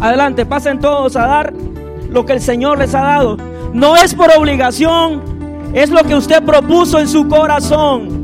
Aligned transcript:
Adelante, 0.00 0.46
pasen 0.46 0.80
todos 0.80 1.14
a 1.16 1.26
dar 1.26 1.52
lo 2.08 2.24
que 2.24 2.32
el 2.32 2.40
Señor 2.40 2.78
les 2.78 2.94
ha 2.94 3.02
dado. 3.02 3.36
No 3.72 3.96
es 3.96 4.14
por 4.14 4.30
obligación, 4.36 5.22
es 5.74 5.90
lo 5.90 6.02
que 6.04 6.14
usted 6.14 6.42
propuso 6.42 6.98
en 6.98 7.06
su 7.06 7.28
corazón. 7.28 8.19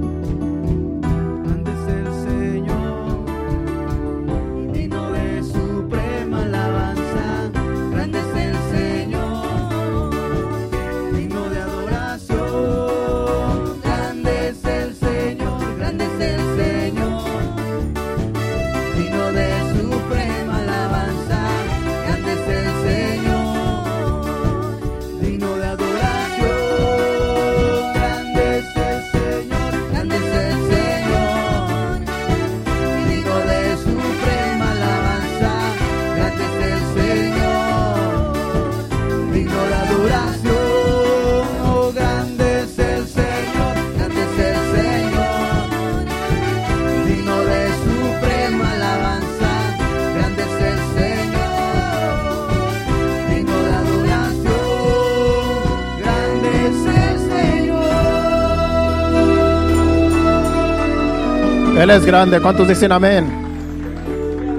Él 61.87 61.91
es 61.91 62.05
grande. 62.05 62.41
¿Cuántos 62.41 62.67
dicen 62.67 62.91
amén? 62.91 63.29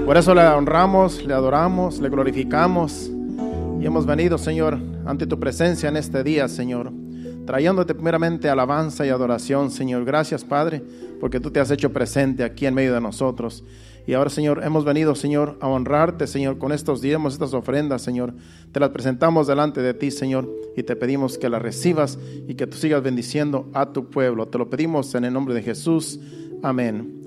Por 0.06 0.16
eso 0.16 0.34
le 0.34 0.40
honramos, 0.46 1.22
le 1.22 1.34
adoramos, 1.34 1.98
le 1.98 2.08
glorificamos. 2.08 3.10
Y 3.78 3.84
hemos 3.84 4.06
venido, 4.06 4.38
Señor, 4.38 4.78
ante 5.04 5.26
tu 5.26 5.38
presencia 5.38 5.90
en 5.90 5.98
este 5.98 6.24
día, 6.24 6.48
Señor. 6.48 6.90
Trayéndote 7.44 7.94
primeramente 7.94 8.48
alabanza 8.48 9.04
y 9.04 9.10
adoración, 9.10 9.70
Señor. 9.70 10.06
Gracias, 10.06 10.42
Padre, 10.42 10.82
porque 11.20 11.38
tú 11.38 11.50
te 11.50 11.60
has 11.60 11.70
hecho 11.70 11.92
presente 11.92 12.44
aquí 12.44 12.64
en 12.64 12.72
medio 12.72 12.94
de 12.94 13.02
nosotros. 13.02 13.62
Y 14.06 14.14
ahora, 14.14 14.30
Señor, 14.30 14.64
hemos 14.64 14.86
venido, 14.86 15.14
Señor, 15.14 15.58
a 15.60 15.68
honrarte, 15.68 16.26
Señor, 16.26 16.56
con 16.56 16.72
estos 16.72 17.02
diezmos, 17.02 17.34
estas 17.34 17.52
ofrendas, 17.52 18.00
Señor. 18.00 18.32
Te 18.72 18.80
las 18.80 18.88
presentamos 18.88 19.46
delante 19.46 19.82
de 19.82 19.92
ti, 19.92 20.10
Señor, 20.10 20.48
y 20.78 20.82
te 20.82 20.96
pedimos 20.96 21.36
que 21.36 21.50
las 21.50 21.60
recibas 21.60 22.18
y 22.48 22.54
que 22.54 22.66
tú 22.66 22.78
sigas 22.78 23.02
bendiciendo 23.02 23.68
a 23.74 23.92
tu 23.92 24.08
pueblo. 24.08 24.48
Te 24.48 24.56
lo 24.56 24.70
pedimos 24.70 25.14
en 25.14 25.26
el 25.26 25.34
nombre 25.34 25.52
de 25.52 25.60
Jesús. 25.60 26.18
Amén. 26.62 27.17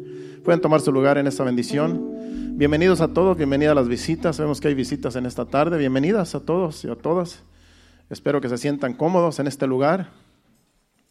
Pueden 0.44 0.59
tomar 0.59 0.81
su 0.81 0.92
lugar 0.92 1.20
en 1.20 1.28
esta 1.28 1.44
bendición. 1.44 2.58
Bienvenidos 2.58 3.00
a 3.00 3.09
todos, 3.09 3.38
bienvenidas 3.38 3.73
a 3.73 3.75
las 3.75 3.88
visitas. 3.88 4.39
Vemos 4.39 4.59
que 4.59 4.70
hay 4.70 4.73
visitas 4.73 5.16
en 5.16 5.28
esta 5.28 5.45
tarde. 5.45 5.78
Bienvenidas 5.78 6.34
a 6.34 6.39
todos 6.39 6.84
y 6.84 6.89
a 6.89 6.95
todas. 6.95 7.44
Espero 8.09 8.42
que 8.42 8.50
se 8.50 8.58
sientan 8.58 8.95
cómodos 8.95 9.38
en 9.38 9.45
este 9.45 9.67
lugar. 9.67 10.09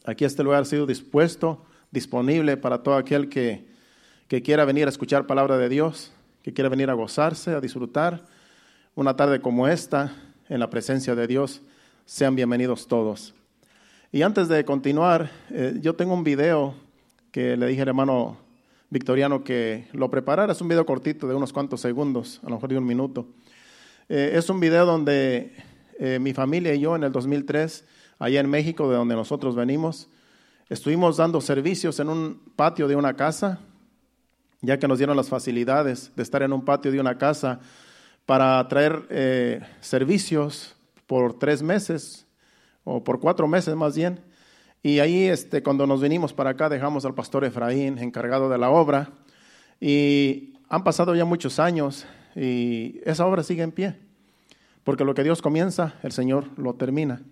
Aquí 0.05 0.25
este 0.25 0.43
lugar 0.43 0.63
ha 0.63 0.65
sido 0.65 0.85
dispuesto, 0.85 1.65
disponible 1.93 2.57
para 2.57 2.83
todo 2.83 2.97
aquel 2.97 3.29
que, 3.29 3.69
que 4.27 4.43
quiera 4.43 4.65
venir 4.65 4.87
a 4.87 4.91
escuchar 4.91 5.29
palabra 5.29 5.59
de 5.59 5.69
Dios, 5.69 6.11
que 6.43 6.53
quiera 6.53 6.69
venir 6.69 6.91
a 6.91 6.95
gozarse, 6.95 7.53
a 7.53 7.61
disfrutar 7.61 8.25
una 8.97 9.15
tarde 9.15 9.41
como 9.41 9.69
esta 9.69 10.13
en 10.49 10.59
la 10.59 10.71
presencia 10.71 11.15
de 11.15 11.29
Dios. 11.29 11.63
Sean 12.05 12.35
bienvenidos 12.35 12.89
todos. 12.89 13.33
Y 14.11 14.23
antes 14.23 14.49
de 14.49 14.65
continuar, 14.65 15.31
eh, 15.51 15.79
yo 15.81 15.95
tengo 15.95 16.15
un 16.15 16.25
video 16.25 16.75
que 17.31 17.57
le 17.57 17.69
dije 17.69 17.83
al 17.83 17.89
hermano 17.89 18.50
Victoriano 18.91 19.45
que 19.45 19.87
lo 19.93 20.11
preparara. 20.11 20.53
Es 20.53 20.61
un 20.61 20.67
video 20.67 20.85
cortito 20.85 21.29
de 21.29 21.35
unos 21.37 21.53
cuantos 21.53 21.81
segundos, 21.81 22.41
a 22.43 22.49
lo 22.49 22.57
mejor 22.57 22.71
de 22.71 22.79
un 22.79 22.85
minuto. 22.85 23.29
Eh, 24.09 24.33
es 24.35 24.51
un 24.51 24.59
video 24.59 24.85
donde 24.85 25.55
eh, 26.01 26.19
mi 26.21 26.35
familia 26.35 26.75
y 26.75 26.81
yo 26.81 26.97
en 26.97 27.05
el 27.05 27.13
2003, 27.13 27.85
allá 28.19 28.41
en 28.41 28.51
México, 28.51 28.91
de 28.91 28.97
donde 28.97 29.15
nosotros 29.15 29.55
venimos, 29.55 30.09
estuvimos 30.69 31.19
dando 31.19 31.41
servicios 31.41 32.01
en 32.01 32.09
un 32.09 32.41
patio 32.57 32.89
de 32.89 32.97
una 32.97 33.15
casa, 33.15 33.61
ya 34.61 34.79
que 34.81 34.89
nos 34.89 34.99
dieron 34.99 35.17
las 35.17 35.29
facilidades 35.29 36.11
de 36.17 36.25
estar 36.25 36.43
en 36.43 36.53
un 36.53 36.65
patio 36.65 36.91
de 36.91 36.99
una 36.99 37.17
casa 37.17 37.61
para 38.27 38.67
traer 38.67 39.07
eh, 39.09 39.61
servicios 39.81 40.75
por 41.07 41.39
tres 41.39 41.63
meses, 41.63 42.27
o 42.83 43.05
por 43.05 43.21
cuatro 43.21 43.47
meses 43.47 43.77
más 43.77 43.95
bien. 43.95 44.21
Y 44.83 45.01
ahí, 45.01 45.25
este, 45.25 45.63
cuando 45.63 45.87
nos 45.87 46.01
vinimos 46.01 46.33
para 46.33 46.51
acá, 46.51 46.71
dejamos 46.71 47.05
al 47.05 47.15
pastor 47.15 47.45
Efraín 47.45 47.99
encargado 47.99 48.49
de 48.49 48.57
la 48.57 48.71
obra. 48.71 49.11
Y 49.79 50.55
han 50.71 50.85
pasado 50.85 51.15
ya 51.15 51.25
muchos 51.25 51.59
años 51.59 52.07
y 52.35 53.01
esa 53.05 53.27
obra 53.27 53.43
sigue 53.43 53.63
en 53.63 53.73
pie. 53.73 53.97
Porque 54.85 55.05
lo 55.05 55.15
que 55.15 55.23
Dios 55.23 55.43
comienza, 55.43 55.95
el 56.03 56.13
Señor 56.13 56.47
lo 56.57 56.75
termina. 56.75 57.23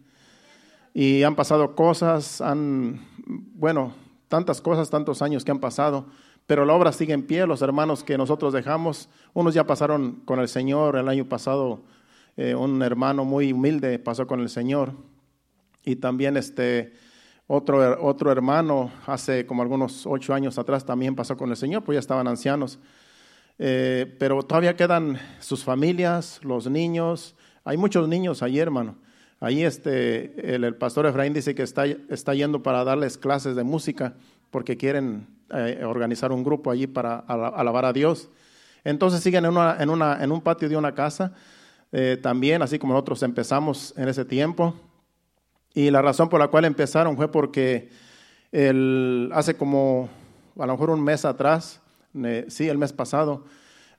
Y 0.92 1.22
han 1.22 1.36
pasado 1.36 1.74
cosas, 1.74 2.42
han, 2.42 3.00
bueno, 3.26 3.94
tantas 4.28 4.60
cosas, 4.60 4.90
tantos 4.90 5.22
años 5.22 5.44
que 5.44 5.50
han 5.50 5.58
pasado, 5.58 6.06
pero 6.46 6.66
la 6.66 6.74
obra 6.74 6.92
sigue 6.92 7.14
en 7.14 7.26
pie. 7.26 7.46
Los 7.46 7.62
hermanos 7.62 8.04
que 8.04 8.18
nosotros 8.18 8.52
dejamos, 8.52 9.08
unos 9.32 9.54
ya 9.54 9.66
pasaron 9.66 10.20
con 10.26 10.38
el 10.38 10.48
Señor. 10.48 10.96
El 10.96 11.08
año 11.08 11.26
pasado, 11.26 11.82
eh, 12.36 12.54
un 12.54 12.82
hermano 12.82 13.24
muy 13.24 13.52
humilde 13.52 13.98
pasó 13.98 14.26
con 14.26 14.40
el 14.40 14.50
Señor. 14.50 14.92
Y 15.84 15.96
también 15.96 16.36
este 16.36 16.92
otro, 17.48 18.04
otro 18.04 18.30
hermano, 18.30 18.92
hace 19.06 19.46
como 19.46 19.62
algunos 19.62 20.06
ocho 20.06 20.34
años 20.34 20.58
atrás, 20.58 20.84
también 20.84 21.16
pasó 21.16 21.36
con 21.36 21.48
el 21.48 21.56
Señor, 21.56 21.82
pues 21.82 21.96
ya 21.96 22.00
estaban 22.00 22.28
ancianos. 22.28 22.78
Eh, 23.58 24.14
pero 24.18 24.42
todavía 24.42 24.76
quedan 24.76 25.18
sus 25.40 25.64
familias, 25.64 26.40
los 26.42 26.70
niños. 26.70 27.34
Hay 27.64 27.78
muchos 27.78 28.06
niños 28.06 28.42
ahí, 28.42 28.58
hermano. 28.58 28.96
Ahí 29.40 29.64
este, 29.64 30.54
el, 30.54 30.76
pastor 30.76 31.06
Efraín 31.06 31.32
dice 31.32 31.54
que 31.54 31.62
está, 31.62 31.86
está, 31.86 32.34
yendo 32.34 32.62
para 32.62 32.84
darles 32.84 33.16
clases 33.16 33.56
de 33.56 33.62
música 33.62 34.14
porque 34.50 34.76
quieren 34.76 35.26
eh, 35.54 35.82
organizar 35.84 36.32
un 36.32 36.44
grupo 36.44 36.70
allí 36.70 36.86
para 36.86 37.18
alabar 37.18 37.86
a 37.86 37.94
Dios. 37.94 38.28
Entonces 38.84 39.20
siguen 39.20 39.46
en, 39.46 39.52
una, 39.52 39.76
en, 39.80 39.88
una, 39.88 40.22
en 40.22 40.32
un 40.32 40.42
patio 40.42 40.68
de 40.68 40.76
una 40.76 40.94
casa 40.94 41.32
eh, 41.92 42.18
también, 42.20 42.60
así 42.60 42.78
como 42.78 42.92
nosotros 42.92 43.22
empezamos 43.22 43.94
en 43.96 44.08
ese 44.08 44.26
tiempo. 44.26 44.74
Y 45.78 45.92
la 45.92 46.02
razón 46.02 46.28
por 46.28 46.40
la 46.40 46.48
cual 46.48 46.64
empezaron 46.64 47.16
fue 47.16 47.30
porque 47.30 47.88
el, 48.50 49.30
hace 49.32 49.54
como 49.56 50.08
a 50.58 50.66
lo 50.66 50.72
mejor 50.72 50.90
un 50.90 51.00
mes 51.00 51.24
atrás, 51.24 51.80
sí, 52.48 52.68
el 52.68 52.78
mes 52.78 52.92
pasado, 52.92 53.44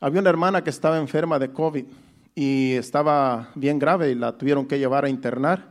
había 0.02 0.20
una 0.20 0.30
hermana 0.30 0.62
que 0.62 0.72
estaba 0.72 0.98
enferma 0.98 1.40
de 1.40 1.54
COVID 1.54 1.86
y 2.36 2.74
estaba 2.74 3.52
bien 3.56 3.80
grave 3.80 4.12
y 4.12 4.16
la 4.16 4.38
tuvieron 4.38 4.66
que 4.66 4.78
llevar 4.78 5.06
a 5.06 5.10
internar. 5.10 5.70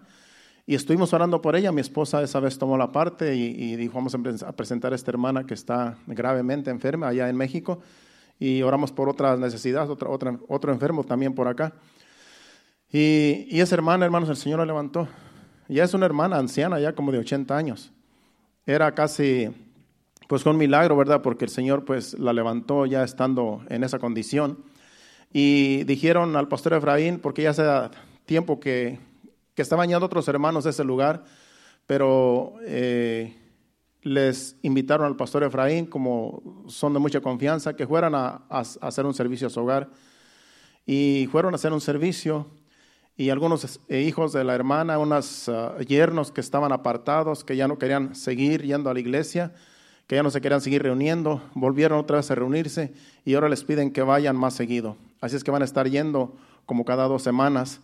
Y 0.67 0.77
estuvimos 0.77 1.13
orando 1.13 1.43
por 1.43 1.57
ella. 1.57 1.73
Mi 1.73 1.83
esposa 1.83 2.23
esa 2.23 2.41
vez 2.41 2.57
tomó 2.57 2.79
la 2.79 2.91
parte 2.91 3.37
y, 3.37 3.77
dijo, 3.77 3.93
vamos 3.97 4.15
a 4.15 4.53
presentar 4.53 4.95
a 4.95 4.97
esta 4.97 5.11
hermana 5.11 5.45
que 5.45 5.53
está 5.53 5.99
gravemente 6.07 6.71
enferma 6.71 7.09
allá 7.09 7.29
en 7.29 7.37
México. 7.37 7.81
Y 8.39 8.63
oramos 8.63 8.93
por 8.93 9.11
otras 9.11 9.39
necesidades, 9.39 9.91
otra, 9.91 10.09
otra, 10.09 10.39
otro 10.49 10.73
enfermo 10.73 11.05
también 11.05 11.35
por 11.35 11.49
acá. 11.49 11.75
Y, 12.91 13.47
y 13.51 13.61
esa 13.61 13.75
hermana, 13.75 14.07
hermanos, 14.07 14.31
el 14.31 14.39
Señor 14.39 14.61
la 14.61 14.65
levantó. 14.65 15.07
Ya 15.69 15.85
es 15.85 15.93
una 15.93 16.07
hermana 16.07 16.39
anciana, 16.39 16.81
ya 16.81 16.95
como 16.95 17.13
de 17.13 17.19
80 17.19 17.55
años. 17.55 17.93
Era 18.65 18.95
casi, 18.95 19.51
pues 20.27 20.43
con 20.43 20.57
milagro, 20.57 20.97
¿verdad? 20.97 21.21
Porque 21.21 21.45
el 21.45 21.51
Señor 21.51 21.85
pues 21.85 22.19
la 22.19 22.33
levantó 22.33 22.87
ya 22.87 23.05
estando 23.05 23.63
en 23.69 23.85
esa 23.85 23.99
condición. 23.99 24.65
Y 25.31 25.85
dijeron 25.85 26.37
al 26.37 26.49
pastor 26.49 26.73
Efraín, 26.73 27.19
porque 27.19 27.43
ya 27.43 27.51
hace 27.51 27.65
tiempo 28.25 28.61
que, 28.61 28.99
que 29.55 29.61
estaban 29.61 29.91
ya 29.91 29.99
otros 29.99 30.27
hermanos 30.29 30.65
de 30.65 30.71
ese 30.71 30.85
lugar, 30.85 31.25
pero 31.87 32.55
eh, 32.63 33.37
les 34.01 34.57
invitaron 34.63 35.07
al 35.07 35.17
pastor 35.17 35.45
Efraín, 35.45 35.85
como 35.85 36.65
son 36.69 36.95
de 36.95 36.99
mucha 36.99 37.21
confianza, 37.21 37.77
que 37.77 37.87
fueran 37.87 38.15
a 38.15 38.43
hacer 38.49 39.05
un 39.05 39.13
servicio 39.13 39.49
a 39.49 39.51
su 39.51 39.61
hogar. 39.61 39.91
Y 40.87 41.29
fueron 41.31 41.53
a 41.53 41.57
hacer 41.57 41.75
un 41.75 41.83
servicio 41.83 42.47
y 43.19 43.31
algunos 43.31 43.81
eh, 43.89 44.03
hijos 44.03 44.33
de 44.33 44.45
la 44.45 44.55
hermana, 44.55 44.97
unos 44.97 45.49
ah, 45.49 45.77
yernos 45.81 46.31
que 46.31 46.41
estaban 46.41 46.71
apartados, 46.71 47.43
que 47.43 47.57
ya 47.57 47.67
no 47.67 47.77
querían 47.77 48.15
seguir 48.15 48.63
yendo 48.63 48.91
a 48.91 48.95
la 48.95 49.01
iglesia, 49.01 49.53
que 50.07 50.15
ya 50.15 50.23
no 50.23 50.31
se 50.31 50.41
querían 50.41 50.61
seguir 50.61 50.85
reuniendo, 50.85 51.43
volvieron 51.55 51.99
otra 51.99 52.19
vez 52.19 52.31
a 52.31 52.37
reunirse 52.37 52.95
y 53.25 53.35
ahora 53.35 53.49
les 53.49 53.65
piden 53.65 53.91
que 53.91 54.03
vayan 54.03 54.37
más 54.37 54.55
seguido. 54.55 54.97
Así 55.21 55.35
es 55.35 55.43
que 55.43 55.51
van 55.51 55.63
a 55.63 55.65
estar 55.65 55.91
yendo 55.91 56.33
como 56.65 56.85
cada 56.85 57.09
dos 57.09 57.23
semanas 57.23 57.81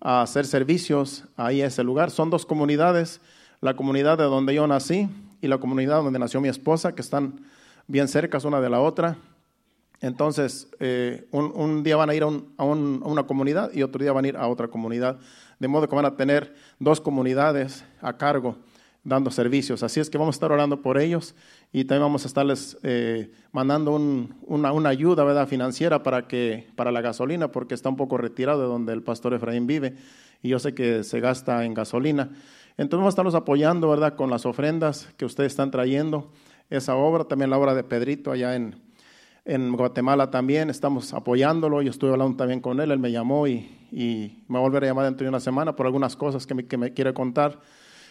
a 0.00 0.22
hacer 0.22 0.46
servicios 0.46 1.24
ahí 1.36 1.62
a 1.62 1.66
ese 1.66 1.82
lugar. 1.82 2.12
Son 2.12 2.30
dos 2.30 2.46
comunidades, 2.46 3.20
la 3.60 3.74
comunidad 3.74 4.16
de 4.18 4.24
donde 4.24 4.54
yo 4.54 4.68
nací 4.68 5.08
y 5.42 5.48
la 5.48 5.58
comunidad 5.58 6.04
donde 6.04 6.20
nació 6.20 6.40
mi 6.40 6.48
esposa, 6.48 6.94
que 6.94 7.02
están 7.02 7.40
bien 7.88 8.06
cercas 8.06 8.44
una 8.44 8.60
de 8.60 8.70
la 8.70 8.80
otra. 8.80 9.16
Entonces, 10.00 10.68
eh, 10.78 11.26
un, 11.30 11.52
un, 11.54 11.82
día 11.82 11.96
van 11.96 12.10
a 12.10 12.14
ir 12.14 12.22
a, 12.22 12.26
un, 12.26 12.52
a, 12.56 12.64
un, 12.64 13.00
a, 13.04 13.08
una 13.08 13.26
comunidad 13.26 13.72
y 13.72 13.82
otro 13.82 14.02
día 14.02 14.12
van 14.12 14.24
a 14.24 14.28
ir 14.28 14.36
a 14.36 14.46
otra 14.46 14.68
comunidad. 14.68 15.18
De 15.58 15.68
modo 15.68 15.88
que 15.88 15.96
van 15.96 16.04
a 16.04 16.16
tener 16.16 16.54
dos 16.78 17.00
comunidades 17.00 17.84
a 18.00 18.16
cargo 18.16 18.56
dando 19.06 19.30
servicios. 19.30 19.84
Así 19.84 20.00
es 20.00 20.10
que 20.10 20.18
vamos 20.18 20.34
a 20.34 20.36
estar 20.36 20.50
orando 20.50 20.82
por 20.82 20.98
ellos 20.98 21.36
y 21.72 21.84
también 21.84 22.02
vamos 22.02 22.24
a 22.24 22.26
estarles 22.28 22.76
eh, 22.82 23.30
mandando 23.52 23.92
un, 23.92 24.34
una, 24.42 24.72
una, 24.72 24.88
ayuda 24.88 25.22
¿verdad? 25.22 25.46
financiera 25.46 26.02
para, 26.02 26.26
que, 26.26 26.66
para 26.74 26.90
la 26.90 27.00
gasolina, 27.00 27.52
porque 27.52 27.74
está 27.74 27.88
un 27.88 27.96
poco 27.96 28.18
retirado 28.18 28.60
de 28.60 28.66
donde 28.66 28.92
el 28.92 29.04
pastor 29.04 29.32
Efraín 29.32 29.68
vive 29.68 29.94
y 30.42 30.48
yo 30.48 30.58
sé 30.58 30.74
que 30.74 31.04
se 31.04 31.20
gasta 31.20 31.64
en 31.64 31.72
gasolina. 31.72 32.30
Entonces 32.76 32.98
vamos 32.98 33.06
a 33.06 33.14
estarlos 33.14 33.34
apoyando 33.36 33.88
¿verdad? 33.88 34.16
con 34.16 34.28
las 34.28 34.44
ofrendas 34.44 35.08
que 35.16 35.24
ustedes 35.24 35.52
están 35.52 35.70
trayendo. 35.70 36.32
Esa 36.68 36.96
obra, 36.96 37.24
también 37.24 37.50
la 37.50 37.58
obra 37.58 37.74
de 37.74 37.84
Pedrito 37.84 38.32
allá 38.32 38.56
en, 38.56 38.74
en 39.46 39.72
Guatemala 39.76 40.30
también, 40.30 40.70
estamos 40.70 41.14
apoyándolo. 41.14 41.80
Yo 41.80 41.90
estuve 41.90 42.10
hablando 42.10 42.36
también 42.36 42.60
con 42.60 42.80
él, 42.80 42.90
él 42.90 42.98
me 42.98 43.12
llamó 43.12 43.46
y, 43.46 43.88
y 43.92 44.42
me 44.48 44.54
va 44.54 44.58
a 44.58 44.62
volver 44.62 44.84
a 44.84 44.88
llamar 44.88 45.04
dentro 45.04 45.24
de 45.24 45.28
una 45.28 45.40
semana 45.40 45.76
por 45.76 45.86
algunas 45.86 46.16
cosas 46.16 46.46
que 46.46 46.54
me, 46.54 46.66
que 46.66 46.76
me 46.76 46.92
quiere 46.92 47.14
contar. 47.14 47.60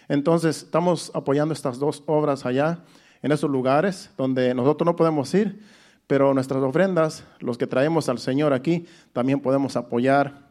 Entonces, 0.07 0.63
estamos 0.63 1.11
apoyando 1.13 1.53
estas 1.53 1.77
dos 1.77 2.03
obras 2.05 2.45
allá, 2.45 2.79
en 3.21 3.31
esos 3.31 3.49
lugares 3.49 4.11
donde 4.17 4.53
nosotros 4.53 4.85
no 4.85 4.95
podemos 4.95 5.33
ir, 5.33 5.59
pero 6.07 6.33
nuestras 6.33 6.63
ofrendas, 6.63 7.25
los 7.39 7.57
que 7.57 7.67
traemos 7.67 8.07
al 8.07 8.19
Señor 8.19 8.53
aquí, 8.53 8.85
también 9.11 9.41
podemos 9.41 9.75
apoyar 9.75 10.45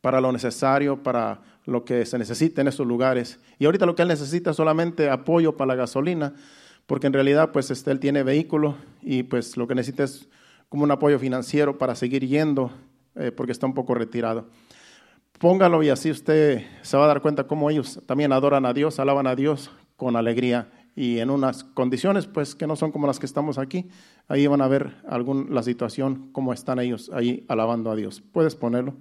para 0.00 0.20
lo 0.20 0.32
necesario, 0.32 1.02
para 1.02 1.42
lo 1.64 1.84
que 1.84 2.06
se 2.06 2.18
necesita 2.18 2.62
en 2.62 2.68
esos 2.68 2.86
lugares. 2.86 3.38
Y 3.58 3.66
ahorita 3.66 3.86
lo 3.86 3.94
que 3.94 4.02
él 4.02 4.08
necesita 4.08 4.50
es 4.50 4.56
solamente 4.56 5.10
apoyo 5.10 5.56
para 5.56 5.68
la 5.68 5.74
gasolina, 5.76 6.34
porque 6.88 7.06
en 7.06 7.12
realidad 7.12 7.52
pues 7.52 7.70
este, 7.70 7.90
él 7.90 8.00
tiene 8.00 8.22
vehículo 8.22 8.76
y 9.02 9.22
pues 9.22 9.58
lo 9.58 9.68
que 9.68 9.74
necesita 9.74 10.04
es 10.04 10.26
como 10.70 10.84
un 10.84 10.90
apoyo 10.90 11.18
financiero 11.18 11.76
para 11.76 11.94
seguir 11.94 12.26
yendo, 12.26 12.72
eh, 13.14 13.30
porque 13.30 13.52
está 13.52 13.66
un 13.66 13.74
poco 13.74 13.94
retirado. 13.94 14.46
Póngalo 15.38 15.82
y 15.82 15.90
así 15.90 16.10
usted 16.10 16.64
se 16.80 16.96
va 16.96 17.04
a 17.04 17.08
dar 17.08 17.20
cuenta 17.20 17.46
cómo 17.46 17.68
ellos 17.68 18.00
también 18.06 18.32
adoran 18.32 18.64
a 18.64 18.72
Dios, 18.72 18.98
alaban 18.98 19.26
a 19.26 19.36
Dios 19.36 19.70
con 19.96 20.16
alegría 20.16 20.72
y 20.96 21.18
en 21.18 21.28
unas 21.28 21.62
condiciones 21.62 22.26
pues 22.26 22.54
que 22.54 22.66
no 22.66 22.74
son 22.74 22.90
como 22.90 23.06
las 23.06 23.18
que 23.18 23.26
estamos 23.26 23.58
aquí. 23.58 23.90
Ahí 24.26 24.46
van 24.46 24.62
a 24.62 24.68
ver 24.68 24.96
algún, 25.06 25.54
la 25.54 25.62
situación, 25.62 26.30
cómo 26.32 26.54
están 26.54 26.80
ellos 26.80 27.10
ahí 27.12 27.44
alabando 27.48 27.90
a 27.90 27.96
Dios. 27.96 28.22
¿Puedes 28.32 28.56
ponerlo? 28.56 28.94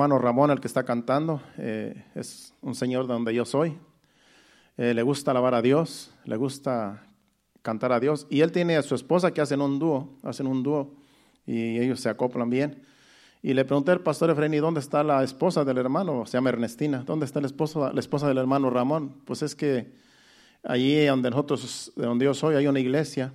Hermano 0.00 0.18
Ramón, 0.18 0.50
el 0.50 0.60
que 0.60 0.66
está 0.66 0.84
cantando. 0.84 1.42
Eh, 1.58 2.06
es 2.14 2.54
un 2.62 2.74
señor 2.74 3.06
de 3.06 3.12
donde 3.12 3.34
yo 3.34 3.44
soy. 3.44 3.76
Eh, 4.78 4.94
le 4.94 5.02
gusta 5.02 5.30
alabar 5.32 5.52
a 5.52 5.60
Dios, 5.60 6.10
le 6.24 6.36
gusta 6.36 7.06
cantar 7.60 7.92
a 7.92 8.00
Dios. 8.00 8.26
Y 8.30 8.40
él 8.40 8.50
tiene 8.50 8.78
a 8.78 8.82
su 8.82 8.94
esposa 8.94 9.34
que 9.34 9.42
hacen 9.42 9.60
un 9.60 9.78
dúo, 9.78 10.16
hacen 10.22 10.46
un 10.46 10.62
dúo 10.62 10.94
y 11.44 11.78
ellos 11.78 12.00
se 12.00 12.08
acoplan 12.08 12.48
bien. 12.48 12.80
Y 13.42 13.52
le 13.52 13.66
pregunté 13.66 13.90
al 13.90 14.00
pastor 14.00 14.30
Efreni, 14.30 14.56
¿dónde 14.56 14.80
está 14.80 15.04
la 15.04 15.22
esposa 15.22 15.66
del 15.66 15.76
hermano? 15.76 16.24
Se 16.24 16.38
llama 16.38 16.48
Ernestina. 16.48 17.02
¿Dónde 17.04 17.26
está 17.26 17.42
la 17.42 17.48
esposa, 17.48 17.92
la 17.92 18.00
esposa 18.00 18.26
del 18.26 18.38
hermano 18.38 18.70
Ramón? 18.70 19.20
Pues 19.26 19.42
es 19.42 19.54
que 19.54 19.92
allí 20.62 21.04
donde 21.04 21.28
nosotros, 21.28 21.92
de 21.94 22.06
donde 22.06 22.24
yo 22.24 22.32
soy, 22.32 22.54
hay 22.54 22.66
una 22.66 22.80
iglesia 22.80 23.34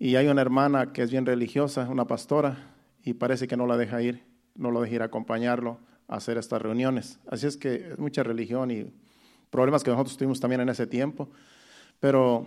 y 0.00 0.16
hay 0.16 0.26
una 0.26 0.40
hermana 0.40 0.92
que 0.92 1.02
es 1.02 1.12
bien 1.12 1.26
religiosa, 1.26 1.88
una 1.88 2.08
pastora, 2.08 2.74
y 3.04 3.12
parece 3.12 3.46
que 3.46 3.56
no 3.56 3.68
la 3.68 3.76
deja 3.76 4.02
ir 4.02 4.35
no 4.56 4.70
lo 4.70 4.80
deje 4.80 4.96
ir 4.96 5.02
a 5.02 5.06
acompañarlo 5.06 5.78
a 6.08 6.16
hacer 6.16 6.38
estas 6.38 6.62
reuniones. 6.62 7.18
Así 7.28 7.46
es 7.46 7.56
que 7.56 7.90
es 7.90 7.98
mucha 7.98 8.22
religión 8.22 8.70
y 8.70 8.92
problemas 9.50 9.82
que 9.82 9.90
nosotros 9.90 10.16
tuvimos 10.16 10.40
también 10.40 10.60
en 10.60 10.68
ese 10.68 10.86
tiempo, 10.86 11.28
pero 12.00 12.46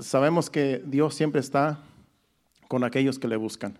sabemos 0.00 0.50
que 0.50 0.82
Dios 0.84 1.14
siempre 1.14 1.40
está 1.40 1.80
con 2.68 2.84
aquellos 2.84 3.18
que 3.18 3.28
le 3.28 3.36
buscan. 3.36 3.78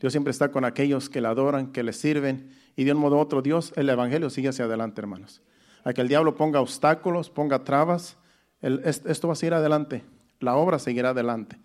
Dios 0.00 0.12
siempre 0.12 0.30
está 0.32 0.50
con 0.50 0.64
aquellos 0.64 1.08
que 1.08 1.20
le 1.20 1.28
adoran, 1.28 1.72
que 1.72 1.82
le 1.82 1.92
sirven, 1.92 2.50
y 2.76 2.84
de 2.84 2.92
un 2.92 2.98
modo 2.98 3.16
u 3.16 3.20
otro 3.20 3.42
Dios, 3.42 3.72
el 3.76 3.88
Evangelio 3.88 4.28
sigue 4.28 4.48
hacia 4.48 4.64
adelante, 4.64 5.00
hermanos. 5.00 5.40
A 5.84 5.92
que 5.92 6.00
el 6.00 6.08
diablo 6.08 6.34
ponga 6.34 6.60
obstáculos, 6.60 7.30
ponga 7.30 7.64
trabas, 7.64 8.16
esto 8.60 9.28
va 9.28 9.34
a 9.34 9.36
seguir 9.36 9.54
adelante, 9.54 10.04
la 10.40 10.56
obra 10.56 10.78
seguirá 10.78 11.10
adelante. 11.10 11.58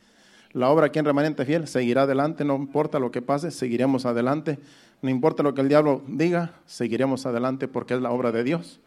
La 0.51 0.69
obra 0.69 0.87
aquí 0.87 0.99
en 0.99 1.05
Remanente 1.05 1.45
Fiel 1.45 1.67
seguirá 1.67 2.03
adelante, 2.03 2.43
no 2.43 2.55
importa 2.55 2.97
lo 2.99 3.11
que 3.11 3.21
pase, 3.21 3.51
seguiremos 3.51 4.05
adelante. 4.05 4.57
No 5.01 5.09
importa 5.09 5.43
lo 5.43 5.53
que 5.53 5.61
el 5.61 5.69
diablo 5.69 6.01
diga, 6.07 6.53
seguiremos 6.65 7.25
adelante 7.25 7.67
porque 7.67 7.93
es 7.93 8.01
la 8.01 8.11
obra 8.11 8.31
de 8.31 8.43
Dios. 8.43 8.79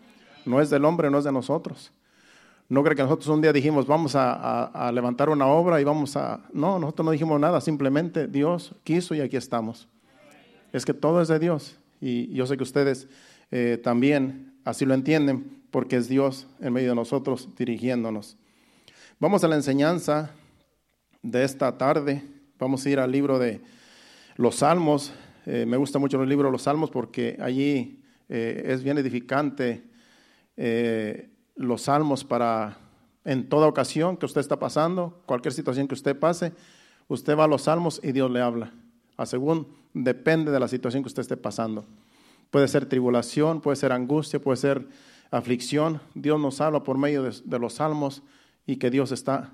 No 0.45 0.61
es 0.61 0.71
del 0.71 0.85
hombre, 0.85 1.11
no 1.11 1.19
es 1.19 1.25
de 1.25 1.33
nosotros. 1.33 1.93
No 2.69 2.83
creo 2.83 2.97
que 2.97 3.03
nosotros 3.03 3.29
un 3.29 3.43
día 3.43 3.53
dijimos, 3.53 3.87
vamos 3.87 4.15
a, 4.15 4.91
levantar 4.95 5.29
una 5.29 5.47
obra 5.47 5.81
y 5.81 5.85
vamos 5.85 6.17
a... 6.17 6.41
No, 6.53 6.79
nosotros 6.79 7.05
no 7.05 7.11
dijimos 7.11 7.39
nada, 7.39 7.61
simplemente 7.61 8.27
Dios 8.27 8.75
quiso 8.85 9.15
y 9.15 9.21
aquí 9.21 9.37
estamos. 9.37 9.89
Es 10.73 10.85
que 10.85 10.95
todo 10.95 11.21
es 11.21 11.29
de 11.29 11.39
Dios. 11.39 11.77
Y 12.01 12.33
yo 12.33 12.47
sé 12.47 12.57
que 12.57 12.63
ustedes 12.63 13.09
eh, 13.51 13.79
también 13.83 14.55
así 14.65 14.85
lo 14.87 14.95
entienden 14.95 15.63
porque 15.71 15.97
es 15.97 16.09
Dios 16.09 16.47
en 16.61 16.73
medio 16.73 16.91
de 16.91 16.95
nosotros 16.95 17.49
dirigiéndonos. 17.57 18.37
Vamos 19.19 19.45
a 19.45 19.49
la 19.49 19.57
enseñanza 19.57 20.31
de 21.23 21.45
esta 21.45 21.77
tarde. 21.79 22.23
Vamos 22.59 22.85
a 22.85 22.91
ir 22.91 22.99
al 22.99 23.13
libro 23.13 23.39
de 23.39 23.61
los 24.37 24.57
Salmos. 24.57 25.13
Eh, 25.47 25.67
me 25.67 25.77
gusta 25.77 25.99
mucho 25.99 26.23
el 26.23 26.29
libro 26.29 26.49
de 26.49 26.53
los 26.53 26.63
Salmos 26.63 26.91
porque 26.91 27.37
allí 27.41 28.01
eh, 28.29 28.63
es 28.67 28.83
bien 28.83 28.99
edificante 28.99 29.83
eh, 30.57 31.31
los 31.57 31.83
Salmos 31.83 32.25
para 32.25 32.79
en 33.25 33.49
toda 33.49 33.67
ocasión 33.67 34.17
que 34.17 34.27
usted 34.27 34.41
está 34.41 34.59
pasando, 34.59 35.23
cualquier 35.27 35.53
situación 35.53 35.87
que 35.89 35.95
usted 35.95 36.19
pase, 36.19 36.53
usted 37.09 37.37
va 37.37 37.45
a 37.45 37.49
los 37.49 37.63
Salmos 37.63 38.01
y 38.03 38.13
Dios 38.13 38.31
le 38.31 38.41
habla. 38.41 38.73
A 39.17 39.27
según 39.27 39.69
depende 39.95 40.51
de 40.51 40.61
la 40.61 40.69
situación 40.69 41.03
que 41.03 41.09
usted 41.09 41.23
esté 41.23 41.37
pasando. 41.37 41.85
Puede 42.51 42.69
ser 42.69 42.87
tribulación, 42.87 43.61
puede 43.61 43.77
ser 43.77 43.93
angustia, 43.93 44.41
puede 44.41 44.57
ser 44.57 44.87
aflicción. 45.31 46.01
Dios 46.15 46.41
nos 46.41 46.61
habla 46.61 46.83
por 46.83 46.99
medio 46.99 47.23
de, 47.23 47.33
de 47.45 47.59
los 47.59 47.75
Salmos 47.75 48.23
y 48.67 48.77
que 48.77 48.91
Dios 48.91 49.13
está 49.13 49.53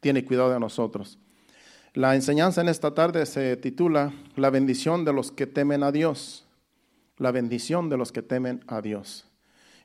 tiene 0.00 0.24
cuidado 0.24 0.50
de 0.50 0.60
nosotros. 0.60 1.18
La 1.96 2.14
enseñanza 2.14 2.60
en 2.60 2.68
esta 2.68 2.92
tarde 2.92 3.24
se 3.24 3.56
titula 3.56 4.12
La 4.36 4.50
bendición 4.50 5.06
de 5.06 5.14
los 5.14 5.32
que 5.32 5.46
temen 5.46 5.82
a 5.82 5.92
Dios. 5.92 6.44
La 7.16 7.32
bendición 7.32 7.88
de 7.88 7.96
los 7.96 8.12
que 8.12 8.20
temen 8.20 8.62
a 8.66 8.82
Dios. 8.82 9.24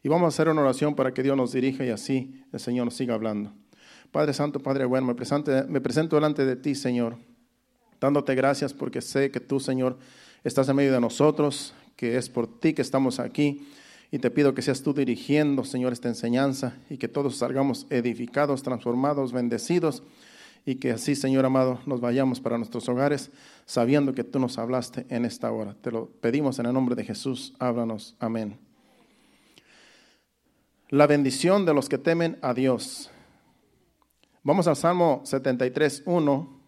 Y 0.03 0.09
vamos 0.09 0.25
a 0.25 0.27
hacer 0.27 0.49
una 0.49 0.59
oración 0.59 0.93
para 0.93 1.13
que 1.13 1.23
Dios 1.23 1.37
nos 1.37 1.53
dirija 1.53 1.85
y 1.85 1.89
así 1.89 2.43
el 2.51 2.59
Señor 2.59 2.83
nos 2.83 2.95
siga 2.95 3.13
hablando. 3.13 3.53
Padre 4.11 4.33
Santo, 4.33 4.59
Padre 4.59 4.83
bueno, 4.83 5.07
me 5.07 5.15
presento, 5.15 5.53
me 5.69 5.79
presento 5.79 6.17
delante 6.17 6.43
de 6.43 6.57
ti, 6.57 6.75
Señor, 6.75 7.15
dándote 8.01 8.35
gracias 8.35 8.73
porque 8.73 8.99
sé 8.99 9.31
que 9.31 9.39
tú, 9.39 9.61
Señor, 9.61 9.97
estás 10.43 10.67
en 10.67 10.75
medio 10.75 10.91
de 10.91 10.99
nosotros, 10.99 11.73
que 11.95 12.17
es 12.17 12.27
por 12.27 12.59
ti 12.59 12.73
que 12.73 12.81
estamos 12.81 13.21
aquí. 13.21 13.69
Y 14.11 14.19
te 14.19 14.29
pido 14.29 14.53
que 14.53 14.61
seas 14.61 14.83
tú 14.83 14.93
dirigiendo, 14.93 15.63
Señor, 15.63 15.93
esta 15.93 16.09
enseñanza 16.09 16.75
y 16.89 16.97
que 16.97 17.07
todos 17.07 17.37
salgamos 17.37 17.87
edificados, 17.89 18.63
transformados, 18.63 19.31
bendecidos 19.31 20.03
y 20.65 20.75
que 20.75 20.91
así, 20.91 21.15
Señor 21.15 21.45
amado, 21.45 21.79
nos 21.85 22.01
vayamos 22.01 22.39
para 22.39 22.57
nuestros 22.57 22.87
hogares 22.87 23.31
sabiendo 23.65 24.13
que 24.13 24.23
tú 24.23 24.39
nos 24.39 24.57
hablaste 24.57 25.05
en 25.09 25.25
esta 25.25 25.51
hora. 25.51 25.75
Te 25.81 25.91
lo 25.91 26.07
pedimos 26.07 26.59
en 26.59 26.67
el 26.67 26.73
nombre 26.73 26.95
de 26.95 27.03
Jesús. 27.03 27.53
Háblanos. 27.59 28.15
Amén. 28.19 28.59
La 30.89 31.07
bendición 31.07 31.65
de 31.65 31.73
los 31.73 31.89
que 31.89 31.97
temen 31.97 32.37
a 32.41 32.53
Dios. 32.53 33.09
Vamos 34.43 34.67
al 34.67 34.75
Salmo 34.75 35.21
73, 35.23 36.03
1. 36.05 36.61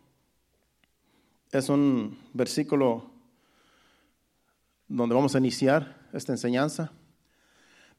es 1.51 1.69
un 1.69 2.17
versículo 2.33 3.11
donde 4.87 5.15
vamos 5.15 5.35
a 5.35 5.39
iniciar 5.39 6.07
esta 6.13 6.31
enseñanza. 6.31 6.91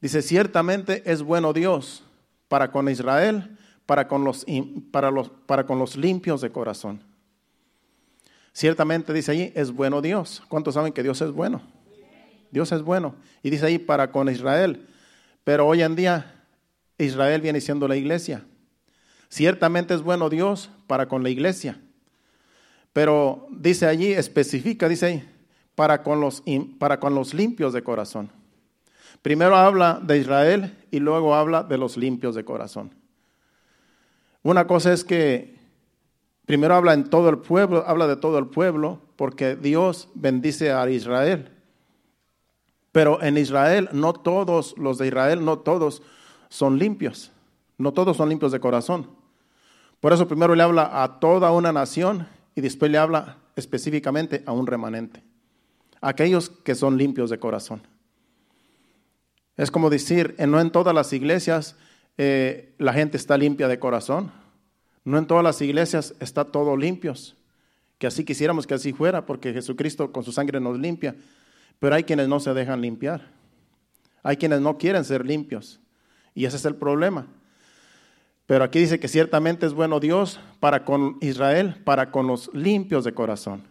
Dice, 0.01 0.21
ciertamente 0.21 1.03
es 1.09 1.21
bueno 1.21 1.53
Dios 1.53 2.03
para 2.47 2.71
con 2.71 2.89
Israel, 2.89 3.57
para 3.85 4.07
con 4.07 4.23
los, 4.23 4.45
para 4.91 5.11
los, 5.11 5.29
para 5.45 5.65
con 5.65 5.79
los 5.79 5.95
limpios 5.95 6.41
de 6.41 6.51
corazón. 6.51 7.01
Ciertamente 8.53 9.13
dice 9.13 9.31
allí, 9.31 9.51
es 9.55 9.71
bueno 9.71 10.01
Dios. 10.01 10.41
¿Cuántos 10.47 10.75
saben 10.75 10.93
que 10.93 11.03
Dios 11.03 11.21
es 11.21 11.31
bueno? 11.31 11.61
Dios 12.51 12.71
es 12.71 12.81
bueno. 12.81 13.15
Y 13.43 13.49
dice 13.49 13.65
ahí, 13.65 13.77
para 13.77 14.11
con 14.11 14.29
Israel. 14.29 14.87
Pero 15.43 15.67
hoy 15.67 15.81
en 15.81 15.95
día 15.95 16.45
Israel 16.97 17.41
viene 17.41 17.59
siendo 17.59 17.87
la 17.87 17.97
iglesia. 17.97 18.45
Ciertamente 19.27 19.93
es 19.93 20.01
bueno 20.01 20.29
Dios 20.29 20.69
para 20.87 21.07
con 21.07 21.21
la 21.21 21.29
iglesia. 21.29 21.79
Pero 22.93 23.47
dice 23.51 23.87
allí, 23.87 24.13
especifica, 24.13 24.87
dice 24.87 25.05
ahí, 25.05 25.29
para 25.75 26.01
con 26.01 26.21
los, 26.21 26.41
para 26.79 26.99
con 26.99 27.13
los 27.13 27.33
limpios 27.33 27.73
de 27.73 27.83
corazón. 27.83 28.31
Primero 29.21 29.57
habla 29.57 29.99
de 30.01 30.17
Israel 30.17 30.77
y 30.91 30.99
luego 30.99 31.35
habla 31.35 31.63
de 31.63 31.77
los 31.77 31.97
limpios 31.97 32.35
de 32.35 32.45
corazón. 32.45 32.91
Una 34.45 34.67
cosa 34.67 34.93
es 34.93 35.03
que 35.03 35.55
primero 36.45 36.75
habla 36.75 36.93
en 36.93 37.09
todo 37.09 37.29
el 37.29 37.39
pueblo, 37.39 37.83
habla 37.87 38.05
de 38.05 38.15
todo 38.15 38.37
el 38.37 38.45
pueblo, 38.45 39.01
porque 39.15 39.55
Dios 39.55 40.07
bendice 40.13 40.71
a 40.71 40.87
Israel. 40.87 41.49
Pero 42.91 43.23
en 43.23 43.39
Israel, 43.39 43.89
no 43.91 44.13
todos 44.13 44.77
los 44.77 44.99
de 44.99 45.07
Israel, 45.07 45.43
no 45.43 45.57
todos 45.57 46.03
son 46.49 46.77
limpios. 46.77 47.31
No 47.79 47.91
todos 47.91 48.17
son 48.17 48.29
limpios 48.29 48.51
de 48.51 48.59
corazón. 48.59 49.09
Por 49.99 50.13
eso 50.13 50.27
primero 50.27 50.53
le 50.53 50.61
habla 50.61 51.01
a 51.01 51.19
toda 51.19 51.51
una 51.51 51.73
nación 51.73 52.27
y 52.53 52.61
después 52.61 52.91
le 52.91 52.99
habla 52.99 53.37
específicamente 53.55 54.43
a 54.45 54.51
un 54.51 54.67
remanente. 54.67 55.23
Aquellos 56.01 56.51
que 56.51 56.75
son 56.75 56.99
limpios 56.99 57.31
de 57.31 57.39
corazón. 57.39 57.81
Es 59.57 59.71
como 59.71 59.89
decir, 59.89 60.35
no 60.37 60.59
en 60.59 60.69
todas 60.69 60.93
las 60.93 61.13
iglesias 61.13 61.75
eh, 62.17 62.73
la 62.77 62.93
gente 62.93 63.17
está 63.17 63.37
limpia 63.37 63.67
de 63.67 63.79
corazón. 63.79 64.31
No 65.03 65.17
en 65.17 65.27
todas 65.27 65.43
las 65.43 65.61
iglesias 65.61 66.15
está 66.19 66.45
todo 66.45 66.77
limpios. 66.77 67.35
Que 67.97 68.07
así 68.07 68.25
quisiéramos 68.25 68.67
que 68.67 68.73
así 68.73 68.93
fuera, 68.93 69.25
porque 69.25 69.53
Jesucristo 69.53 70.11
con 70.11 70.23
su 70.23 70.31
sangre 70.31 70.59
nos 70.59 70.77
limpia. 70.79 71.15
Pero 71.79 71.95
hay 71.95 72.03
quienes 72.03 72.27
no 72.27 72.39
se 72.39 72.53
dejan 72.53 72.81
limpiar. 72.81 73.29
Hay 74.23 74.37
quienes 74.37 74.61
no 74.61 74.77
quieren 74.77 75.05
ser 75.05 75.25
limpios. 75.25 75.79
Y 76.33 76.45
ese 76.45 76.57
es 76.57 76.65
el 76.65 76.75
problema. 76.75 77.27
Pero 78.45 78.63
aquí 78.63 78.79
dice 78.79 78.99
que 78.99 79.07
ciertamente 79.07 79.65
es 79.65 79.73
bueno 79.73 79.99
Dios 79.99 80.39
para 80.59 80.85
con 80.85 81.17
Israel, 81.21 81.81
para 81.83 82.11
con 82.11 82.27
los 82.27 82.53
limpios 82.53 83.03
de 83.03 83.13
corazón. 83.13 83.63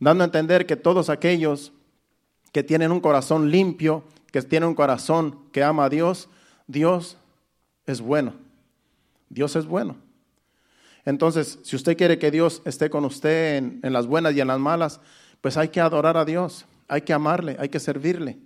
Dando 0.00 0.24
a 0.24 0.26
entender 0.26 0.66
que 0.66 0.76
todos 0.76 1.08
aquellos 1.08 1.72
que 2.52 2.62
tienen 2.62 2.92
un 2.92 3.00
corazón 3.00 3.50
limpio, 3.50 4.04
que 4.30 4.42
tienen 4.42 4.68
un 4.68 4.74
corazón 4.74 5.38
que 5.52 5.62
ama 5.62 5.84
a 5.86 5.88
Dios, 5.88 6.28
Dios 6.66 7.16
es 7.92 8.00
bueno. 8.00 8.34
Dios 9.28 9.54
es 9.54 9.66
bueno. 9.66 9.96
Entonces, 11.04 11.58
si 11.62 11.76
usted 11.76 11.96
quiere 11.96 12.18
que 12.18 12.30
Dios 12.30 12.62
esté 12.64 12.90
con 12.90 13.04
usted 13.04 13.56
en, 13.56 13.92
las 13.92 14.06
buenas 14.06 14.34
y 14.34 14.40
en 14.40 14.48
las 14.48 14.58
malas, 14.58 15.00
pues 15.40 15.56
hay 15.56 15.68
que 15.68 15.80
adorar 15.80 16.16
a 16.16 16.24
Dios 16.24 16.66
hay 16.92 17.00
que 17.00 17.14
amarle, 17.14 17.56
hay 17.58 17.70
que 17.70 17.80
servirle, 17.80 18.38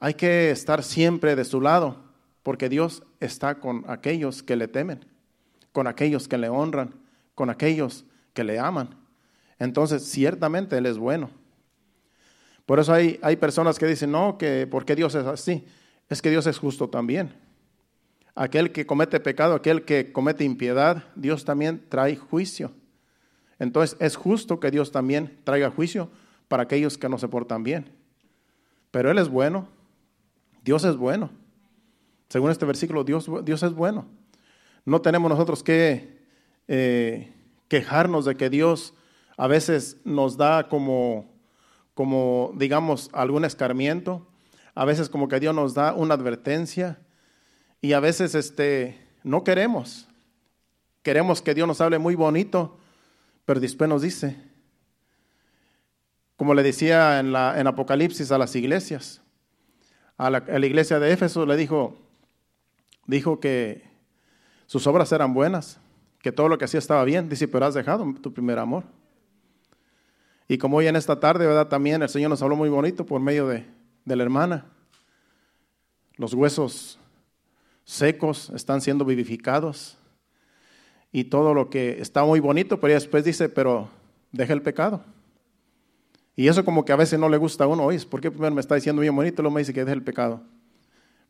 hay 0.00 0.14
que 0.14 0.50
estar 0.50 0.82
siempre 0.82 1.36
de 1.36 1.44
su 1.44 1.60
lado, 1.60 1.96
porque 2.42 2.68
Dios 2.68 3.04
está 3.20 3.60
con 3.60 3.84
aquellos 3.86 4.42
que 4.42 4.56
le 4.56 4.66
temen, 4.66 5.04
con 5.70 5.86
aquellos 5.86 6.26
que 6.26 6.38
le 6.38 6.48
honran, 6.48 6.96
con 7.36 7.48
aquellos 7.48 8.04
que 8.34 8.42
le 8.42 8.58
aman. 8.58 8.96
Entonces, 9.60 10.02
ciertamente 10.04 10.76
Él 10.76 10.86
es 10.86 10.98
bueno. 10.98 11.30
Por 12.66 12.80
eso 12.80 12.92
hay, 12.92 13.20
hay 13.22 13.36
personas 13.36 13.78
que 13.78 13.86
dicen, 13.86 14.10
no, 14.10 14.38
que 14.38 14.66
¿por 14.66 14.84
qué 14.84 14.96
Dios 14.96 15.14
es 15.14 15.24
así? 15.24 15.64
Es 16.08 16.20
que 16.20 16.30
Dios 16.30 16.48
es 16.48 16.58
justo 16.58 16.88
también. 16.90 17.32
Aquel 18.36 18.70
que 18.70 18.84
comete 18.84 19.18
pecado, 19.18 19.54
aquel 19.54 19.86
que 19.86 20.12
comete 20.12 20.44
impiedad, 20.44 21.04
Dios 21.16 21.46
también 21.46 21.82
trae 21.88 22.16
juicio. 22.16 22.70
Entonces 23.58 23.96
es 23.98 24.14
justo 24.14 24.60
que 24.60 24.70
Dios 24.70 24.92
también 24.92 25.38
traiga 25.44 25.70
juicio 25.70 26.10
para 26.46 26.64
aquellos 26.64 26.98
que 26.98 27.08
no 27.08 27.16
se 27.16 27.28
portan 27.28 27.62
bien. 27.62 27.90
Pero 28.90 29.10
Él 29.10 29.16
es 29.16 29.30
bueno, 29.30 29.68
Dios 30.62 30.84
es 30.84 30.96
bueno. 30.96 31.30
Según 32.28 32.50
este 32.50 32.66
versículo, 32.66 33.04
Dios, 33.04 33.30
Dios 33.42 33.62
es 33.62 33.72
bueno. 33.72 34.06
No 34.84 35.00
tenemos 35.00 35.30
nosotros 35.30 35.62
que 35.62 36.18
eh, 36.68 37.32
quejarnos 37.68 38.26
de 38.26 38.36
que 38.36 38.50
Dios 38.50 38.92
a 39.38 39.46
veces 39.46 39.96
nos 40.04 40.36
da 40.36 40.68
como, 40.68 41.34
como, 41.94 42.52
digamos, 42.56 43.08
algún 43.14 43.46
escarmiento, 43.46 44.26
a 44.74 44.84
veces 44.84 45.08
como 45.08 45.28
que 45.28 45.40
Dios 45.40 45.54
nos 45.54 45.72
da 45.72 45.94
una 45.94 46.14
advertencia 46.14 46.98
y 47.80 47.92
a 47.92 48.00
veces 48.00 48.34
este, 48.34 48.98
no 49.22 49.44
queremos. 49.44 50.08
Queremos 51.02 51.42
que 51.42 51.54
Dios 51.54 51.68
nos 51.68 51.80
hable 51.80 51.98
muy 51.98 52.14
bonito, 52.14 52.78
pero 53.44 53.60
después 53.60 53.88
nos 53.88 54.02
dice, 54.02 54.36
como 56.36 56.54
le 56.54 56.62
decía 56.62 57.20
en, 57.20 57.32
la, 57.32 57.58
en 57.58 57.66
Apocalipsis 57.66 58.30
a 58.32 58.38
las 58.38 58.54
iglesias. 58.56 59.22
A 60.18 60.30
la, 60.30 60.66
iglesia 60.66 60.98
de 60.98 61.12
Éfeso 61.12 61.46
le 61.46 61.56
dijo, 61.56 61.96
dijo 63.06 63.38
que 63.38 63.84
sus 64.66 64.86
obras 64.86 65.12
eran 65.12 65.34
buenas, 65.34 65.78
que 66.20 66.32
todo 66.32 66.48
lo 66.48 66.58
que 66.58 66.64
hacía 66.64 66.78
estaba 66.78 67.04
bien. 67.04 67.28
Dice, 67.28 67.46
pero 67.48 67.66
has 67.66 67.74
dejado 67.74 68.14
tu 68.20 68.32
primer 68.32 68.58
amor. 68.58 68.84
Y 70.48 70.58
como 70.58 70.78
hoy 70.78 70.86
en 70.86 70.96
esta 70.96 71.20
tarde, 71.20 71.46
¿verdad? 71.46 71.68
También 71.68 72.02
el 72.02 72.08
Señor 72.08 72.30
nos 72.30 72.42
habló 72.42 72.56
muy 72.56 72.68
bonito 72.68 73.04
por 73.04 73.20
medio 73.20 73.46
de, 73.48 73.66
de 74.04 74.16
la 74.16 74.22
hermana. 74.22 74.66
Los 76.16 76.34
huesos 76.34 76.98
secos 77.86 78.50
están 78.54 78.82
siendo 78.82 79.06
vivificados. 79.06 79.96
Y 81.12 81.24
todo 81.24 81.54
lo 81.54 81.70
que 81.70 82.02
está 82.02 82.24
muy 82.24 82.40
bonito, 82.40 82.78
pero 82.78 82.92
después 82.92 83.24
dice, 83.24 83.48
pero 83.48 83.88
deja 84.32 84.52
el 84.52 84.60
pecado. 84.60 85.02
Y 86.34 86.48
eso 86.48 86.64
como 86.64 86.84
que 86.84 86.92
a 86.92 86.96
veces 86.96 87.18
no 87.18 87.30
le 87.30 87.38
gusta 87.38 87.64
a 87.64 87.66
uno. 87.68 87.84
Oye, 87.84 88.04
¿por 88.04 88.20
qué 88.20 88.30
primero 88.30 88.54
me 88.54 88.60
está 88.60 88.74
diciendo 88.74 89.00
bien 89.00 89.16
bonito 89.16 89.40
y 89.40 89.42
luego 89.42 89.54
me 89.54 89.62
dice 89.62 89.72
que 89.72 89.84
deje 89.84 89.94
el 89.94 90.02
pecado? 90.02 90.42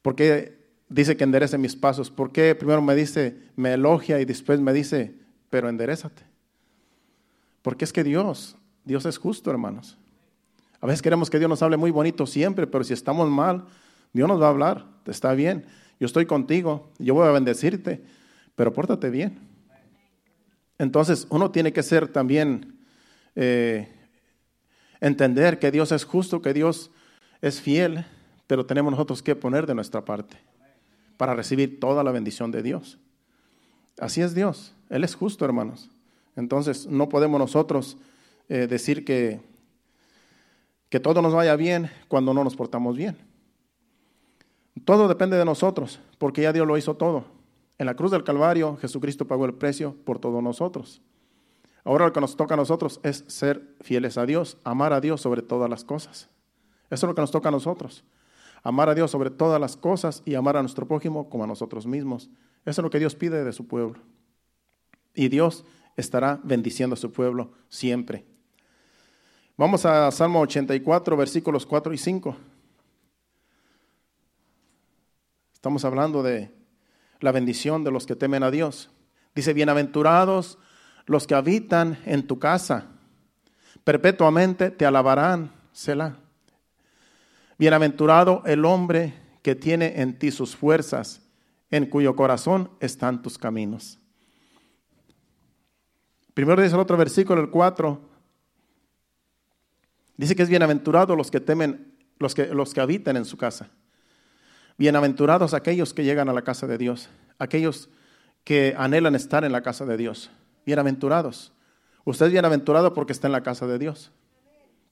¿Por 0.02 0.16
qué 0.16 0.58
dice 0.88 1.16
que 1.16 1.22
enderece 1.22 1.58
mis 1.58 1.76
pasos? 1.76 2.10
¿Por 2.10 2.32
qué 2.32 2.56
primero 2.56 2.82
me 2.82 2.96
dice, 2.96 3.36
me 3.54 3.74
elogia 3.74 4.18
y 4.18 4.24
después 4.24 4.58
me 4.58 4.72
dice, 4.72 5.14
pero 5.50 5.68
enderezate? 5.68 6.22
Porque 7.62 7.84
es 7.84 7.92
que 7.92 8.02
Dios, 8.02 8.56
Dios 8.84 9.06
es 9.06 9.18
justo, 9.18 9.50
hermanos. 9.50 9.96
A 10.80 10.86
veces 10.86 11.02
queremos 11.02 11.30
que 11.30 11.38
Dios 11.38 11.48
nos 11.48 11.62
hable 11.62 11.76
muy 11.76 11.92
bonito 11.92 12.26
siempre, 12.26 12.66
pero 12.66 12.82
si 12.82 12.92
estamos 12.92 13.30
mal, 13.30 13.66
Dios 14.12 14.26
nos 14.26 14.40
va 14.40 14.46
a 14.46 14.50
hablar. 14.50 14.86
Está 15.06 15.32
bien, 15.34 15.66
yo 15.98 16.06
estoy 16.06 16.26
contigo, 16.26 16.90
yo 16.98 17.14
voy 17.14 17.26
a 17.26 17.32
bendecirte, 17.32 18.02
pero 18.54 18.72
pórtate 18.72 19.10
bien. 19.10 19.38
Entonces 20.78 21.26
uno 21.30 21.50
tiene 21.50 21.72
que 21.72 21.82
ser 21.82 22.08
también 22.08 22.78
eh, 23.34 23.88
entender 25.00 25.58
que 25.58 25.70
Dios 25.70 25.92
es 25.92 26.04
justo, 26.04 26.42
que 26.42 26.52
Dios 26.52 26.90
es 27.40 27.60
fiel, 27.60 28.04
pero 28.46 28.66
tenemos 28.66 28.90
nosotros 28.90 29.22
que 29.22 29.34
poner 29.34 29.66
de 29.66 29.74
nuestra 29.74 30.04
parte 30.04 30.36
para 31.16 31.34
recibir 31.34 31.80
toda 31.80 32.04
la 32.04 32.12
bendición 32.12 32.50
de 32.50 32.62
Dios. 32.62 32.98
Así 33.98 34.20
es 34.20 34.34
Dios, 34.34 34.74
Él 34.90 35.04
es 35.04 35.14
justo, 35.14 35.44
hermanos. 35.44 35.90
Entonces 36.36 36.86
no 36.86 37.08
podemos 37.08 37.38
nosotros 37.38 37.96
eh, 38.48 38.66
decir 38.66 39.04
que, 39.04 39.40
que 40.90 41.00
todo 41.00 41.22
nos 41.22 41.32
vaya 41.32 41.56
bien 41.56 41.90
cuando 42.08 42.34
no 42.34 42.44
nos 42.44 42.54
portamos 42.54 42.96
bien. 42.96 43.16
Todo 44.84 45.08
depende 45.08 45.36
de 45.36 45.44
nosotros, 45.44 46.00
porque 46.18 46.42
ya 46.42 46.52
Dios 46.52 46.66
lo 46.66 46.76
hizo 46.76 46.94
todo. 46.94 47.24
En 47.78 47.86
la 47.86 47.94
cruz 47.94 48.10
del 48.10 48.24
Calvario 48.24 48.76
Jesucristo 48.76 49.26
pagó 49.26 49.44
el 49.44 49.54
precio 49.54 49.96
por 50.04 50.18
todos 50.18 50.42
nosotros. 50.42 51.02
Ahora 51.84 52.06
lo 52.06 52.12
que 52.12 52.20
nos 52.20 52.36
toca 52.36 52.54
a 52.54 52.56
nosotros 52.56 53.00
es 53.02 53.24
ser 53.28 53.74
fieles 53.80 54.18
a 54.18 54.26
Dios, 54.26 54.58
amar 54.64 54.92
a 54.92 55.00
Dios 55.00 55.20
sobre 55.20 55.42
todas 55.42 55.70
las 55.70 55.84
cosas. 55.84 56.28
Eso 56.90 57.06
es 57.06 57.08
lo 57.08 57.14
que 57.14 57.20
nos 57.20 57.30
toca 57.30 57.48
a 57.48 57.52
nosotros. 57.52 58.04
Amar 58.62 58.88
a 58.88 58.94
Dios 58.94 59.10
sobre 59.10 59.30
todas 59.30 59.60
las 59.60 59.76
cosas 59.76 60.22
y 60.24 60.34
amar 60.34 60.56
a 60.56 60.62
nuestro 60.62 60.88
prójimo 60.88 61.28
como 61.28 61.44
a 61.44 61.46
nosotros 61.46 61.86
mismos. 61.86 62.28
Eso 62.64 62.80
es 62.80 62.82
lo 62.82 62.90
que 62.90 62.98
Dios 62.98 63.14
pide 63.14 63.44
de 63.44 63.52
su 63.52 63.68
pueblo. 63.68 64.00
Y 65.14 65.28
Dios 65.28 65.64
estará 65.96 66.40
bendiciendo 66.42 66.94
a 66.94 66.96
su 66.96 67.12
pueblo 67.12 67.52
siempre. 67.68 68.24
Vamos 69.56 69.86
a 69.86 70.10
Salmo 70.10 70.40
84, 70.40 71.16
versículos 71.16 71.64
4 71.64 71.94
y 71.94 71.98
5. 71.98 72.36
Estamos 75.56 75.86
hablando 75.86 76.22
de 76.22 76.52
la 77.18 77.32
bendición 77.32 77.82
de 77.82 77.90
los 77.90 78.04
que 78.04 78.14
temen 78.14 78.42
a 78.42 78.50
Dios. 78.50 78.90
Dice, 79.34 79.54
bienaventurados 79.54 80.58
los 81.06 81.26
que 81.26 81.34
habitan 81.34 81.98
en 82.04 82.26
tu 82.26 82.38
casa, 82.38 82.88
perpetuamente 83.82 84.70
te 84.70 84.84
alabarán, 84.84 85.50
Selah. 85.72 86.18
Bienaventurado 87.58 88.42
el 88.44 88.66
hombre 88.66 89.14
que 89.40 89.54
tiene 89.54 90.02
en 90.02 90.18
ti 90.18 90.30
sus 90.30 90.54
fuerzas, 90.54 91.22
en 91.70 91.86
cuyo 91.86 92.14
corazón 92.14 92.70
están 92.78 93.22
tus 93.22 93.38
caminos. 93.38 93.98
Primero 96.34 96.60
dice 96.60 96.74
el 96.74 96.82
otro 96.82 96.98
versículo, 96.98 97.40
el 97.40 97.48
4, 97.48 97.98
Dice 100.18 100.36
que 100.36 100.42
es 100.42 100.50
bienaventurado 100.50 101.16
los 101.16 101.30
que 101.30 101.40
temen, 101.40 101.94
los 102.18 102.34
que, 102.34 102.46
los 102.48 102.74
que 102.74 102.80
habitan 102.82 103.16
en 103.16 103.24
su 103.24 103.38
casa. 103.38 103.70
Bienaventurados 104.78 105.54
aquellos 105.54 105.94
que 105.94 106.04
llegan 106.04 106.28
a 106.28 106.34
la 106.34 106.42
casa 106.42 106.66
de 106.66 106.76
Dios, 106.76 107.08
aquellos 107.38 107.88
que 108.44 108.74
anhelan 108.76 109.14
estar 109.14 109.42
en 109.42 109.52
la 109.52 109.62
casa 109.62 109.86
de 109.86 109.96
Dios. 109.96 110.30
Bienaventurados. 110.66 111.54
Usted 112.04 112.26
es 112.26 112.32
bienaventurado 112.32 112.92
porque 112.92 113.14
está 113.14 113.26
en 113.26 113.32
la 113.32 113.42
casa 113.42 113.66
de 113.66 113.78
Dios, 113.78 114.12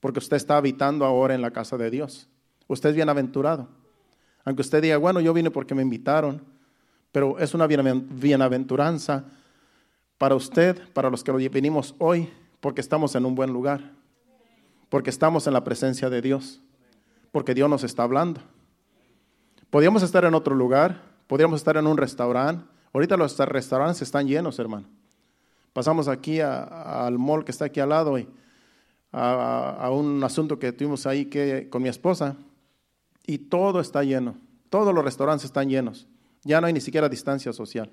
porque 0.01 0.21
usted 0.21 0.39
está 0.39 0.57
habitando 0.57 1.05
ahora 1.05 1.35
en 1.35 1.43
la 1.43 1.51
casa 1.51 1.77
de 1.77 1.91
Dios. 1.91 2.31
Usted 2.67 2.91
es 2.91 2.97
bienaventurado. 2.97 3.69
Aunque 4.47 4.63
usted 4.63 4.81
diga, 4.81 4.97
bueno, 4.97 5.21
yo 5.21 5.35
vine 5.35 5.51
porque 5.51 5.75
me 5.75 5.83
invitaron, 5.83 6.43
pero 7.13 7.39
es 7.39 7.53
una 7.53 7.67
bienaventuranza 7.67 9.27
para 10.17 10.35
usted, 10.35 10.81
para 10.95 11.11
los 11.11 11.23
que 11.23 11.31
venimos 11.51 11.95
hoy, 11.99 12.33
porque 12.61 12.81
estamos 12.81 13.15
en 13.17 13.27
un 13.27 13.35
buen 13.35 13.53
lugar, 13.53 13.93
porque 14.89 15.11
estamos 15.11 15.47
en 15.47 15.53
la 15.53 15.63
presencia 15.63 16.09
de 16.09 16.23
Dios, 16.23 16.63
porque 17.33 17.53
Dios 17.53 17.69
nos 17.69 17.85
está 17.85 18.05
hablando. 18.05 18.41
Podríamos 19.75 20.05
estar 20.05 20.25
en 20.25 20.35
otro 20.35 20.55
lugar, 20.55 21.03
podríamos 21.27 21.57
estar 21.59 21.77
en 21.77 21.89
un 21.89 21.97
restaurante. 21.97 22.65
Ahorita 22.93 23.17
los 23.17 23.37
restaurantes 23.37 24.03
están 24.03 24.29
llenos, 24.29 24.61
hermano. 24.61 24.87
Pasamos 25.73 26.07
aquí 26.07 26.39
al 26.39 27.19
mall 27.19 27.45
que 27.45 27.51
está 27.51 27.65
aquí 27.65 27.81
al 27.81 27.89
lado 27.89 28.17
y 28.17 28.29
a, 29.11 29.91
un 29.91 30.23
asunto 30.23 30.61
que 30.61 30.71
tuvimos 30.71 31.09
ahí 31.09 31.25
que, 31.25 31.69
con 31.71 31.83
mi 31.83 31.89
esposa 31.89 32.37
y 33.27 33.37
todo 33.37 33.81
está 33.81 34.05
lleno. 34.05 34.37
Todos 34.71 34.95
los 34.95 35.05
restaurantes 35.05 35.47
están 35.47 35.69
llenos. 35.69 36.07
Ya 36.45 36.61
no 36.61 36.69
hay 36.69 36.73
ni 36.73 36.81
siquiera 36.81 37.09
distancia 37.09 37.53
social. 37.53 37.91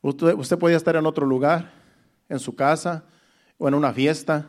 Usted, 0.00 0.32
usted 0.32 0.58
podía 0.58 0.78
estar 0.78 0.96
en 0.96 1.04
otro 1.04 1.26
lugar, 1.26 1.74
en 2.30 2.38
su 2.38 2.56
casa 2.56 3.04
o 3.58 3.68
en 3.68 3.74
una 3.74 3.92
fiesta, 3.92 4.48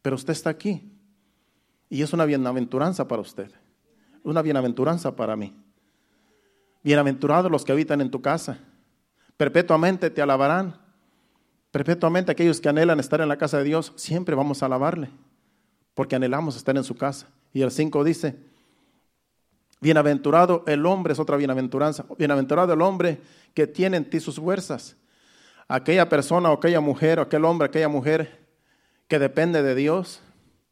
pero 0.00 0.16
usted 0.16 0.32
está 0.32 0.48
aquí. 0.48 0.90
Y 1.90 2.00
es 2.00 2.10
una 2.14 2.24
bienaventuranza 2.24 3.06
para 3.06 3.20
usted. 3.20 3.52
Una 4.22 4.42
bienaventuranza 4.42 5.16
para 5.16 5.36
mí. 5.36 5.54
Bienaventurados 6.82 7.50
los 7.50 7.64
que 7.64 7.72
habitan 7.72 8.00
en 8.00 8.10
tu 8.10 8.20
casa. 8.20 8.58
Perpetuamente 9.36 10.10
te 10.10 10.22
alabarán. 10.22 10.78
Perpetuamente 11.70 12.32
aquellos 12.32 12.60
que 12.60 12.68
anhelan 12.68 13.00
estar 13.00 13.20
en 13.20 13.28
la 13.28 13.38
casa 13.38 13.58
de 13.58 13.64
Dios, 13.64 13.92
siempre 13.96 14.34
vamos 14.34 14.62
a 14.62 14.66
alabarle. 14.66 15.10
Porque 15.94 16.16
anhelamos 16.16 16.56
estar 16.56 16.76
en 16.76 16.84
su 16.84 16.96
casa. 16.96 17.28
Y 17.52 17.62
el 17.62 17.70
5 17.70 18.04
dice, 18.04 18.36
Bienaventurado 19.80 20.62
el 20.66 20.84
hombre, 20.84 21.14
es 21.14 21.18
otra 21.18 21.36
bienaventuranza. 21.36 22.04
Bienaventurado 22.18 22.74
el 22.74 22.82
hombre 22.82 23.20
que 23.54 23.66
tiene 23.66 23.96
en 23.96 24.08
ti 24.08 24.20
sus 24.20 24.36
fuerzas. 24.36 24.96
Aquella 25.68 26.08
persona 26.08 26.50
o 26.50 26.54
aquella 26.54 26.80
mujer 26.80 27.18
o 27.18 27.22
aquel 27.22 27.44
hombre, 27.44 27.66
aquella 27.66 27.88
mujer 27.88 28.46
que 29.08 29.18
depende 29.18 29.62
de 29.62 29.74
Dios, 29.74 30.20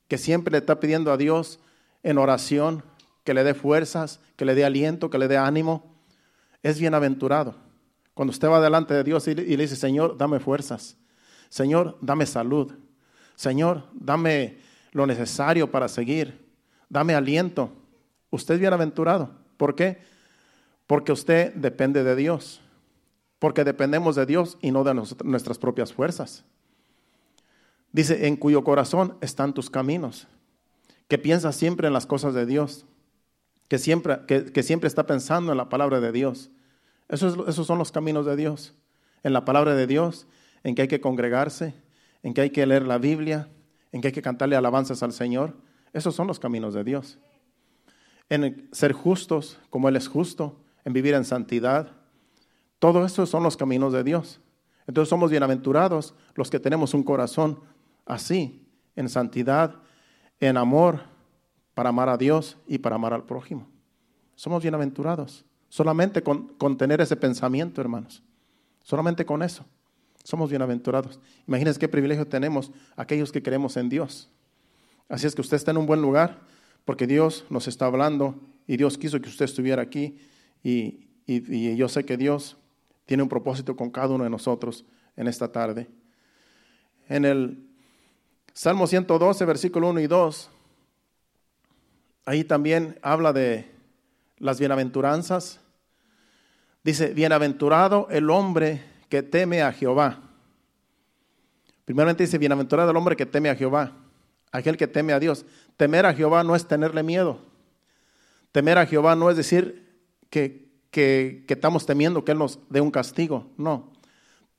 que 0.09 0.19
siempre 0.19 0.53
le 0.53 0.59
está 0.59 0.79
pidiendo 0.79 1.11
a 1.11 1.17
Dios 1.17 1.59
en 2.03 2.19
oración 2.19 2.83
que 3.29 3.35
le 3.35 3.45
dé 3.45 3.53
fuerzas, 3.53 4.21
que 4.37 4.47
le 4.47 4.55
dé 4.55 4.65
aliento, 4.65 5.11
que 5.11 5.19
le 5.19 5.29
dé 5.29 5.37
ánimo, 5.37 5.95
es 6.63 6.81
bienaventurado. 6.81 7.57
Cuando 8.15 8.31
usted 8.31 8.49
va 8.49 8.59
delante 8.59 8.95
de 8.95 9.05
Dios 9.05 9.29
y 9.29 9.35
le 9.35 9.45
dice, 9.45 9.77
Señor, 9.77 10.17
dame 10.17 10.41
fuerzas. 10.41 10.97
Señor, 11.51 11.99
dame 12.01 12.25
salud. 12.25 12.73
Señor, 13.35 13.85
dame 13.93 14.61
lo 14.93 15.07
necesario 15.07 15.71
para 15.71 15.89
seguir. 15.89 16.49
Dame 16.89 17.15
aliento. 17.15 17.71
Usted 18.31 18.55
es 18.55 18.61
bienaventurado. 18.61 19.29
¿Por 19.59 19.75
qué? 19.75 19.99
Porque 20.87 21.13
usted 21.13 21.53
depende 21.53 22.05
de 22.05 22.17
Dios. 22.17 22.63
Porque 23.39 23.63
dependemos 23.63 24.17
de 24.17 24.25
Dios 24.25 24.57
y 24.63 24.71
no 24.71 24.85
de 24.85 24.95
nuestras 25.23 25.59
propias 25.59 25.93
fuerzas. 25.93 26.47
Dice, 27.93 28.27
en 28.27 28.37
cuyo 28.37 28.65
corazón 28.65 29.19
están 29.21 29.53
tus 29.53 29.69
caminos. 29.69 30.27
Que 31.09 31.19
piensa 31.19 31.53
siempre 31.53 31.89
en 31.89 31.93
las 31.93 32.07
cosas 32.07 32.33
de 32.33 32.47
Dios. 32.47 32.87
Que 33.69 33.79
siempre, 33.79 34.21
que, 34.27 34.63
siempre 34.63 34.89
está 34.89 35.07
pensando 35.07 35.53
en 35.53 35.59
la 35.59 35.69
palabra 35.69 36.01
de 36.01 36.11
Dios. 36.11 36.51
Esos, 37.09 37.49
esos 37.49 37.67
son 37.67 37.79
los 37.79 37.93
caminos 37.93 38.27
de 38.27 38.37
Dios. 38.37 38.75
En 39.23 39.33
la 39.33 39.45
palabra 39.45 39.75
de 39.75 39.87
Dios, 39.87 40.27
en 40.65 40.75
que 40.75 40.83
hay 40.83 40.89
que 40.89 41.01
congregarse, 41.01 41.75
en 42.23 42.35
que 42.35 42.41
hay 42.41 42.51
que 42.51 42.67
leer 42.67 42.87
la 42.87 42.99
Biblia, 42.99 43.49
en 43.93 44.01
que 44.01 44.09
hay 44.09 44.13
que 44.13 44.23
cantarle 44.23 44.57
alabanzas 44.57 45.03
al 45.03 45.13
Señor. 45.13 45.55
Esos 45.93 46.15
son 46.15 46.27
los 46.27 46.39
caminos 46.39 46.75
de 46.75 46.85
Dios 46.85 47.19
en 48.29 48.69
ser 48.73 48.93
justos 48.93 49.59
como 49.71 49.89
Él 49.89 49.97
es 49.97 50.09
justo, 50.09 50.61
en 50.85 50.93
vivir 50.93 51.15
en 51.15 51.25
santidad. 51.25 51.93
Todo 52.79 53.05
eso 53.05 53.27
son 53.27 53.43
los 53.43 53.57
caminos 53.57 53.93
de 53.93 54.05
Dios. 54.05 54.41
Entonces 54.87 55.09
somos 55.09 55.31
bienaventurados 55.31 56.15
los 56.35 56.51
que 56.51 56.61
tenemos 56.61 56.95
un 56.95 57.03
corazón 57.03 57.61
así, 58.07 58.67
en 58.97 59.09
santidad, 59.09 59.77
en 60.41 60.57
amor, 60.57 61.03
para 61.79 61.91
amar 61.91 62.09
a 62.09 62.17
Dios 62.17 62.57
y 62.67 62.79
para 62.79 62.97
amar 62.97 63.15
al 63.15 63.23
prójimo. 63.23 63.69
Somos 64.35 64.63
bienaventurados. 64.63 65.45
Solamente 65.69 66.25
con, 66.25 66.77
tener 66.77 67.01
ese 67.01 67.15
pensamiento, 67.15 67.81
hermanos. 67.81 68.21
Solamente 68.83 69.25
con 69.25 69.45
eso. 69.45 69.65
Somos 70.25 70.51
bienaventurados. 70.51 71.21
Imagínense 71.47 71.79
qué 71.79 71.87
privilegio 71.87 72.27
tenemos 72.27 72.73
aquellos 72.97 73.31
que 73.31 73.45
creemos 73.45 73.77
en 73.77 73.89
Dios. 73.89 74.29
Así 75.09 75.29
es 75.29 75.37
que 75.37 75.41
usted 75.41 75.57
está 75.57 75.71
en 75.71 75.77
un 75.77 75.87
buen 75.87 76.03
lugar 76.03 76.41
porque 76.85 77.07
Dios 77.07 77.45
nos 77.49 77.69
está 77.69 77.87
hablando 77.87 78.35
y 78.67 78.77
Dios 78.77 78.99
quiso 78.99 79.21
que 79.21 79.29
usted 79.29 79.45
estuviera 79.45 79.81
aquí 79.81 80.19
y, 80.65 81.07
yo 81.77 81.89
sé 81.89 82.05
que 82.05 82.17
Dios 82.17 82.57
tiene 83.07 83.23
un 83.23 83.29
propósito 83.29 83.77
con 83.77 83.91
cada 83.91 84.17
uno 84.17 84.25
de 84.25 84.31
nosotros 84.31 84.85
en 85.15 85.29
esta 85.29 85.53
tarde. 85.53 85.87
En 87.09 87.25
el 87.25 87.69
Salmo 88.53 88.89
112, 88.89 89.45
versículo 89.45 89.91
1 89.91 90.01
y 90.01 90.09
2, 90.09 90.51
ahí 92.29 92.45
también 92.45 92.99
habla 93.03 93.33
de 93.33 93.71
las 94.39 94.59
bienaventuranzas. 94.59 95.61
Dice, 96.85 97.15
bienaventurado 97.15 98.07
el 98.11 98.29
hombre 98.31 98.83
que 99.09 99.23
teme 99.23 99.63
a 99.63 99.73
Jehová. 99.73 100.21
Primeramente 101.85 102.25
dice, 102.25 102.39
bienaventurado 102.39 102.91
el 102.91 102.97
hombre 102.97 103.17
que 103.17 103.27
teme 103.27 103.51
a 103.51 103.55
Jehová 103.55 103.93
aquel 104.53 104.77
que 104.77 104.87
teme 104.87 105.13
a 105.13 105.21
Dios. 105.21 105.45
Temer 105.77 106.07
a 106.07 106.15
Jehová 106.15 106.45
no 106.45 106.57
es 106.57 106.67
tenerle 106.67 107.03
miedo. 107.03 107.41
Temer 108.53 108.79
a 108.79 108.87
Jehová 108.87 109.15
no 109.15 109.31
es 109.31 109.37
decir 109.37 109.87
que, 110.31 110.69
que, 110.91 111.45
estamos 111.49 111.87
temiendo 111.87 112.25
que 112.25 112.33
Él 112.33 112.39
nos 112.39 112.59
dé 112.69 112.81
un 112.81 112.91
castigo. 112.91 113.51
No. 113.57 113.93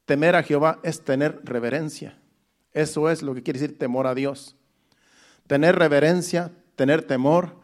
Temer 0.05 0.35
a 0.35 0.43
Jehová 0.43 0.79
es 0.83 1.03
tener 1.03 1.41
reverencia. 1.43 2.17
Eso 2.73 3.09
es 3.09 3.21
lo 3.21 3.33
que 3.33 3.43
quiere 3.43 3.59
decir 3.59 3.77
temor 3.77 4.07
a 4.07 4.15
Dios. 4.15 4.55
Tener 5.47 5.75
reverencia, 5.75 6.51
tener 6.75 7.03
temor 7.03 7.58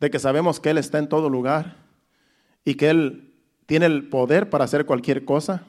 de 0.00 0.10
que 0.10 0.18
sabemos 0.18 0.60
que 0.60 0.70
Él 0.70 0.78
está 0.78 0.98
en 0.98 1.08
todo 1.08 1.28
lugar 1.28 1.76
y 2.64 2.74
que 2.74 2.90
Él 2.90 3.34
tiene 3.66 3.86
el 3.86 4.08
poder 4.08 4.50
para 4.50 4.64
hacer 4.64 4.86
cualquier 4.86 5.24
cosa, 5.24 5.64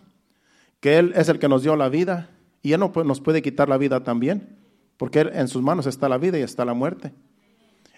que 0.79 0.97
Él 0.97 1.13
es 1.15 1.29
el 1.29 1.39
que 1.39 1.49
nos 1.49 1.63
dio 1.63 1.75
la 1.75 1.89
vida 1.89 2.29
y 2.61 2.73
Él 2.73 2.79
no 2.79 2.91
nos 3.03 3.21
puede 3.21 3.41
quitar 3.41 3.69
la 3.69 3.77
vida 3.77 4.03
también 4.03 4.61
porque 5.01 5.21
en 5.21 5.47
sus 5.47 5.63
manos 5.63 5.87
está 5.87 6.07
la 6.07 6.19
vida 6.19 6.37
y 6.37 6.43
está 6.43 6.63
la 6.63 6.75
muerte. 6.75 7.11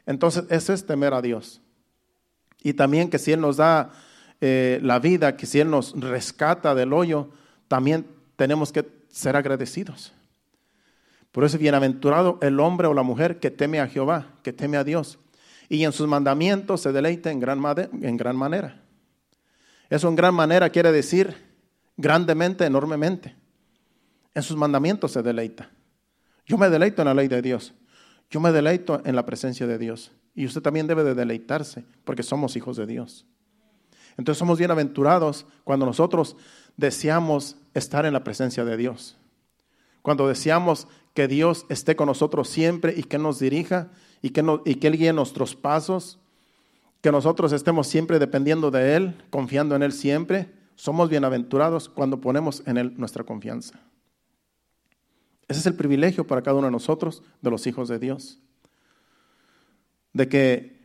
Entonces, 0.06 0.46
ese 0.50 0.72
es 0.72 0.86
temer 0.86 1.13
a 1.13 1.22
Dios. 1.22 1.60
Y 2.62 2.76
también 2.76 3.10
que 3.10 3.19
si 3.19 3.34
Él 3.34 3.41
nos 3.41 3.58
da 3.58 3.91
eh, 4.39 4.80
la 4.82 5.00
vida, 5.00 5.36
que 5.36 5.46
si 5.46 5.60
Él 5.60 5.69
nos 5.69 6.00
rescata 6.00 6.74
del 6.74 6.93
hoyo, 6.93 7.30
también 7.67 8.08
tenemos 8.38 8.72
que 8.72 8.88
ser 9.10 9.36
agradecidos. 9.36 10.13
Por 11.34 11.43
eso, 11.43 11.58
bienaventurado 11.58 12.39
el 12.41 12.58
hombre 12.62 12.88
o 12.88 12.93
la 12.93 13.04
mujer 13.04 13.38
que 13.41 13.52
teme 13.52 13.82
a 13.82 13.88
Jehová, 13.89 14.28
que 14.41 14.54
teme 14.54 14.78
a 14.78 14.86
Dios, 14.86 15.19
y 15.69 15.84
en 15.84 15.91
sus 15.91 16.08
mandamientos 16.08 16.82
se 16.82 16.91
deleita 16.91 17.32
en 17.32 17.39
gran, 17.39 17.62
en 18.02 18.17
gran 18.17 18.36
manera. 18.36 18.82
Eso 19.89 20.08
en 20.10 20.15
gran 20.15 20.34
manera 20.34 20.69
quiere 20.69 20.91
decir 20.91 21.36
grandemente, 21.97 22.65
enormemente. 22.65 23.36
En 24.34 24.41
sus 24.43 24.58
mandamientos 24.58 25.12
se 25.12 25.21
deleita. 25.21 25.69
Yo 26.45 26.58
me 26.58 26.69
deleito 26.69 27.02
en 27.02 27.08
la 27.08 27.13
ley 27.13 27.28
de 27.28 27.41
Dios. 27.41 27.73
Yo 28.30 28.39
me 28.39 28.52
deleito 28.52 29.02
en 29.06 29.15
la 29.15 29.26
presencia 29.26 29.67
de 29.67 29.78
Dios. 29.78 30.12
Y 30.36 30.45
usted 30.45 30.62
también 30.62 30.88
debe 30.88 31.04
de 31.04 31.13
deleitarse 31.13 31.86
porque 32.04 32.23
somos 32.23 32.56
hijos 32.56 32.78
de 32.78 32.88
Dios. 32.88 33.26
Entonces 34.17 34.39
somos 34.39 34.58
bienaventurados 34.58 35.45
cuando 35.63 35.86
nosotros 35.86 36.36
deseamos 36.78 37.58
estar 37.73 38.06
en 38.06 38.13
la 38.13 38.23
presencia 38.23 38.65
de 38.65 38.78
Dios. 38.78 39.17
Cuando 40.02 40.28
deseamos 40.28 40.88
que 41.13 41.28
Dios 41.28 41.65
esté 41.69 41.95
con 41.95 42.08
nosotros 42.08 42.49
siempre 42.49 42.93
y 42.97 43.04
que 43.04 43.17
nos 43.17 43.39
dirija 43.39 43.91
y 44.23 44.29
que, 44.29 44.59
y 44.65 44.75
que 44.75 44.88
Él 44.88 44.97
guíe 44.97 45.13
nuestros 45.13 45.53
pasos, 45.53 46.17
que 47.01 47.12
nosotros 47.12 47.51
estemos 47.51 47.88
siempre 47.88 48.17
dependiendo 48.17 48.71
de 48.71 48.95
Él, 48.95 49.21
confiando 49.29 49.75
en 49.75 49.83
Él 49.83 49.91
siempre. 49.91 50.49
Somos 50.75 51.09
bienaventurados 51.09 51.89
cuando 51.89 52.21
ponemos 52.21 52.63
en 52.65 52.77
Él 52.77 52.93
nuestra 52.97 53.25
confianza. 53.25 53.77
Ese 55.49 55.59
es 55.59 55.65
el 55.65 55.75
privilegio 55.75 56.25
para 56.25 56.41
cada 56.41 56.55
uno 56.55 56.67
de 56.67 56.71
nosotros, 56.71 57.21
de 57.41 57.51
los 57.51 57.67
hijos 57.67 57.89
de 57.89 57.99
Dios. 57.99 58.39
De 60.13 60.29
que 60.29 60.79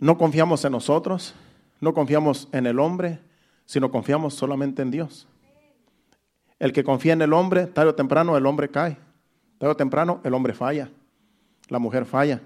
no 0.00 0.18
confiamos 0.18 0.64
en 0.64 0.72
nosotros, 0.72 1.34
no 1.80 1.94
confiamos 1.94 2.48
en 2.50 2.66
el 2.66 2.80
hombre, 2.80 3.20
sino 3.66 3.92
confiamos 3.92 4.34
solamente 4.34 4.82
en 4.82 4.90
Dios. 4.90 5.28
El 6.58 6.72
que 6.72 6.82
confía 6.82 7.12
en 7.12 7.22
el 7.22 7.32
hombre, 7.32 7.66
tarde 7.68 7.90
o 7.90 7.94
temprano 7.94 8.36
el 8.36 8.46
hombre 8.46 8.68
cae, 8.68 8.98
tarde 9.58 9.72
o 9.72 9.76
temprano 9.76 10.20
el 10.24 10.34
hombre 10.34 10.54
falla. 10.54 10.90
la 11.68 11.78
mujer 11.78 12.04
falla. 12.04 12.40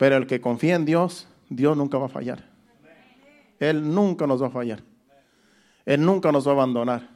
Pero 0.00 0.16
el 0.16 0.26
que 0.26 0.40
confía 0.40 0.76
en 0.76 0.86
Dios, 0.86 1.28
Dios 1.50 1.76
nunca 1.76 1.98
va 1.98 2.06
a 2.06 2.08
fallar. 2.08 2.42
Él 3.58 3.92
nunca 3.94 4.26
nos 4.26 4.42
va 4.42 4.46
a 4.46 4.50
fallar. 4.50 4.82
Él 5.84 6.00
nunca 6.00 6.32
nos 6.32 6.46
va 6.46 6.52
a 6.52 6.54
abandonar. 6.54 7.10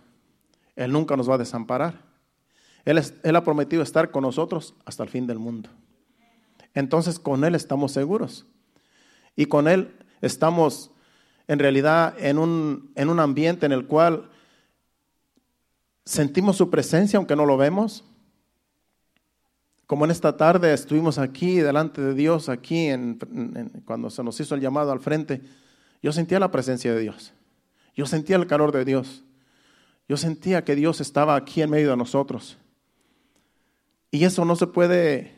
Él 0.76 0.92
nunca 0.92 1.16
nos 1.16 1.30
va 1.30 1.36
a 1.36 1.38
desamparar. 1.38 1.94
Él, 2.84 3.00
él 3.22 3.36
ha 3.36 3.42
prometido 3.42 3.82
estar 3.82 4.10
con 4.10 4.20
nosotros 4.20 4.74
hasta 4.84 5.02
el 5.02 5.08
fin 5.08 5.26
del 5.26 5.38
mundo. 5.38 5.70
Entonces 6.74 7.18
con 7.18 7.42
Él 7.46 7.54
estamos 7.54 7.90
seguros. 7.90 8.44
Y 9.34 9.46
con 9.46 9.66
Él 9.66 9.96
estamos 10.20 10.90
en 11.48 11.60
realidad 11.60 12.14
en 12.18 12.36
un, 12.36 12.92
en 12.96 13.08
un 13.08 13.18
ambiente 13.18 13.64
en 13.64 13.72
el 13.72 13.86
cual 13.86 14.28
sentimos 16.04 16.58
su 16.58 16.68
presencia 16.68 17.16
aunque 17.16 17.34
no 17.34 17.46
lo 17.46 17.56
vemos. 17.56 18.04
Como 19.86 20.04
en 20.04 20.10
esta 20.10 20.36
tarde 20.36 20.72
estuvimos 20.72 21.18
aquí 21.18 21.56
delante 21.56 22.00
de 22.00 22.14
Dios, 22.14 22.48
aquí 22.48 22.88
cuando 23.84 24.10
se 24.10 24.22
nos 24.22 24.40
hizo 24.40 24.54
el 24.54 24.60
llamado 24.60 24.92
al 24.92 25.00
frente, 25.00 25.42
yo 26.02 26.12
sentía 26.12 26.40
la 26.40 26.50
presencia 26.50 26.94
de 26.94 27.00
Dios. 27.00 27.32
Yo 27.94 28.06
sentía 28.06 28.36
el 28.36 28.46
calor 28.46 28.72
de 28.72 28.84
Dios. 28.84 29.24
Yo 30.08 30.16
sentía 30.16 30.64
que 30.64 30.74
Dios 30.74 31.00
estaba 31.00 31.36
aquí 31.36 31.62
en 31.62 31.70
medio 31.70 31.90
de 31.90 31.96
nosotros. 31.96 32.58
Y 34.10 34.24
eso 34.24 34.44
no 34.44 34.56
se 34.56 34.66
puede 34.66 35.34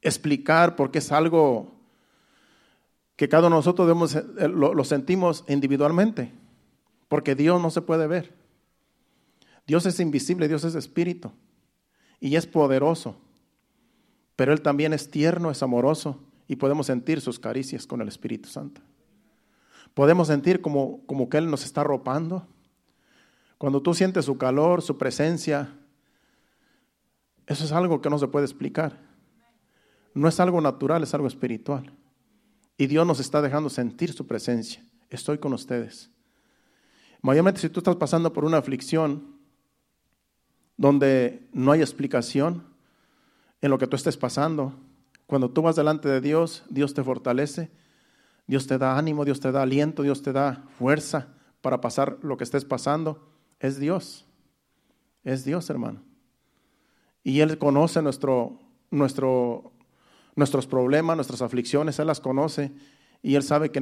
explicar 0.00 0.76
porque 0.76 0.98
es 0.98 1.12
algo 1.12 1.74
que 3.16 3.28
cada 3.28 3.46
uno 3.46 3.56
de 3.56 3.58
nosotros 3.58 4.14
eh, 4.14 4.48
lo, 4.48 4.84
sentimos 4.84 5.44
individualmente, 5.48 6.32
porque 7.08 7.34
Dios 7.34 7.60
no 7.60 7.70
se 7.70 7.80
puede 7.80 8.06
ver. 8.06 8.34
Dios 9.66 9.86
es 9.86 9.98
invisible, 10.00 10.48
Dios 10.48 10.64
es 10.64 10.74
espíritu 10.74 11.32
y 12.20 12.36
es 12.36 12.46
poderoso, 12.46 13.16
pero 14.36 14.52
Él 14.52 14.60
también 14.60 14.92
es 14.92 15.10
tierno, 15.10 15.50
es 15.50 15.62
amoroso 15.62 16.22
y 16.46 16.56
podemos 16.56 16.86
sentir 16.86 17.20
sus 17.20 17.38
caricias 17.38 17.86
con 17.86 18.00
el 18.02 18.08
Espíritu 18.08 18.48
Santo. 18.48 18.82
Podemos 19.94 20.28
sentir 20.28 20.60
como, 20.60 21.04
como 21.06 21.28
que 21.28 21.38
Él 21.38 21.50
nos 21.50 21.64
está 21.64 21.82
ropando. 21.82 22.46
Cuando 23.56 23.80
tú 23.80 23.94
sientes 23.94 24.26
su 24.26 24.36
calor, 24.36 24.82
su 24.82 24.98
presencia, 24.98 25.74
eso 27.46 27.64
es 27.64 27.72
algo 27.72 28.02
que 28.02 28.10
no 28.10 28.18
se 28.18 28.28
puede 28.28 28.44
explicar. 28.44 29.00
No 30.12 30.28
es 30.28 30.38
algo 30.38 30.60
natural, 30.60 31.02
es 31.02 31.14
algo 31.14 31.26
espiritual. 31.26 31.92
Y 32.76 32.86
Dios 32.86 33.06
nos 33.06 33.20
está 33.20 33.40
dejando 33.40 33.70
sentir 33.70 34.12
su 34.12 34.26
presencia. 34.26 34.84
Estoy 35.08 35.38
con 35.38 35.54
ustedes. 35.54 36.10
Mayormente 37.22 37.60
si 37.60 37.70
tú 37.70 37.80
estás 37.80 37.96
pasando 37.96 38.32
por 38.32 38.44
una 38.44 38.58
aflicción 38.58 39.36
donde 40.76 41.48
no 41.52 41.72
hay 41.72 41.80
explicación 41.80 42.75
en 43.66 43.70
lo 43.70 43.78
que 43.78 43.86
tú 43.86 43.96
estés 43.96 44.16
pasando, 44.16 44.72
cuando 45.26 45.50
tú 45.50 45.62
vas 45.62 45.76
delante 45.76 46.08
de 46.08 46.20
Dios, 46.20 46.64
Dios 46.70 46.94
te 46.94 47.02
fortalece, 47.02 47.70
Dios 48.46 48.66
te 48.66 48.78
da 48.78 48.96
ánimo, 48.96 49.24
Dios 49.24 49.40
te 49.40 49.52
da 49.52 49.62
aliento, 49.62 50.02
Dios 50.02 50.22
te 50.22 50.32
da 50.32 50.64
fuerza 50.78 51.28
para 51.60 51.80
pasar 51.80 52.18
lo 52.22 52.36
que 52.36 52.44
estés 52.44 52.64
pasando. 52.64 53.28
Es 53.60 53.78
Dios. 53.78 54.24
Es 55.24 55.44
Dios, 55.44 55.68
hermano. 55.68 56.02
Y 57.24 57.40
Él 57.40 57.58
conoce 57.58 58.02
nuestro, 58.02 58.60
nuestro 58.90 59.72
nuestros 60.36 60.66
problemas, 60.66 61.16
nuestras 61.16 61.42
aflicciones, 61.42 61.98
Él 61.98 62.06
las 62.06 62.20
conoce 62.20 62.70
y 63.22 63.34
Él 63.34 63.42
sabe 63.42 63.70
que, 63.70 63.80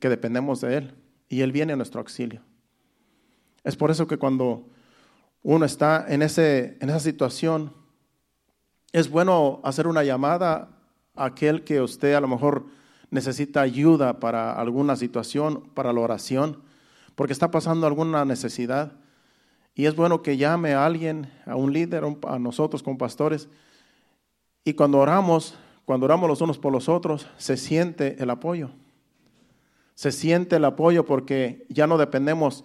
dependemos 0.00 0.60
de 0.60 0.76
Él 0.76 0.94
y 1.28 1.40
Él 1.40 1.50
viene 1.50 1.72
a 1.72 1.76
nuestro 1.76 2.00
auxilio. 2.00 2.42
Es 3.64 3.74
por 3.74 3.90
eso 3.90 4.06
que 4.06 4.18
cuando 4.18 4.68
uno 5.42 5.64
está 5.64 6.04
en, 6.08 6.22
ese, 6.22 6.76
en 6.80 6.90
esa 6.90 7.00
situación, 7.00 7.72
es 8.92 9.10
bueno 9.10 9.60
hacer 9.64 9.86
una 9.86 10.02
llamada 10.02 10.68
a 11.14 11.26
aquel 11.26 11.64
que 11.64 11.80
usted 11.80 12.14
a 12.14 12.20
lo 12.20 12.28
mejor 12.28 12.66
necesita 13.10 13.60
ayuda 13.60 14.20
para 14.20 14.52
alguna 14.52 14.96
situación, 14.96 15.64
para 15.74 15.92
la 15.92 16.00
oración, 16.00 16.62
porque 17.14 17.32
está 17.32 17.50
pasando 17.50 17.86
alguna 17.86 18.24
necesidad. 18.24 18.92
Y 19.74 19.86
es 19.86 19.94
bueno 19.94 20.22
que 20.22 20.36
llame 20.36 20.74
a 20.74 20.86
alguien, 20.86 21.30
a 21.46 21.56
un 21.56 21.72
líder, 21.72 22.04
a 22.26 22.38
nosotros 22.38 22.82
como 22.82 22.98
pastores. 22.98 23.48
Y 24.64 24.74
cuando 24.74 24.98
oramos, 24.98 25.54
cuando 25.84 26.06
oramos 26.06 26.28
los 26.28 26.40
unos 26.40 26.58
por 26.58 26.72
los 26.72 26.88
otros, 26.88 27.28
se 27.36 27.56
siente 27.56 28.22
el 28.22 28.30
apoyo. 28.30 28.70
Se 29.94 30.12
siente 30.12 30.56
el 30.56 30.64
apoyo 30.64 31.04
porque 31.04 31.66
ya 31.68 31.86
no 31.86 31.98
dependemos 31.98 32.64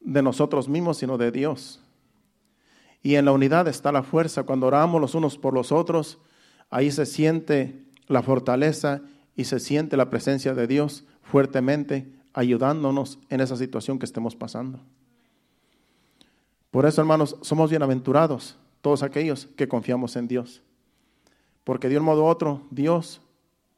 de 0.00 0.22
nosotros 0.22 0.68
mismos, 0.68 0.98
sino 0.98 1.18
de 1.18 1.30
Dios. 1.30 1.83
Y 3.04 3.16
en 3.16 3.26
la 3.26 3.32
unidad 3.32 3.68
está 3.68 3.92
la 3.92 4.02
fuerza. 4.02 4.44
Cuando 4.44 4.66
oramos 4.66 4.98
los 4.98 5.14
unos 5.14 5.36
por 5.36 5.52
los 5.52 5.72
otros, 5.72 6.18
ahí 6.70 6.90
se 6.90 7.04
siente 7.04 7.84
la 8.08 8.22
fortaleza 8.22 9.02
y 9.36 9.44
se 9.44 9.60
siente 9.60 9.98
la 9.98 10.08
presencia 10.08 10.54
de 10.54 10.66
Dios 10.66 11.04
fuertemente 11.22 12.10
ayudándonos 12.32 13.18
en 13.28 13.42
esa 13.42 13.56
situación 13.56 13.98
que 13.98 14.06
estemos 14.06 14.34
pasando. 14.34 14.80
Por 16.70 16.86
eso, 16.86 17.02
hermanos, 17.02 17.36
somos 17.42 17.68
bienaventurados 17.68 18.56
todos 18.80 19.02
aquellos 19.02 19.48
que 19.54 19.68
confiamos 19.68 20.16
en 20.16 20.26
Dios. 20.26 20.62
Porque 21.62 21.90
de 21.90 21.98
un 21.98 22.04
modo 22.04 22.24
u 22.24 22.26
otro, 22.26 22.62
Dios 22.70 23.20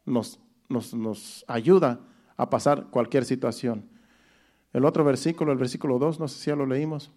nos, 0.04 0.38
nos, 0.68 1.44
ayuda 1.48 1.98
a 2.36 2.48
pasar 2.48 2.86
cualquier 2.90 3.24
situación. 3.24 3.84
El 4.72 4.84
otro 4.84 5.04
versículo, 5.04 5.50
el 5.50 5.58
versículo 5.58 5.98
2, 5.98 6.20
no 6.20 6.28
sé 6.28 6.38
si 6.38 6.46
ya 6.50 6.56
lo 6.56 6.64
leímos, 6.64 7.10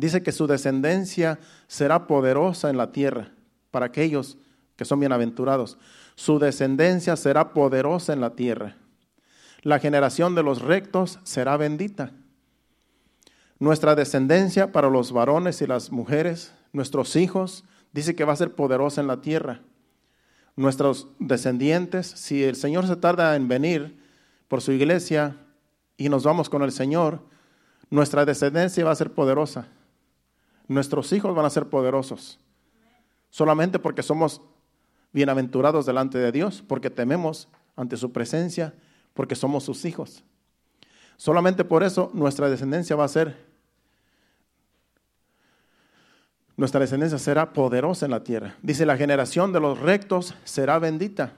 dice 0.00 0.22
que 0.22 0.32
su 0.32 0.46
descendencia 0.46 1.38
será 1.66 2.06
poderosa 2.06 2.70
en 2.70 2.76
la 2.76 2.92
tierra 2.92 3.32
para 3.70 3.86
aquellos 3.86 4.38
que 4.76 4.84
son 4.84 5.00
bienaventurados. 5.00 5.78
Su 6.14 6.38
descendencia 6.38 7.16
será 7.16 7.52
poderosa 7.52 8.12
en 8.12 8.20
la 8.20 8.34
tierra. 8.34 8.76
La 9.62 9.78
generación 9.78 10.34
de 10.34 10.42
los 10.42 10.62
rectos 10.62 11.18
será 11.24 11.56
bendita. 11.56 12.12
Nuestra 13.58 13.94
descendencia 13.94 14.72
para 14.72 14.88
los 14.88 15.12
varones 15.12 15.60
y 15.62 15.66
las 15.66 15.90
mujeres, 15.90 16.54
nuestros 16.72 17.16
hijos, 17.16 17.64
dice 17.92 18.14
que 18.14 18.24
va 18.24 18.32
a 18.32 18.36
ser 18.36 18.54
poderosa 18.54 19.00
en 19.00 19.08
la 19.08 19.20
tierra 19.20 19.62
nuestros 20.58 21.06
descendientes, 21.20 22.08
si 22.08 22.42
el 22.42 22.56
Señor 22.56 22.84
se 22.88 22.96
tarda 22.96 23.36
en 23.36 23.46
venir 23.46 23.96
por 24.48 24.60
su 24.60 24.72
iglesia 24.72 25.36
y 25.96 26.08
nos 26.08 26.24
vamos 26.24 26.50
con 26.50 26.62
el 26.62 26.72
Señor, 26.72 27.20
nuestra 27.90 28.24
descendencia 28.24 28.84
va 28.84 28.90
a 28.90 28.96
ser 28.96 29.12
poderosa. 29.12 29.68
Nuestros 30.68 31.12
hijos 31.12 31.34
van 31.34 31.46
a 31.46 31.50
ser 31.50 31.68
poderosos. 31.68 32.38
Solamente 33.30 33.78
porque 33.78 34.02
somos 34.02 34.42
bienaventurados 35.12 35.86
delante 35.86 36.18
de 36.18 36.30
Dios, 36.30 36.62
porque 36.66 36.90
tememos 36.90 37.48
ante 37.74 37.96
su 37.96 38.12
presencia, 38.12 38.74
porque 39.14 39.34
somos 39.34 39.64
sus 39.64 39.84
hijos. 39.84 40.22
Solamente 41.16 41.64
por 41.64 41.82
eso 41.82 42.10
nuestra 42.14 42.48
descendencia 42.48 42.94
va 42.94 43.04
a 43.04 43.08
ser 43.08 43.48
nuestra 46.56 46.80
descendencia 46.80 47.18
será 47.18 47.52
poderosa 47.52 48.04
en 48.04 48.10
la 48.10 48.24
tierra. 48.24 48.56
Dice, 48.62 48.84
la 48.84 48.96
generación 48.96 49.52
de 49.52 49.60
los 49.60 49.78
rectos 49.78 50.34
será 50.42 50.80
bendita. 50.80 51.34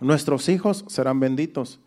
Nuestros 0.00 0.48
hijos 0.48 0.84
serán 0.88 1.20
benditos 1.20 1.78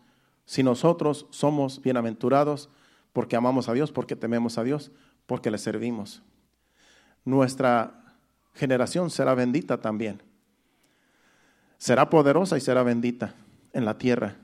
si 0.46 0.62
nosotros 0.62 1.26
somos 1.28 1.82
bienaventurados 1.82 2.70
porque 3.12 3.36
amamos 3.36 3.68
a 3.68 3.74
Dios, 3.74 3.92
porque 3.92 4.16
tememos 4.16 4.56
a 4.56 4.64
Dios, 4.64 4.90
porque 5.26 5.50
le 5.50 5.58
servimos. 5.58 6.22
Nuestra 7.28 8.16
generación 8.54 9.10
será 9.10 9.34
bendita 9.34 9.82
también. 9.82 10.22
Será 11.76 12.08
poderosa 12.08 12.56
y 12.56 12.62
será 12.62 12.82
bendita 12.82 13.34
en 13.74 13.84
la 13.84 13.98
tierra. 13.98 14.36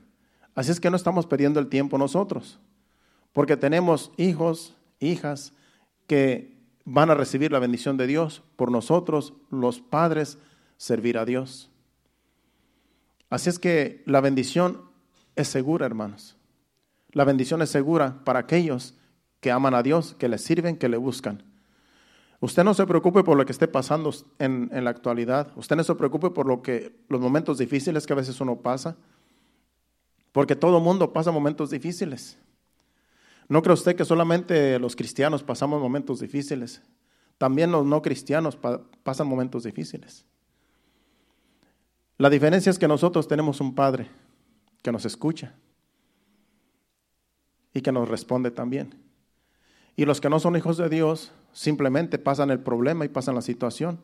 Así 0.53 0.69
es 0.69 0.79
que 0.79 0.91
no 0.91 0.95
estamos 0.95 1.25
perdiendo 1.25 1.59
el 1.59 1.67
tiempo 1.67 1.97
nosotros, 1.97 2.59
porque 3.33 3.57
tenemos 3.57 4.11
hijos, 4.17 4.75
hijas 4.99 5.51
que 6.05 6.59
van 6.83 7.09
a 7.09 7.15
recibir 7.15 7.51
la 7.51 7.57
bendición 7.57 7.97
de 7.97 8.05
Dios 8.05 8.43
por 8.55 8.69
nosotros, 8.69 9.33
los 9.49 9.81
padres, 9.81 10.37
servir 10.77 11.17
a 11.17 11.25
Dios. 11.25 11.71
Así 13.31 13.49
es 13.49 13.57
que 13.57 14.03
la 14.05 14.21
bendición 14.21 14.83
es 15.35 15.47
segura, 15.47 15.87
hermanos. 15.87 16.37
La 17.13 17.23
bendición 17.23 17.63
es 17.63 17.71
segura 17.71 18.23
para 18.23 18.41
aquellos 18.41 18.93
que 19.39 19.49
aman 19.49 19.73
a 19.73 19.81
Dios, 19.81 20.15
que 20.19 20.29
le 20.29 20.37
sirven, 20.37 20.77
que 20.77 20.87
le 20.87 20.97
buscan. 20.97 21.54
Usted 22.45 22.63
no 22.63 22.75
se 22.75 22.85
preocupe 22.85 23.23
por 23.23 23.37
lo 23.37 23.43
que 23.43 23.51
esté 23.51 23.67
pasando 23.67 24.13
en, 24.37 24.69
en, 24.71 24.83
la 24.83 24.91
actualidad. 24.91 25.51
Usted 25.55 25.75
no 25.75 25.83
se 25.83 25.95
preocupe 25.95 26.29
por 26.29 26.45
lo 26.45 26.61
que, 26.61 26.95
los 27.09 27.19
momentos 27.19 27.57
difíciles 27.57 28.05
que 28.05 28.13
a 28.13 28.15
veces 28.15 28.39
uno 28.39 28.57
pasa. 28.57 28.95
Porque 30.31 30.55
todo 30.55 30.79
mundo 30.79 31.11
pasa 31.11 31.31
momentos 31.31 31.71
difíciles. 31.71 32.37
¿No 33.49 33.63
cree 33.63 33.73
usted 33.73 33.95
que 33.95 34.05
solamente 34.05 34.77
los 34.77 34.95
cristianos 34.95 35.41
pasamos 35.41 35.81
momentos 35.81 36.19
difíciles? 36.19 36.83
También 37.39 37.71
los 37.71 37.83
no 37.83 38.03
cristianos 38.03 38.55
pasan 39.01 39.27
momentos 39.27 39.63
difíciles. 39.63 40.23
La 42.19 42.29
diferencia 42.29 42.69
es 42.69 42.77
que 42.77 42.87
nosotros 42.87 43.27
tenemos 43.27 43.59
un 43.59 43.73
Padre 43.73 44.07
que 44.83 44.91
nos 44.91 45.03
escucha 45.05 45.55
y 47.73 47.81
que 47.81 47.91
nos 47.91 48.07
responde 48.07 48.51
también. 48.51 48.93
Y 49.95 50.05
los 50.05 50.21
que 50.21 50.29
no 50.29 50.39
son 50.39 50.55
hijos 50.55 50.77
de 50.77 50.89
Dios 50.89 51.31
simplemente 51.55 52.19
pasan 52.19 52.51
el 52.51 52.59
problema 52.59 53.05
y 53.05 53.07
pasan 53.07 53.33
la 53.33 53.41
situación, 53.41 53.97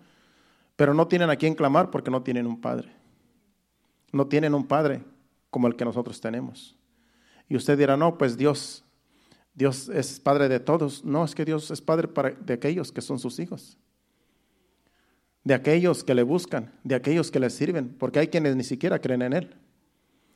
pero 0.77 0.93
no 0.93 1.07
tienen 1.07 1.29
a 1.29 1.35
quién 1.35 1.53
clamar 1.53 1.91
porque 1.91 2.09
no 2.09 2.23
tienen 2.23 2.47
un 2.47 2.59
Padre. 2.59 2.95
no 4.13 4.27
tienen 4.27 4.53
un 4.53 4.67
padre 4.67 5.03
como 5.49 5.67
el 5.67 5.75
que 5.75 5.85
nosotros 5.85 6.19
tenemos. 6.19 6.75
Y 7.47 7.55
usted 7.55 7.77
dirá, 7.77 7.95
no, 7.95 8.17
pues 8.17 8.35
Dios, 8.35 8.83
Dios 9.53 9.87
es 9.87 10.19
padre 10.19 10.49
de 10.49 10.59
todos. 10.59 11.05
No, 11.05 11.23
es 11.23 11.33
que 11.33 11.45
Dios 11.45 11.71
es 11.71 11.81
padre 11.81 12.09
para, 12.09 12.31
de 12.31 12.53
aquellos 12.53 12.91
que 12.91 13.01
son 13.01 13.19
sus 13.19 13.39
hijos. 13.39 13.77
De 15.45 15.53
aquellos 15.53 16.03
que 16.03 16.13
le 16.13 16.23
buscan, 16.23 16.73
de 16.83 16.95
aquellos 16.95 17.31
que 17.31 17.39
le 17.39 17.49
sirven, 17.49 17.95
porque 17.97 18.19
hay 18.19 18.27
quienes 18.27 18.55
ni 18.55 18.65
siquiera 18.65 18.99
creen 18.99 19.21
en 19.21 19.33
Él. 19.33 19.55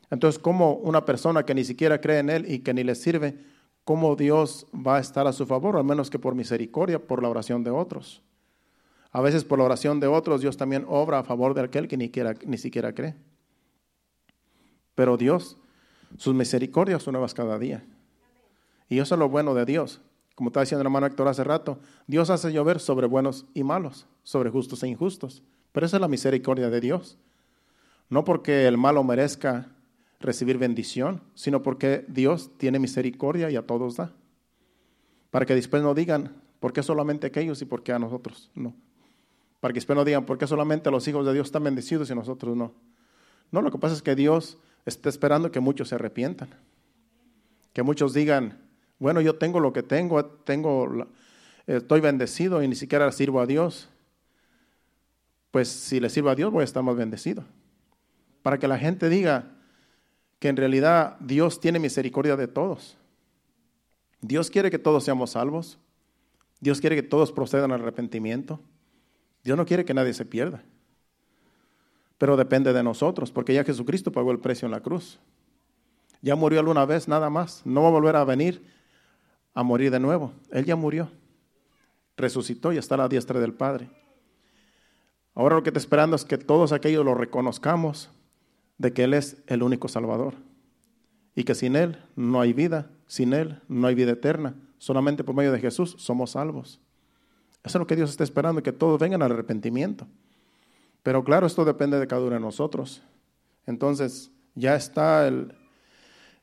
Entonces, 0.10 0.40
¿cómo 0.40 0.76
una 0.76 1.04
persona 1.04 1.44
que 1.44 1.54
ni 1.54 1.66
siquiera 1.66 2.00
cree 2.00 2.20
en 2.20 2.30
Él 2.30 2.50
y 2.50 2.60
que 2.60 2.74
ni 2.74 2.84
le 2.84 2.96
sirve, 2.96 3.38
cómo 3.86 4.16
Dios 4.18 4.68
va 4.76 4.98
a 4.98 5.00
estar 5.00 5.28
a 5.28 5.34
su 5.34 5.46
favor, 5.46 5.78
al 5.78 5.86
menos 5.86 6.10
que 6.10 6.20
por 6.20 6.36
misericordia, 6.36 7.00
por 7.00 7.24
la 7.24 7.30
oración 7.30 7.64
de 7.64 7.72
otros? 7.72 8.22
A 9.12 9.22
veces 9.22 9.46
por 9.46 9.60
la 9.60 9.66
oración 9.66 10.02
de 10.02 10.08
otros 10.08 10.42
Dios 10.42 10.58
también 10.58 10.86
obra 10.90 11.20
a 11.20 11.24
favor 11.24 11.54
de 11.54 11.62
aquel 11.62 11.88
que 11.88 11.96
ni, 11.96 12.12
ni 12.46 12.58
siquiera 12.58 12.94
cree. 12.94 13.16
Pero 14.94 15.16
Dios, 15.16 15.58
sus 16.18 16.34
misericordias 16.34 17.04
son 17.04 17.14
nuevas 17.14 17.34
cada 17.34 17.58
día. 17.58 17.86
Y 18.90 19.00
eso 19.00 19.16
es 19.16 19.20
lo 19.20 19.30
bueno 19.30 19.54
de 19.54 19.66
Dios. 19.66 20.02
Como 20.36 20.50
estaba 20.50 20.64
diciendo 20.64 20.82
el 20.82 20.88
hermano 20.88 21.06
Héctor 21.06 21.28
hace 21.28 21.44
rato, 21.44 21.80
Dios 22.08 22.30
hace 22.30 22.52
llover 22.52 22.80
sobre 22.80 23.08
buenos 23.08 23.46
y 23.54 23.64
malos, 23.64 24.06
sobre 24.24 24.50
justos 24.50 24.84
e 24.84 24.88
injustos. 24.88 25.44
Pero 25.72 25.86
esa 25.86 25.98
es 25.98 26.02
la 26.02 26.08
misericordia 26.08 26.70
de 26.70 26.82
Dios. 26.82 27.18
No 28.10 28.24
porque 28.24 28.68
el 28.68 28.78
malo 28.78 29.04
merezca 29.04 29.75
recibir 30.20 30.58
bendición, 30.58 31.22
sino 31.34 31.62
porque 31.62 32.06
Dios 32.08 32.52
tiene 32.58 32.80
misericordia 32.80 33.50
y 33.50 33.56
a 33.56 33.66
todos 33.66 33.98
da. 33.98 34.14
Para 35.32 35.46
que 35.46 35.56
después 35.56 35.84
no 35.84 35.94
digan, 35.94 36.42
¿por 36.60 36.74
qué 36.74 36.82
solamente 36.84 37.28
aquellos 37.28 37.62
y 37.62 37.66
por 37.66 37.84
qué 37.84 37.92
a 37.92 38.00
nosotros? 38.00 38.52
No. 38.56 38.74
Para 39.60 39.74
que 39.74 39.78
después 39.78 39.96
no 39.96 40.06
digan, 40.06 40.26
¿por 40.26 40.38
qué 40.38 40.48
solamente 40.48 40.92
los 40.92 41.08
hijos 41.08 41.26
de 41.26 41.34
Dios 41.34 41.48
están 41.48 41.64
bendecidos 41.64 42.10
y 42.10 42.16
nosotros 42.16 42.56
no? 42.56 42.74
No, 43.52 43.62
lo 43.62 43.72
que 43.72 43.78
pasa 43.78 43.96
es 43.96 44.02
que 44.02 44.16
Dios 44.16 44.58
está 44.86 45.10
esperando 45.10 45.52
que 45.52 45.60
muchos 45.60 45.90
se 45.90 45.96
arrepientan. 45.96 46.50
Que 47.74 47.84
muchos 47.84 48.14
digan, 48.14 48.60
bueno, 49.00 49.22
yo 49.22 49.36
tengo 49.36 49.60
lo 49.60 49.74
que 49.74 49.84
tengo, 49.84 50.26
tengo, 50.26 51.08
estoy 51.68 52.00
bendecido 52.00 52.64
y 52.64 52.68
ni 52.68 52.76
siquiera 52.76 53.12
sirvo 53.12 53.42
a 53.42 53.46
Dios. 53.46 53.90
Pues 55.52 55.68
si 55.68 56.00
le 56.00 56.10
sirvo 56.10 56.30
a 56.30 56.36
Dios 56.36 56.52
voy 56.52 56.62
a 56.62 56.66
estar 56.66 56.84
más 56.84 56.96
bendecido. 56.96 57.44
Para 58.42 58.60
que 58.60 58.68
la 58.68 58.78
gente 58.78 59.10
diga 59.10 59.55
que 60.40 60.50
en 60.50 60.58
realidad 60.58 61.18
Dios 61.20 61.60
tiene 61.60 61.80
misericordia 61.80 62.36
de 62.36 62.48
todos. 62.48 62.98
Dios 64.22 64.50
quiere 64.50 64.72
que 64.72 64.80
todos 64.80 65.04
seamos 65.04 65.32
salvos. 65.32 65.78
Dios 66.60 66.82
quiere 66.82 66.96
que 66.96 67.04
todos 67.04 67.32
procedan 67.32 67.72
al 67.72 67.82
arrepentimiento. 67.82 68.60
Dios 69.44 69.58
no 69.58 69.66
quiere 69.66 69.86
que 69.86 69.94
nadie 69.94 70.14
se 70.14 70.26
pierda. 70.26 70.64
Pero 72.18 72.38
depende 72.38 72.74
de 72.74 72.82
nosotros, 72.82 73.32
porque 73.32 73.54
ya 73.54 73.64
Jesucristo 73.64 74.12
pagó 74.12 74.32
el 74.32 74.40
precio 74.40 74.66
en 74.66 74.72
la 74.72 74.82
cruz. 74.82 75.20
Ya 76.22 76.36
murió 76.36 76.60
alguna 76.60 76.86
vez, 76.86 77.08
nada 77.08 77.30
más. 77.30 77.62
No 77.66 77.84
va 77.84 77.90
a 77.90 77.92
volver 77.92 78.16
a 78.16 78.24
venir 78.24 78.66
a 79.54 79.64
morir 79.64 79.92
de 79.92 80.00
nuevo. 80.00 80.34
Él 80.52 80.66
ya 80.66 80.76
murió. 80.76 81.10
Resucitó 82.18 82.72
y 82.74 82.78
está 82.78 82.96
a 82.96 83.00
la 83.00 83.08
diestra 83.08 83.40
del 83.40 83.54
Padre. 83.54 83.90
Ahora 85.34 85.56
lo 85.56 85.64
que 85.64 85.70
está 85.70 85.80
esperando 85.80 86.16
es 86.16 86.24
que 86.24 86.38
todos 86.38 86.72
aquellos 86.72 87.04
lo 87.04 87.14
reconozcamos 87.14 88.10
de 88.78 88.94
que 88.94 89.04
Él 89.04 89.14
es 89.14 89.38
el 89.48 89.64
único 89.64 89.88
Salvador. 89.88 90.36
Y 91.36 91.44
que 91.44 91.56
sin 91.56 91.76
Él 91.76 91.98
no 92.16 92.42
hay 92.42 92.54
vida, 92.54 92.90
sin 93.08 93.34
Él 93.34 93.62
no 93.68 93.88
hay 93.88 93.96
vida 93.96 94.12
eterna. 94.12 94.56
Solamente 94.78 95.24
por 95.24 95.36
medio 95.36 95.52
de 95.52 95.60
Jesús 95.60 95.96
somos 95.98 96.32
salvos. 96.32 96.80
Eso 97.64 97.78
es 97.78 97.80
lo 97.80 97.88
que 97.88 97.96
Dios 97.96 98.12
está 98.12 98.24
esperando, 98.24 98.62
que 98.62 98.72
todos 98.72 99.00
vengan 99.00 99.22
al 99.22 99.32
arrepentimiento. 99.32 100.08
Pero 101.02 101.24
claro, 101.24 101.48
esto 101.48 101.66
depende 101.66 102.00
de 102.00 102.08
cada 102.08 102.22
uno 102.22 102.36
de 102.36 102.40
nosotros. 102.40 103.02
Entonces, 103.66 104.32
ya 104.54 104.76
está 104.76 105.28
el, 105.28 105.54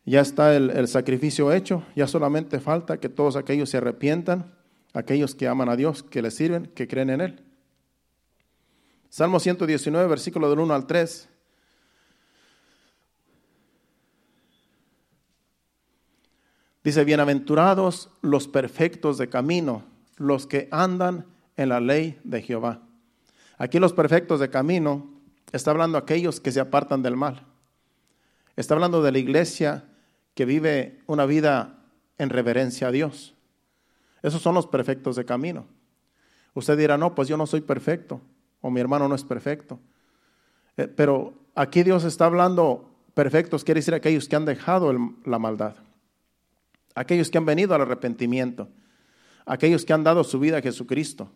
ya 0.04 0.20
está 0.20 0.56
el, 0.56 0.88
sacrificio 0.88 1.52
hecho, 1.52 1.84
ya 1.94 2.06
solamente 2.06 2.60
falta 2.60 2.98
que 2.98 3.08
todos 3.08 3.36
aquellos 3.36 3.70
se 3.70 3.76
arrepientan, 3.76 4.52
aquellos 4.92 5.34
que 5.34 5.46
aman 5.46 5.68
a 5.68 5.76
Dios, 5.76 6.02
que 6.02 6.22
le 6.22 6.30
sirven, 6.30 6.66
que 6.74 6.88
creen 6.88 7.10
en 7.10 7.20
Él. 7.20 7.44
Salmo 9.08 9.38
119, 9.38 10.08
versículo 10.08 10.50
del 10.50 10.58
1 10.58 10.74
al 10.74 10.86
3. 10.86 11.28
Dice, 16.84 17.04
bienaventurados 17.04 18.10
los 18.22 18.48
perfectos 18.48 19.16
de 19.16 19.28
camino, 19.28 19.84
los 20.16 20.46
que 20.46 20.68
andan 20.72 21.26
en 21.56 21.68
la 21.68 21.80
ley 21.80 22.20
de 22.24 22.42
Jehová. 22.42 22.80
Aquí 23.56 23.78
los 23.78 23.92
perfectos 23.92 24.40
de 24.40 24.50
camino 24.50 25.08
está 25.52 25.70
hablando 25.70 25.96
aquellos 25.96 26.40
que 26.40 26.50
se 26.50 26.58
apartan 26.58 27.02
del 27.02 27.16
mal. 27.16 27.46
Está 28.56 28.74
hablando 28.74 29.00
de 29.00 29.12
la 29.12 29.18
iglesia 29.18 29.84
que 30.34 30.44
vive 30.44 31.00
una 31.06 31.24
vida 31.24 31.78
en 32.18 32.30
reverencia 32.30 32.88
a 32.88 32.90
Dios. 32.90 33.34
Esos 34.22 34.42
son 34.42 34.54
los 34.54 34.66
perfectos 34.66 35.14
de 35.14 35.24
camino. 35.24 35.66
Usted 36.54 36.76
dirá, 36.76 36.98
no, 36.98 37.14
pues 37.14 37.28
yo 37.28 37.36
no 37.36 37.46
soy 37.46 37.60
perfecto, 37.60 38.20
o 38.60 38.70
mi 38.70 38.80
hermano 38.80 39.08
no 39.08 39.14
es 39.14 39.24
perfecto. 39.24 39.78
Eh, 40.76 40.88
pero 40.88 41.34
aquí 41.54 41.82
Dios 41.82 42.04
está 42.04 42.26
hablando 42.26 42.90
perfectos, 43.14 43.62
quiere 43.62 43.78
decir 43.78 43.94
aquellos 43.94 44.28
que 44.28 44.36
han 44.36 44.44
dejado 44.44 44.92
la 45.24 45.38
maldad, 45.38 45.76
aquellos 46.94 47.30
que 47.30 47.38
han 47.38 47.46
venido 47.46 47.74
al 47.74 47.82
arrepentimiento, 47.82 48.68
aquellos 49.46 49.84
que 49.84 49.92
han 49.92 50.04
dado 50.04 50.24
su 50.24 50.38
vida 50.38 50.58
a 50.58 50.62
Jesucristo. 50.62 51.30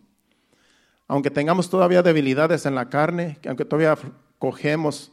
Aunque 1.09 1.31
tengamos 1.31 1.71
todavía 1.71 2.03
debilidades 2.03 2.67
en 2.67 2.75
la 2.75 2.89
carne, 2.89 3.39
aunque 3.47 3.65
todavía 3.65 3.97
cogemos 4.39 5.13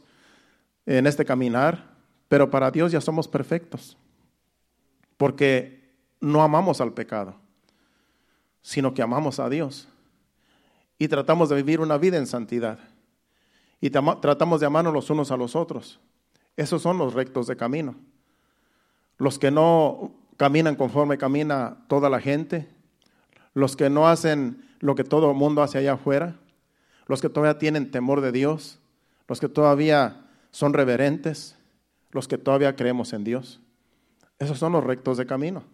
en 0.86 1.06
este 1.06 1.24
caminar, 1.24 1.94
pero 2.28 2.50
para 2.50 2.70
Dios 2.70 2.92
ya 2.92 3.00
somos 3.00 3.28
perfectos, 3.28 3.96
porque 5.16 5.92
no 6.20 6.42
amamos 6.42 6.80
al 6.80 6.92
pecado, 6.92 7.36
sino 8.62 8.92
que 8.94 9.02
amamos 9.02 9.38
a 9.38 9.48
Dios. 9.48 9.88
Y 10.98 11.08
tratamos 11.08 11.48
de 11.48 11.56
vivir 11.56 11.80
una 11.80 11.98
vida 11.98 12.18
en 12.18 12.26
santidad. 12.26 12.78
Y 13.80 13.90
tratamos 13.90 14.60
de 14.60 14.66
amarnos 14.66 14.94
los 14.94 15.10
unos 15.10 15.30
a 15.30 15.36
los 15.36 15.54
otros. 15.56 16.00
Esos 16.56 16.80
son 16.82 16.98
los 16.98 17.14
rectos 17.14 17.46
de 17.46 17.56
camino. 17.56 17.96
Los 19.18 19.38
que 19.38 19.50
no 19.50 20.12
caminan 20.36 20.76
conforme 20.76 21.18
camina 21.18 21.76
toda 21.88 22.10
la 22.10 22.20
gente, 22.20 22.68
los 23.54 23.76
que 23.76 23.90
no 23.90 24.08
hacen 24.08 24.64
lo 24.80 24.94
que 24.94 25.04
todo 25.04 25.30
el 25.30 25.36
mundo 25.36 25.62
hace 25.62 25.78
allá 25.78 25.94
afuera, 25.94 26.36
los 27.06 27.20
que 27.20 27.28
todavía 27.28 27.58
tienen 27.58 27.90
temor 27.90 28.20
de 28.20 28.32
Dios, 28.32 28.78
los 29.28 29.40
que 29.40 29.48
todavía 29.48 30.26
son 30.50 30.72
reverentes, 30.72 31.56
los 32.10 32.28
que 32.28 32.38
todavía 32.38 32.76
creemos 32.76 33.12
en 33.12 33.24
Dios. 33.24 33.60
Esos 34.38 34.58
son 34.58 34.72
los 34.72 34.84
rectos 34.84 35.16
de 35.16 35.26
camino. 35.26 35.64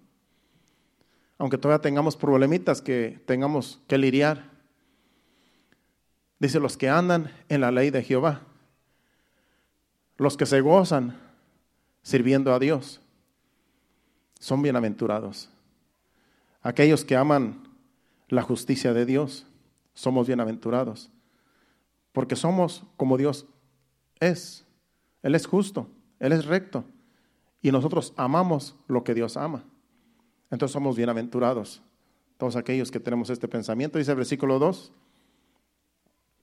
Aunque 1.38 1.58
todavía 1.58 1.82
tengamos 1.82 2.16
problemitas 2.16 2.82
que 2.82 3.20
tengamos 3.26 3.80
que 3.88 3.98
lidiar. 3.98 4.50
Dice 6.38 6.60
los 6.60 6.76
que 6.76 6.88
andan 6.88 7.32
en 7.48 7.62
la 7.62 7.70
ley 7.70 7.90
de 7.90 8.02
Jehová, 8.02 8.42
los 10.16 10.36
que 10.36 10.46
se 10.46 10.60
gozan 10.60 11.18
sirviendo 12.02 12.52
a 12.52 12.58
Dios, 12.58 13.00
son 14.40 14.62
bienaventurados. 14.62 15.48
Aquellos 16.62 17.04
que 17.04 17.14
aman 17.14 17.68
la 18.28 18.42
justicia 18.42 18.92
de 18.92 19.06
Dios, 19.06 19.46
somos 19.94 20.26
bienaventurados. 20.26 21.10
Porque 22.12 22.34
somos 22.34 22.82
como 22.96 23.16
Dios 23.16 23.46
es. 24.18 24.66
Él 25.22 25.34
es 25.34 25.46
justo, 25.46 25.86
Él 26.18 26.32
es 26.32 26.46
recto. 26.46 26.84
Y 27.62 27.70
nosotros 27.70 28.12
amamos 28.16 28.74
lo 28.88 29.04
que 29.04 29.14
Dios 29.14 29.36
ama. 29.36 29.62
Entonces 30.50 30.72
somos 30.72 30.96
bienaventurados. 30.96 31.82
Todos 32.38 32.56
aquellos 32.56 32.90
que 32.90 32.98
tenemos 32.98 33.30
este 33.30 33.46
pensamiento, 33.46 33.98
dice 33.98 34.12
el 34.12 34.16
versículo 34.16 34.58
2. 34.58 34.92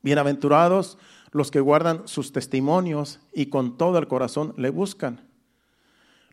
Bienaventurados 0.04 0.98
los 1.32 1.50
que 1.50 1.60
guardan 1.60 2.08
sus 2.08 2.32
testimonios 2.32 3.20
y 3.34 3.48
con 3.48 3.78
todo 3.78 3.98
el 3.98 4.08
corazón 4.08 4.54
le 4.56 4.70
buscan. 4.70 5.27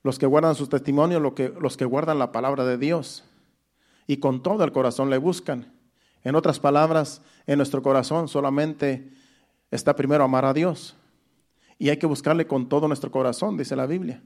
Los 0.04 0.20
que 0.20 0.26
guardan 0.26 0.54
sus 0.54 0.68
testimonios, 0.68 1.20
los 1.20 1.76
que 1.76 1.84
guardan 1.84 2.20
la 2.20 2.30
palabra 2.30 2.64
de 2.64 2.78
Dios 2.78 3.24
y 4.06 4.18
con 4.18 4.42
todo 4.42 4.62
el 4.62 4.70
corazón 4.70 5.10
le 5.10 5.18
buscan. 5.18 5.72
En 6.22 6.36
otras 6.36 6.60
palabras, 6.60 7.20
en 7.46 7.56
nuestro 7.56 7.82
corazón 7.82 8.28
solamente 8.28 9.10
está 9.70 9.96
primero 9.96 10.24
amar 10.24 10.44
a 10.44 10.54
Dios. 10.54 10.94
Y 11.78 11.88
hay 11.90 11.96
que 11.96 12.06
buscarle 12.06 12.46
con 12.46 12.68
todo 12.68 12.86
nuestro 12.86 13.10
corazón, 13.10 13.56
dice 13.56 13.76
la 13.76 13.86
Biblia. 13.86 14.22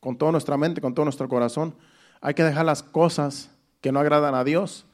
Con 0.00 0.16
toda 0.16 0.32
nuestra 0.32 0.56
mente, 0.56 0.80
con 0.80 0.94
todo 0.94 1.04
nuestro 1.04 1.28
corazón. 1.28 1.74
Hay 2.20 2.34
que 2.34 2.44
dejar 2.44 2.64
las 2.64 2.82
cosas 2.82 3.50
que 3.80 3.92
no 3.92 4.00
agradan 4.00 4.34
a 4.34 4.44
Dios 4.44 4.86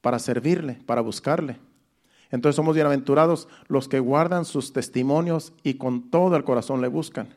para 0.00 0.18
servirle, 0.18 0.78
para 0.86 1.00
buscarle. 1.00 1.58
Entonces 2.30 2.56
somos 2.56 2.74
bienaventurados 2.74 3.48
los 3.68 3.88
que 3.88 4.00
guardan 4.00 4.44
sus 4.44 4.72
testimonios 4.72 5.52
y 5.62 5.74
con 5.74 6.10
todo 6.10 6.36
el 6.36 6.44
corazón 6.44 6.80
le 6.80 6.88
buscan. 6.88 7.28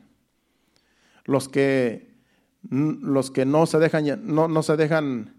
Los 1.24 1.48
que, 1.48 2.17
los 2.62 3.30
que 3.30 3.44
no 3.44 3.66
se 3.66 3.78
dejan, 3.78 4.04
no, 4.24 4.48
no 4.48 4.62
se 4.62 4.76
dejan 4.76 5.34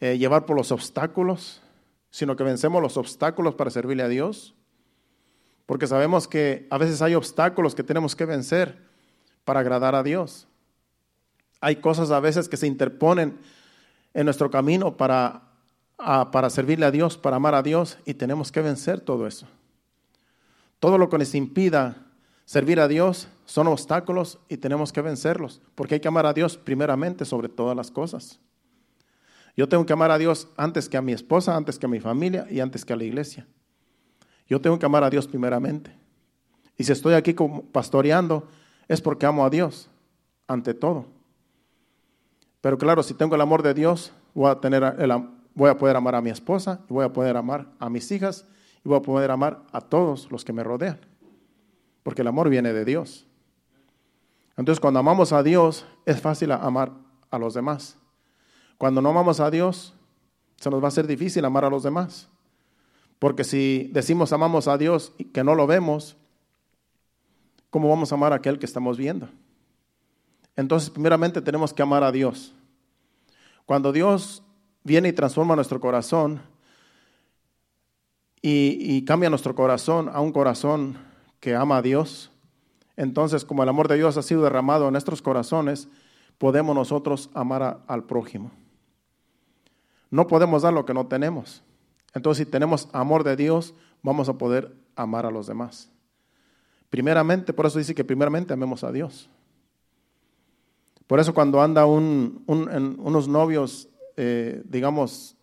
eh, 0.00 0.18
llevar 0.18 0.46
por 0.46 0.56
los 0.56 0.72
obstáculos, 0.72 1.62
sino 2.10 2.36
que 2.36 2.44
vencemos 2.44 2.82
los 2.82 2.96
obstáculos 2.96 3.54
para 3.54 3.70
servirle 3.70 4.02
a 4.02 4.08
Dios. 4.08 4.54
porque 5.66 5.88
sabemos 5.88 6.28
que 6.28 6.68
a 6.70 6.78
veces 6.78 7.02
hay 7.02 7.16
obstáculos 7.16 7.74
que 7.74 7.82
tenemos 7.82 8.14
que 8.14 8.24
vencer 8.24 8.78
para 9.44 9.60
agradar 9.60 9.96
a 9.96 10.04
Dios. 10.04 10.46
Hay 11.60 11.76
cosas 11.76 12.12
a 12.12 12.20
veces 12.20 12.48
que 12.48 12.56
se 12.56 12.68
interponen 12.68 13.36
en 14.14 14.24
nuestro 14.24 14.48
camino 14.50 14.96
para, 14.96 15.42
para 15.96 16.50
servirle 16.50 16.86
a 16.86 16.92
Dios, 16.92 17.18
para 17.18 17.36
amar 17.36 17.54
a 17.54 17.62
Dios, 17.62 17.98
y 18.04 18.14
tenemos 18.14 18.52
que 18.52 18.60
vencer 18.60 19.00
todo 19.00 19.26
eso. 19.26 19.48
Todo 20.78 20.98
lo 20.98 21.08
que 21.08 21.18
nos 21.18 21.34
impida 21.34 22.06
servir 22.44 22.78
a 22.78 22.86
Dios 22.86 23.28
son 23.46 23.68
obstáculos 23.68 24.38
y 24.48 24.58
tenemos 24.58 24.92
que 24.92 25.00
vencerlos, 25.00 25.62
porque 25.74 25.94
hay 25.94 26.00
que 26.00 26.08
amar 26.08 26.26
a 26.26 26.34
Dios 26.34 26.56
primeramente 26.56 27.24
sobre 27.24 27.48
todas 27.48 27.76
las 27.76 27.90
cosas. 27.90 28.40
Yo 29.56 29.68
tengo 29.68 29.86
que 29.86 29.92
amar 29.92 30.10
a 30.10 30.18
Dios 30.18 30.48
antes 30.56 30.88
que 30.88 30.98
a 30.98 31.02
mi 31.02 31.12
esposa, 31.12 31.56
antes 31.56 31.78
que 31.78 31.86
a 31.86 31.88
mi 31.88 32.00
familia 32.00 32.46
y 32.50 32.60
antes 32.60 32.84
que 32.84 32.92
a 32.92 32.96
la 32.96 33.04
iglesia. 33.04 33.46
Yo 34.48 34.60
tengo 34.60 34.78
que 34.78 34.84
amar 34.84 35.02
a 35.02 35.10
Dios 35.10 35.26
primeramente. 35.26 35.90
Y 36.76 36.84
si 36.84 36.92
estoy 36.92 37.14
aquí 37.14 37.34
pastoreando, 37.72 38.46
es 38.86 39.00
porque 39.00 39.24
amo 39.24 39.46
a 39.46 39.50
Dios, 39.50 39.88
ante 40.46 40.74
todo. 40.74 41.06
Pero 42.60 42.76
claro, 42.76 43.02
si 43.02 43.14
tengo 43.14 43.34
el 43.34 43.40
amor 43.40 43.62
de 43.62 43.72
Dios, 43.72 44.12
voy 44.34 44.50
a, 44.50 44.60
tener 44.60 44.82
voy 45.54 45.70
a 45.70 45.78
poder 45.78 45.96
amar 45.96 46.14
a 46.14 46.20
mi 46.20 46.30
esposa, 46.30 46.80
voy 46.88 47.04
a 47.04 47.12
poder 47.12 47.36
amar 47.36 47.68
a 47.78 47.88
mis 47.88 48.10
hijas, 48.12 48.44
y 48.84 48.88
voy 48.88 48.98
a 48.98 49.02
poder 49.02 49.30
amar 49.30 49.62
a 49.72 49.80
todos 49.80 50.30
los 50.30 50.44
que 50.44 50.52
me 50.52 50.62
rodean. 50.62 51.00
Porque 52.02 52.22
el 52.22 52.28
amor 52.28 52.48
viene 52.50 52.72
de 52.72 52.84
Dios. 52.84 53.25
Entonces, 54.56 54.80
cuando 54.80 55.00
amamos 55.00 55.32
a 55.32 55.42
Dios, 55.42 55.86
es 56.04 56.20
fácil 56.20 56.52
amar 56.52 56.92
a 57.30 57.38
los 57.38 57.54
demás. 57.54 57.98
Cuando 58.78 59.02
no 59.02 59.10
amamos 59.10 59.40
a 59.40 59.50
Dios, 59.50 59.94
se 60.56 60.70
nos 60.70 60.82
va 60.82 60.88
a 60.88 60.92
ser 60.92 61.06
difícil 61.06 61.44
amar 61.44 61.64
a 61.64 61.70
los 61.70 61.82
demás. 61.82 62.28
Porque 63.18 63.44
si 63.44 63.90
decimos 63.92 64.32
amamos 64.32 64.68
a 64.68 64.76
Dios 64.78 65.12
y 65.18 65.24
que 65.24 65.44
no 65.44 65.54
lo 65.54 65.66
vemos, 65.66 66.16
¿cómo 67.70 67.88
vamos 67.88 68.12
a 68.12 68.14
amar 68.14 68.32
a 68.32 68.36
aquel 68.36 68.58
que 68.58 68.66
estamos 68.66 68.96
viendo? 68.96 69.28
Entonces, 70.56 70.90
primeramente 70.90 71.42
tenemos 71.42 71.72
que 71.72 71.82
amar 71.82 72.02
a 72.02 72.12
Dios. 72.12 72.54
Cuando 73.66 73.92
Dios 73.92 74.42
viene 74.84 75.08
y 75.08 75.12
transforma 75.12 75.56
nuestro 75.56 75.80
corazón 75.80 76.40
y, 78.40 79.04
cambia 79.04 79.28
nuestro 79.28 79.56
corazón 79.56 80.08
a 80.08 80.20
un 80.20 80.30
corazón 80.30 80.96
que 81.40 81.56
ama 81.56 81.78
a 81.78 81.82
Dios, 81.82 82.30
entonces 82.96 83.44
como 83.44 83.62
el 83.62 83.68
amor 83.68 83.88
de 83.88 83.96
Dios 83.96 84.16
ha 84.16 84.22
sido 84.22 84.42
derramado 84.42 84.86
en 84.86 84.92
nuestros 84.92 85.22
corazones, 85.22 85.88
podemos 86.38 86.74
nosotros 86.74 87.30
amar 87.34 87.80
al 87.86 88.04
prójimo. 88.04 88.50
No 90.10 90.26
podemos 90.26 90.62
dar 90.62 90.72
lo 90.72 90.84
que 90.84 90.94
no 90.94 91.06
tenemos. 91.06 91.62
Entonces, 92.14 92.46
si 92.46 92.50
tenemos 92.50 92.88
amor 92.92 93.24
de 93.24 93.36
Dios, 93.36 93.74
vamos 94.02 94.28
a 94.28 94.38
poder 94.38 94.74
amar 94.94 95.26
a 95.26 95.30
los 95.30 95.46
demás. 95.46 95.90
Primeramente, 96.88 97.52
por 97.52 97.66
eso 97.66 97.78
dice 97.78 97.94
que 97.94 98.04
primeramente 98.04 98.54
amemos 98.54 98.84
a 98.84 98.92
Dios. 98.92 99.28
Por 101.06 101.20
eso 101.20 101.34
cuando 101.34 101.60
anda 101.60 101.84
unos 101.86 103.28
novios, 103.28 103.88
eh, 104.16 104.62
digamos, 104.64 105.36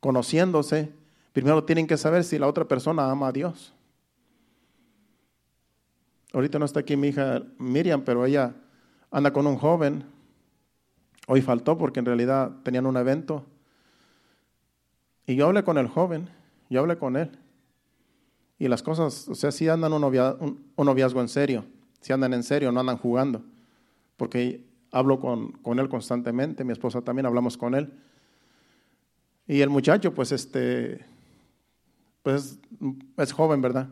conociéndose, 0.00 0.92
primero 1.32 1.64
tienen 1.64 1.86
que 1.86 1.96
saber 1.96 2.24
si 2.24 2.38
la 2.38 2.46
otra 2.46 2.66
persona 2.66 3.10
ama 3.10 3.28
a 3.28 3.32
Dios. 3.32 3.72
Ahorita 6.32 6.58
no 6.58 6.64
está 6.64 6.80
aquí 6.80 6.96
mi 6.96 7.08
hija 7.08 7.42
Miriam, 7.58 8.02
pero 8.02 8.24
ella 8.24 8.54
anda 9.10 9.32
con 9.32 9.46
un 9.46 9.56
joven. 9.56 10.04
Hoy 11.26 11.42
faltó 11.42 11.76
porque 11.78 12.00
en 12.00 12.06
realidad 12.06 12.52
tenían 12.62 12.86
un 12.86 12.96
evento 12.96 13.44
y 15.28 15.36
yo 15.36 15.46
hablé 15.46 15.62
con 15.62 15.76
el 15.76 15.88
joven, 15.88 16.26
yo 16.70 16.80
hablé 16.80 16.96
con 16.96 17.14
él. 17.14 17.30
Y 18.58 18.66
las 18.66 18.82
cosas, 18.82 19.28
o 19.28 19.34
sea, 19.34 19.52
sí 19.52 19.68
andan 19.68 19.92
un, 19.92 20.00
noviazgo 20.00 21.20
en 21.20 21.28
serio, 21.28 21.66
si 22.00 22.14
andan 22.14 22.32
en 22.32 22.42
serio, 22.42 22.72
no 22.72 22.80
andan 22.80 22.96
jugando. 22.96 23.42
Porque 24.16 24.64
hablo 24.90 25.20
con, 25.20 25.52
con, 25.52 25.78
él 25.78 25.90
constantemente, 25.90 26.64
mi 26.64 26.72
esposa 26.72 27.02
también 27.02 27.26
hablamos 27.26 27.58
con 27.58 27.74
él. 27.74 27.92
Y 29.46 29.60
el 29.60 29.68
muchacho, 29.68 30.14
pues, 30.14 30.32
este, 30.32 31.04
pues 32.22 32.58
es 33.18 33.32
joven, 33.32 33.60
¿verdad? 33.60 33.90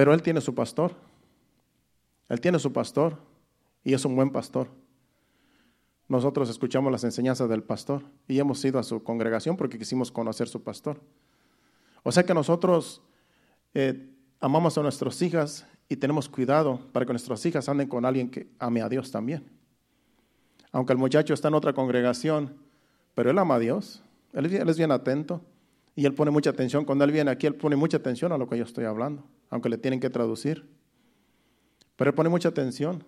Pero 0.00 0.14
él 0.14 0.22
tiene 0.22 0.40
su 0.40 0.54
pastor. 0.54 0.94
Él 2.30 2.40
tiene 2.40 2.58
su 2.58 2.72
pastor 2.72 3.18
y 3.84 3.92
es 3.92 4.02
un 4.06 4.16
buen 4.16 4.30
pastor 4.30 4.68
nosotros 6.10 6.50
escuchamos 6.50 6.90
las 6.90 7.04
enseñanzas 7.04 7.48
del 7.48 7.62
pastor 7.62 8.02
y 8.26 8.40
hemos 8.40 8.64
ido 8.64 8.80
a 8.80 8.82
su 8.82 9.04
congregación 9.04 9.56
porque 9.56 9.78
quisimos 9.78 10.10
conocer 10.10 10.48
su 10.48 10.60
pastor. 10.60 11.00
O 12.02 12.10
sea 12.10 12.24
que 12.24 12.34
nosotros 12.34 13.00
eh, 13.74 14.10
amamos 14.40 14.76
a 14.76 14.82
nuestras 14.82 15.22
hijas 15.22 15.68
y 15.88 15.94
tenemos 15.94 16.28
cuidado 16.28 16.80
para 16.92 17.06
que 17.06 17.12
nuestras 17.12 17.46
hijas 17.46 17.68
anden 17.68 17.86
con 17.86 18.04
alguien 18.04 18.28
que 18.28 18.48
ame 18.58 18.82
a 18.82 18.88
Dios 18.88 19.12
también. 19.12 19.48
Aunque 20.72 20.94
el 20.94 20.98
muchacho 20.98 21.32
está 21.32 21.46
en 21.46 21.54
otra 21.54 21.74
congregación, 21.74 22.56
pero 23.14 23.30
él 23.30 23.38
ama 23.38 23.54
a 23.54 23.58
Dios, 23.60 24.02
él, 24.32 24.52
él 24.52 24.68
es 24.68 24.78
bien 24.78 24.90
atento 24.90 25.42
y 25.94 26.06
él 26.06 26.14
pone 26.14 26.30
mucha 26.30 26.50
atención. 26.50 26.84
Cuando 26.84 27.04
él 27.04 27.12
viene 27.12 27.30
aquí, 27.30 27.46
él 27.46 27.54
pone 27.54 27.76
mucha 27.76 27.96
atención 27.96 28.32
a 28.32 28.38
lo 28.38 28.48
que 28.48 28.56
yo 28.56 28.64
estoy 28.64 28.84
hablando, 28.84 29.24
aunque 29.50 29.68
le 29.68 29.78
tienen 29.78 30.00
que 30.00 30.10
traducir. 30.10 30.68
Pero 31.96 32.10
él 32.10 32.14
pone 32.14 32.28
mucha 32.28 32.48
atención 32.48 33.04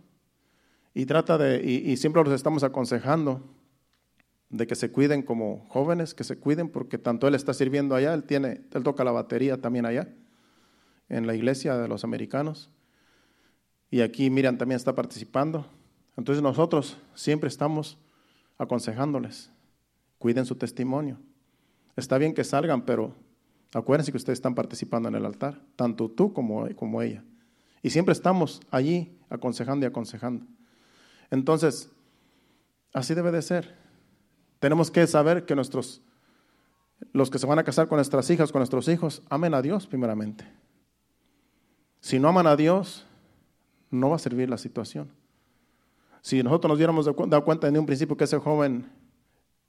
y 0.94 1.06
trata 1.06 1.38
de, 1.38 1.62
y, 1.64 1.96
siempre 1.96 2.22
los 2.22 2.32
estamos 2.34 2.62
aconsejando 2.64 3.42
de 4.50 4.66
que 4.66 4.74
se 4.74 4.92
cuiden 4.92 5.22
como 5.22 5.66
jóvenes, 5.70 6.12
que 6.12 6.24
se 6.24 6.36
cuiden 6.38 6.68
porque 6.68 6.98
tanto 6.98 7.26
él 7.26 7.34
está 7.34 7.54
sirviendo 7.54 7.94
allá, 7.94 8.12
él 8.12 8.24
tiene, 8.24 8.60
él 8.70 8.82
toca 8.82 9.02
la 9.02 9.12
batería 9.12 9.60
también 9.60 9.86
allá, 9.86 10.08
en 11.08 11.26
la 11.26 11.34
iglesia 11.34 11.78
de 11.78 11.88
los 11.88 12.04
americanos. 12.04 12.70
Y 13.90 14.02
aquí 14.02 14.28
Miriam 14.28 14.58
también 14.58 14.76
está 14.76 14.94
participando. 14.94 15.66
Entonces 16.16 16.42
nosotros 16.42 16.98
siempre 17.14 17.48
estamos 17.48 17.96
aconsejándoles, 18.58 19.50
cuiden 20.18 20.44
su 20.44 20.56
testimonio. 20.56 21.18
Está 21.96 22.18
bien 22.18 22.34
que 22.34 22.44
salgan, 22.44 22.82
pero 22.82 23.14
acuérdense 23.74 24.10
que 24.10 24.16
ustedes 24.16 24.38
están 24.38 24.54
participando 24.54 25.08
en 25.08 25.14
el 25.14 25.26
altar, 25.26 25.60
tanto 25.76 26.10
tú 26.10 26.32
como, 26.32 26.66
como 26.74 27.02
ella. 27.02 27.24
Y 27.82 27.90
siempre 27.90 28.12
estamos 28.12 28.60
allí 28.70 29.18
aconsejando 29.28 29.84
y 29.84 29.88
aconsejando. 29.88 30.46
Entonces, 31.30 31.90
así 32.92 33.14
debe 33.14 33.32
de 33.32 33.42
ser. 33.42 33.76
Tenemos 34.60 34.90
que 34.90 35.06
saber 35.06 35.44
que 35.44 35.54
nuestros, 35.54 36.02
los 37.12 37.30
que 37.30 37.38
se 37.38 37.46
van 37.46 37.58
a 37.58 37.64
casar 37.64 37.88
con 37.88 37.96
nuestras 37.96 38.30
hijas, 38.30 38.52
con 38.52 38.60
nuestros 38.60 38.86
hijos, 38.88 39.22
amen 39.28 39.54
a 39.54 39.62
Dios 39.62 39.86
primeramente. 39.86 40.46
Si 42.00 42.18
no 42.18 42.28
aman 42.28 42.46
a 42.46 42.56
Dios, 42.56 43.06
no 43.90 44.10
va 44.10 44.16
a 44.16 44.18
servir 44.20 44.48
la 44.48 44.58
situación. 44.58 45.10
Si 46.20 46.42
nosotros 46.42 46.70
nos 46.70 46.78
diéramos 46.78 47.06
dado 47.06 47.44
cuenta 47.44 47.68
en 47.68 47.78
un 47.78 47.86
principio 47.86 48.16
que 48.16 48.24
ese 48.24 48.38
joven 48.38 48.90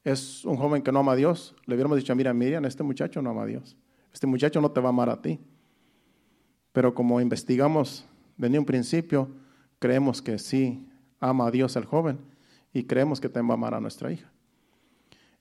es 0.03 0.43
un 0.45 0.57
joven 0.57 0.81
que 0.81 0.91
no 0.91 0.99
ama 0.99 1.13
a 1.13 1.15
Dios, 1.15 1.55
le 1.65 1.75
hubiéramos 1.75 1.97
dicho, 1.97 2.15
mira, 2.15 2.33
Miriam, 2.33 2.65
este 2.65 2.83
muchacho 2.83 3.21
no 3.21 3.29
ama 3.29 3.43
a 3.43 3.45
Dios. 3.45 3.77
Este 4.13 4.27
muchacho 4.27 4.61
no 4.61 4.71
te 4.71 4.81
va 4.81 4.87
a 4.87 4.89
amar 4.89 5.09
a 5.09 5.21
ti. 5.21 5.39
Pero 6.71 6.93
como 6.93 7.21
investigamos 7.21 8.05
desde 8.37 8.59
un 8.59 8.65
principio, 8.65 9.29
creemos 9.79 10.21
que 10.21 10.37
sí, 10.39 10.87
ama 11.19 11.47
a 11.47 11.51
Dios 11.51 11.75
el 11.75 11.85
joven 11.85 12.19
y 12.73 12.83
creemos 12.83 13.21
que 13.21 13.29
también 13.29 13.49
va 13.49 13.53
a 13.53 13.57
amar 13.57 13.73
a 13.75 13.79
nuestra 13.79 14.11
hija. 14.11 14.29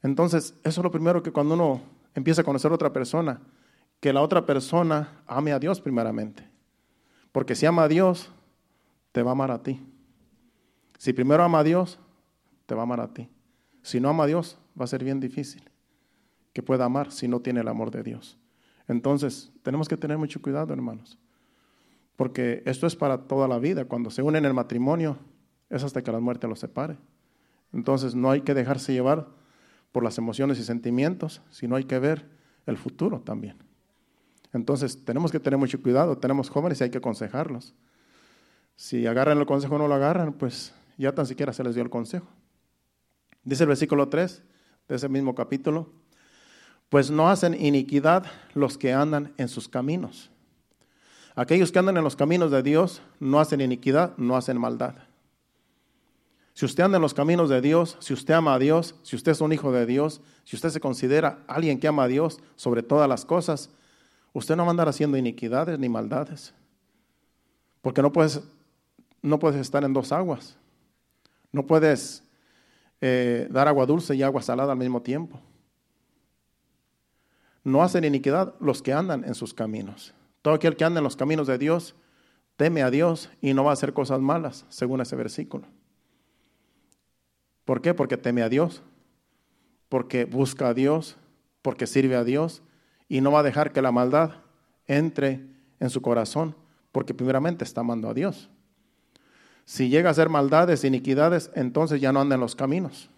Entonces, 0.02 0.54
eso 0.62 0.80
es 0.80 0.84
lo 0.84 0.90
primero 0.90 1.22
que 1.22 1.32
cuando 1.32 1.54
uno 1.54 1.82
empieza 2.14 2.42
a 2.42 2.44
conocer 2.44 2.70
a 2.70 2.74
otra 2.74 2.92
persona, 2.92 3.40
que 4.00 4.12
la 4.12 4.20
otra 4.20 4.46
persona 4.46 5.22
ame 5.26 5.52
a 5.52 5.58
Dios 5.58 5.80
primeramente. 5.80 6.48
Porque 7.30 7.54
si 7.54 7.66
ama 7.66 7.84
a 7.84 7.88
Dios, 7.88 8.30
te 9.12 9.22
va 9.22 9.30
a 9.30 9.32
amar 9.32 9.50
a 9.50 9.62
ti. 9.62 9.80
Si 10.98 11.12
primero 11.12 11.42
ama 11.42 11.60
a 11.60 11.64
Dios, 11.64 11.98
te 12.66 12.74
va 12.74 12.82
a 12.82 12.84
amar 12.84 13.00
a 13.00 13.12
ti. 13.12 13.28
Si 13.82 14.00
no 14.00 14.08
ama 14.08 14.24
a 14.24 14.26
Dios, 14.26 14.58
va 14.78 14.84
a 14.84 14.88
ser 14.88 15.04
bien 15.04 15.20
difícil 15.20 15.62
que 16.52 16.62
pueda 16.62 16.84
amar 16.84 17.10
si 17.10 17.28
no 17.28 17.40
tiene 17.40 17.60
el 17.60 17.68
amor 17.68 17.90
de 17.90 18.02
Dios. 18.02 18.38
Entonces, 18.88 19.52
tenemos 19.62 19.88
que 19.88 19.96
tener 19.96 20.18
mucho 20.18 20.42
cuidado, 20.42 20.72
hermanos. 20.72 21.18
Porque 22.16 22.62
esto 22.66 22.86
es 22.86 22.94
para 22.94 23.18
toda 23.26 23.48
la 23.48 23.58
vida. 23.58 23.84
Cuando 23.86 24.10
se 24.10 24.22
unen 24.22 24.44
en 24.44 24.48
el 24.48 24.54
matrimonio, 24.54 25.18
es 25.70 25.82
hasta 25.82 26.02
que 26.02 26.12
la 26.12 26.20
muerte 26.20 26.46
los 26.46 26.60
separe. 26.60 26.98
Entonces 27.72 28.14
no 28.14 28.30
hay 28.30 28.42
que 28.42 28.54
dejarse 28.54 28.92
llevar 28.92 29.28
por 29.92 30.04
las 30.04 30.18
emociones 30.18 30.58
y 30.58 30.64
sentimientos, 30.64 31.42
sino 31.50 31.76
hay 31.76 31.84
que 31.84 31.98
ver 31.98 32.28
el 32.66 32.76
futuro 32.76 33.20
también. 33.20 33.56
Entonces 34.52 35.02
tenemos 35.04 35.32
que 35.32 35.40
tener 35.40 35.58
mucho 35.58 35.80
cuidado, 35.80 36.18
tenemos 36.18 36.50
jóvenes 36.50 36.80
y 36.80 36.84
hay 36.84 36.90
que 36.90 36.98
aconsejarlos. 36.98 37.74
Si 38.76 39.06
agarran 39.06 39.38
el 39.38 39.46
consejo 39.46 39.76
o 39.76 39.78
no 39.78 39.88
lo 39.88 39.94
agarran, 39.94 40.34
pues 40.34 40.74
ya 40.98 41.14
tan 41.14 41.26
siquiera 41.26 41.52
se 41.52 41.64
les 41.64 41.74
dio 41.74 41.82
el 41.82 41.90
consejo. 41.90 42.28
Dice 43.44 43.64
el 43.64 43.68
versículo 43.68 44.08
3 44.08 44.42
de 44.88 44.96
ese 44.96 45.08
mismo 45.08 45.34
capítulo, 45.34 45.90
pues 46.88 47.10
no 47.10 47.28
hacen 47.28 47.54
iniquidad 47.54 48.26
los 48.54 48.78
que 48.78 48.92
andan 48.92 49.32
en 49.38 49.48
sus 49.48 49.68
caminos. 49.68 50.30
Aquellos 51.34 51.72
que 51.72 51.78
andan 51.78 51.96
en 51.96 52.04
los 52.04 52.16
caminos 52.16 52.50
de 52.50 52.62
Dios 52.62 53.00
no 53.18 53.40
hacen 53.40 53.60
iniquidad, 53.60 54.16
no 54.18 54.36
hacen 54.36 54.60
maldad. 54.60 54.94
Si 56.54 56.66
usted 56.66 56.84
anda 56.84 56.96
en 56.96 57.02
los 57.02 57.14
caminos 57.14 57.48
de 57.48 57.62
Dios, 57.62 57.96
si 58.00 58.12
usted 58.12 58.34
ama 58.34 58.54
a 58.54 58.58
Dios, 58.58 58.94
si 59.02 59.16
usted 59.16 59.32
es 59.32 59.40
un 59.40 59.52
hijo 59.52 59.72
de 59.72 59.86
Dios, 59.86 60.20
si 60.44 60.56
usted 60.56 60.68
se 60.68 60.80
considera 60.80 61.42
alguien 61.46 61.80
que 61.80 61.88
ama 61.88 62.04
a 62.04 62.08
Dios 62.08 62.40
sobre 62.56 62.82
todas 62.82 63.08
las 63.08 63.24
cosas, 63.24 63.70
Usted 64.32 64.56
no 64.56 64.62
va 64.62 64.68
a 64.68 64.70
andar 64.70 64.88
haciendo 64.88 65.16
iniquidades 65.16 65.78
ni 65.78 65.88
maldades. 65.88 66.54
Porque 67.82 68.02
no 68.02 68.12
puedes, 68.12 68.40
no 69.20 69.38
puedes 69.38 69.60
estar 69.60 69.84
en 69.84 69.92
dos 69.92 70.12
aguas. 70.12 70.56
No 71.50 71.66
puedes 71.66 72.22
eh, 73.04 73.48
dar 73.50 73.66
agua 73.66 73.84
dulce 73.84 74.14
y 74.14 74.22
agua 74.22 74.40
salada 74.42 74.72
al 74.72 74.78
mismo 74.78 75.02
tiempo. 75.02 75.40
No 77.64 77.82
hacen 77.82 78.04
iniquidad 78.04 78.54
los 78.60 78.80
que 78.80 78.92
andan 78.92 79.24
en 79.24 79.34
sus 79.34 79.52
caminos. 79.52 80.14
Todo 80.40 80.54
aquel 80.54 80.76
que 80.76 80.84
anda 80.84 81.00
en 81.00 81.04
los 81.04 81.16
caminos 81.16 81.48
de 81.48 81.58
Dios 81.58 81.96
teme 82.56 82.82
a 82.82 82.90
Dios 82.90 83.28
y 83.40 83.54
no 83.54 83.64
va 83.64 83.70
a 83.70 83.72
hacer 83.72 83.92
cosas 83.92 84.20
malas, 84.20 84.66
según 84.68 85.00
ese 85.00 85.16
versículo. 85.16 85.66
¿Por 87.64 87.82
qué? 87.82 87.92
Porque 87.92 88.16
teme 88.16 88.42
a 88.42 88.48
Dios, 88.48 88.82
porque 89.88 90.24
busca 90.24 90.68
a 90.68 90.74
Dios, 90.74 91.16
porque 91.60 91.88
sirve 91.88 92.14
a 92.14 92.22
Dios 92.22 92.62
y 93.08 93.20
no 93.20 93.32
va 93.32 93.40
a 93.40 93.44
dejar 93.44 93.72
que 93.72 93.82
la 93.82 93.90
maldad 93.90 94.30
entre 94.86 95.44
en 95.80 95.90
su 95.90 96.02
corazón, 96.02 96.54
porque 96.92 97.14
primeramente 97.14 97.64
está 97.64 97.80
amando 97.80 98.08
a 98.08 98.14
Dios. 98.14 98.48
Si 99.72 99.88
llega 99.88 100.10
a 100.10 100.14
ser 100.14 100.28
maldades, 100.28 100.84
iniquidades, 100.84 101.50
entonces 101.54 101.98
ya 101.98 102.12
no 102.12 102.20
anda 102.20 102.34
en 102.34 102.42
los 102.42 102.54
caminos. 102.54 103.08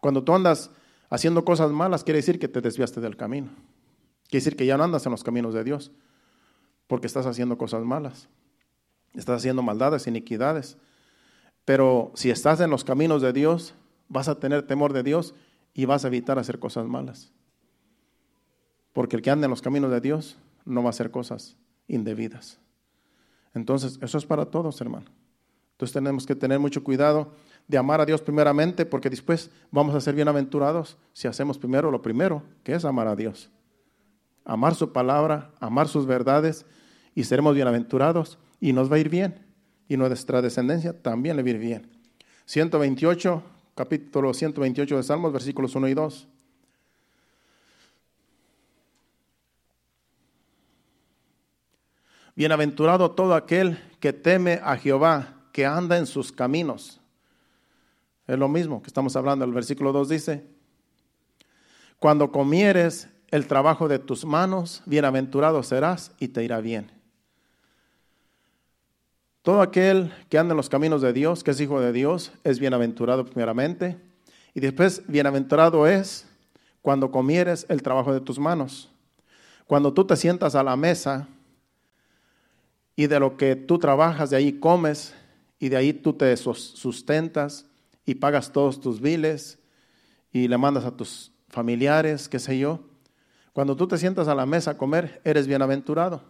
Cuando 0.00 0.24
tú 0.24 0.32
andas 0.32 0.70
haciendo 1.10 1.44
cosas 1.44 1.70
malas, 1.72 2.04
quiere 2.04 2.20
decir 2.20 2.38
que 2.38 2.48
te 2.48 2.62
desviaste 2.62 3.02
del 3.02 3.18
camino. 3.18 3.50
Quiere 4.30 4.42
decir 4.42 4.56
que 4.56 4.64
ya 4.64 4.78
no 4.78 4.84
andas 4.84 5.04
en 5.04 5.12
los 5.12 5.22
caminos 5.22 5.52
de 5.52 5.62
Dios, 5.62 5.92
porque 6.86 7.06
estás 7.06 7.26
haciendo 7.26 7.58
cosas 7.58 7.84
malas. 7.84 8.30
Estás 9.12 9.40
haciendo 9.40 9.60
maldades, 9.60 10.06
iniquidades. 10.06 10.78
Pero 11.66 12.12
si 12.14 12.30
estás 12.30 12.58
en 12.60 12.70
los 12.70 12.82
caminos 12.82 13.20
de 13.20 13.34
Dios, 13.34 13.74
vas 14.08 14.28
a 14.28 14.40
tener 14.40 14.66
temor 14.66 14.94
de 14.94 15.02
Dios 15.02 15.34
y 15.74 15.84
vas 15.84 16.06
a 16.06 16.08
evitar 16.08 16.38
hacer 16.38 16.58
cosas 16.58 16.86
malas. 16.86 17.30
Porque 18.94 19.16
el 19.16 19.22
que 19.22 19.30
anda 19.30 19.44
en 19.44 19.50
los 19.50 19.60
caminos 19.60 19.90
de 19.90 20.00
Dios 20.00 20.38
no 20.64 20.82
va 20.82 20.88
a 20.88 20.96
hacer 20.96 21.10
cosas 21.10 21.58
indebidas. 21.88 22.58
Entonces, 23.54 23.98
eso 24.02 24.18
es 24.18 24.26
para 24.26 24.46
todos, 24.46 24.80
hermano. 24.80 25.06
Entonces 25.72 25.94
tenemos 25.94 26.26
que 26.26 26.34
tener 26.34 26.58
mucho 26.58 26.84
cuidado 26.84 27.32
de 27.66 27.78
amar 27.78 28.00
a 28.00 28.06
Dios 28.06 28.20
primeramente, 28.20 28.84
porque 28.84 29.08
después 29.08 29.50
vamos 29.70 29.94
a 29.94 30.00
ser 30.00 30.14
bienaventurados 30.14 30.98
si 31.12 31.26
hacemos 31.26 31.56
primero 31.56 31.90
lo 31.90 32.02
primero, 32.02 32.42
que 32.62 32.74
es 32.74 32.84
amar 32.84 33.06
a 33.08 33.16
Dios. 33.16 33.50
Amar 34.44 34.74
su 34.74 34.92
palabra, 34.92 35.52
amar 35.60 35.88
sus 35.88 36.06
verdades, 36.06 36.66
y 37.14 37.24
seremos 37.24 37.54
bienaventurados, 37.54 38.38
y 38.60 38.72
nos 38.72 38.90
va 38.90 38.96
a 38.96 38.98
ir 38.98 39.08
bien, 39.08 39.46
y 39.88 39.96
nuestra 39.96 40.42
descendencia 40.42 41.00
también 41.00 41.36
le 41.36 41.42
va 41.42 41.48
a 41.48 41.50
ir 41.52 41.58
bien. 41.58 41.90
128, 42.44 43.42
capítulo 43.74 44.34
128 44.34 44.96
de 44.96 45.02
Salmos, 45.02 45.32
versículos 45.32 45.74
1 45.74 45.88
y 45.88 45.94
2. 45.94 46.28
Bienaventurado 52.40 53.10
todo 53.10 53.34
aquel 53.34 53.78
que 54.00 54.14
teme 54.14 54.62
a 54.64 54.74
Jehová, 54.78 55.34
que 55.52 55.66
anda 55.66 55.98
en 55.98 56.06
sus 56.06 56.32
caminos. 56.32 56.98
Es 58.26 58.38
lo 58.38 58.48
mismo 58.48 58.80
que 58.80 58.86
estamos 58.86 59.14
hablando. 59.14 59.44
El 59.44 59.52
versículo 59.52 59.92
2 59.92 60.08
dice, 60.08 60.46
cuando 61.98 62.32
comieres 62.32 63.10
el 63.28 63.46
trabajo 63.46 63.88
de 63.88 63.98
tus 63.98 64.24
manos, 64.24 64.80
bienaventurado 64.86 65.62
serás 65.62 66.12
y 66.18 66.28
te 66.28 66.42
irá 66.42 66.62
bien. 66.62 66.90
Todo 69.42 69.60
aquel 69.60 70.10
que 70.30 70.38
anda 70.38 70.54
en 70.54 70.56
los 70.56 70.70
caminos 70.70 71.02
de 71.02 71.12
Dios, 71.12 71.44
que 71.44 71.50
es 71.50 71.60
hijo 71.60 71.78
de 71.78 71.92
Dios, 71.92 72.32
es 72.42 72.58
bienaventurado 72.58 73.26
primeramente. 73.26 73.98
Y 74.54 74.60
después, 74.60 75.02
bienaventurado 75.08 75.86
es 75.86 76.26
cuando 76.80 77.10
comieres 77.10 77.66
el 77.68 77.82
trabajo 77.82 78.14
de 78.14 78.22
tus 78.22 78.38
manos. 78.38 78.90
Cuando 79.66 79.92
tú 79.92 80.06
te 80.06 80.16
sientas 80.16 80.54
a 80.54 80.62
la 80.62 80.74
mesa 80.74 81.28
y 83.00 83.06
de 83.06 83.18
lo 83.18 83.38
que 83.38 83.56
tú 83.56 83.78
trabajas, 83.78 84.28
de 84.28 84.36
ahí 84.36 84.52
comes 84.52 85.14
y 85.58 85.70
de 85.70 85.78
ahí 85.78 85.94
tú 85.94 86.12
te 86.12 86.36
sustentas 86.36 87.64
y 88.04 88.16
pagas 88.16 88.52
todos 88.52 88.78
tus 88.78 89.00
biles 89.00 89.58
y 90.30 90.48
le 90.48 90.58
mandas 90.58 90.84
a 90.84 90.94
tus 90.94 91.32
familiares, 91.48 92.28
qué 92.28 92.38
sé 92.38 92.58
yo. 92.58 92.80
Cuando 93.54 93.74
tú 93.74 93.88
te 93.88 93.96
sientas 93.96 94.28
a 94.28 94.34
la 94.34 94.44
mesa 94.44 94.72
a 94.72 94.76
comer, 94.76 95.22
eres 95.24 95.46
bienaventurado, 95.46 96.24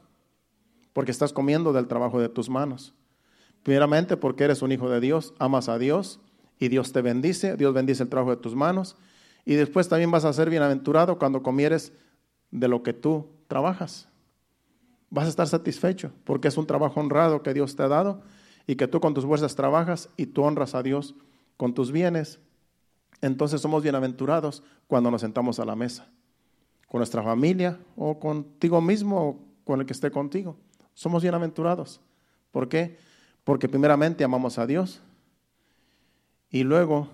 porque 0.92 1.10
estás 1.10 1.32
comiendo 1.32 1.72
del 1.72 1.88
trabajo 1.88 2.20
de 2.20 2.28
tus 2.28 2.48
manos. 2.48 2.94
Primeramente 3.64 4.16
porque 4.16 4.44
eres 4.44 4.62
un 4.62 4.70
hijo 4.70 4.88
de 4.88 5.00
Dios, 5.00 5.34
amas 5.40 5.68
a 5.68 5.76
Dios 5.76 6.20
y 6.60 6.68
Dios 6.68 6.92
te 6.92 7.02
bendice, 7.02 7.56
Dios 7.56 7.74
bendice 7.74 8.04
el 8.04 8.10
trabajo 8.10 8.30
de 8.30 8.40
tus 8.40 8.54
manos. 8.54 8.96
Y 9.44 9.54
después 9.54 9.88
también 9.88 10.12
vas 10.12 10.24
a 10.24 10.32
ser 10.32 10.48
bienaventurado 10.48 11.18
cuando 11.18 11.42
comieres 11.42 11.92
de 12.52 12.68
lo 12.68 12.84
que 12.84 12.92
tú 12.92 13.26
trabajas 13.48 14.09
vas 15.10 15.26
a 15.26 15.28
estar 15.28 15.46
satisfecho 15.46 16.12
porque 16.24 16.48
es 16.48 16.56
un 16.56 16.66
trabajo 16.66 17.00
honrado 17.00 17.42
que 17.42 17.52
Dios 17.52 17.76
te 17.76 17.82
ha 17.82 17.88
dado 17.88 18.22
y 18.66 18.76
que 18.76 18.88
tú 18.88 19.00
con 19.00 19.12
tus 19.12 19.24
fuerzas 19.26 19.56
trabajas 19.56 20.08
y 20.16 20.26
tú 20.26 20.42
honras 20.42 20.74
a 20.74 20.82
Dios 20.82 21.14
con 21.56 21.74
tus 21.74 21.92
bienes. 21.92 22.38
Entonces 23.20 23.60
somos 23.60 23.82
bienaventurados 23.82 24.62
cuando 24.86 25.10
nos 25.10 25.20
sentamos 25.20 25.58
a 25.58 25.64
la 25.64 25.76
mesa, 25.76 26.08
con 26.86 27.00
nuestra 27.00 27.22
familia 27.22 27.78
o 27.96 28.18
contigo 28.18 28.80
mismo 28.80 29.28
o 29.28 29.40
con 29.64 29.80
el 29.80 29.86
que 29.86 29.92
esté 29.92 30.10
contigo. 30.10 30.56
Somos 30.94 31.22
bienaventurados. 31.22 32.00
¿Por 32.50 32.68
qué? 32.68 32.96
Porque 33.44 33.68
primeramente 33.68 34.24
amamos 34.24 34.58
a 34.58 34.66
Dios 34.66 35.02
y 36.50 36.62
luego 36.62 37.08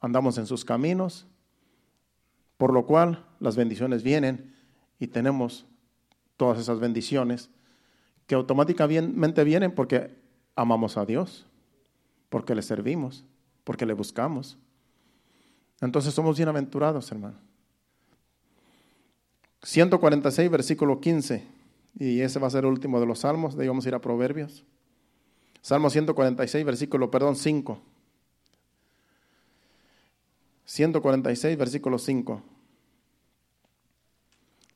andamos 0.00 0.38
en 0.38 0.46
sus 0.46 0.64
caminos, 0.64 1.26
por 2.56 2.72
lo 2.72 2.86
cual 2.86 3.26
las 3.40 3.56
bendiciones 3.56 4.02
vienen 4.02 4.54
y 4.98 5.08
tenemos 5.08 5.66
todas 6.40 6.58
esas 6.58 6.80
bendiciones 6.80 7.50
que 8.26 8.34
automáticamente 8.34 9.44
vienen 9.44 9.74
porque 9.74 10.10
amamos 10.56 10.96
a 10.96 11.04
Dios, 11.04 11.44
porque 12.30 12.54
le 12.54 12.62
servimos, 12.62 13.26
porque 13.62 13.84
le 13.84 13.92
buscamos. 13.92 14.56
Entonces 15.82 16.14
somos 16.14 16.38
bienaventurados, 16.38 17.12
hermano. 17.12 17.36
146, 19.64 20.50
versículo 20.50 20.98
15. 20.98 21.46
Y 21.98 22.22
ese 22.22 22.38
va 22.38 22.46
a 22.46 22.50
ser 22.50 22.64
el 22.64 22.70
último 22.70 23.00
de 23.00 23.04
los 23.06 23.18
salmos. 23.18 23.54
De 23.54 23.66
ir 23.66 23.94
a 23.94 24.00
Proverbios. 24.00 24.64
Salmo 25.60 25.90
146, 25.90 26.64
versículo, 26.64 27.10
perdón, 27.10 27.36
5. 27.36 27.82
146, 30.64 31.58
versículo 31.58 31.98
5. 31.98 32.42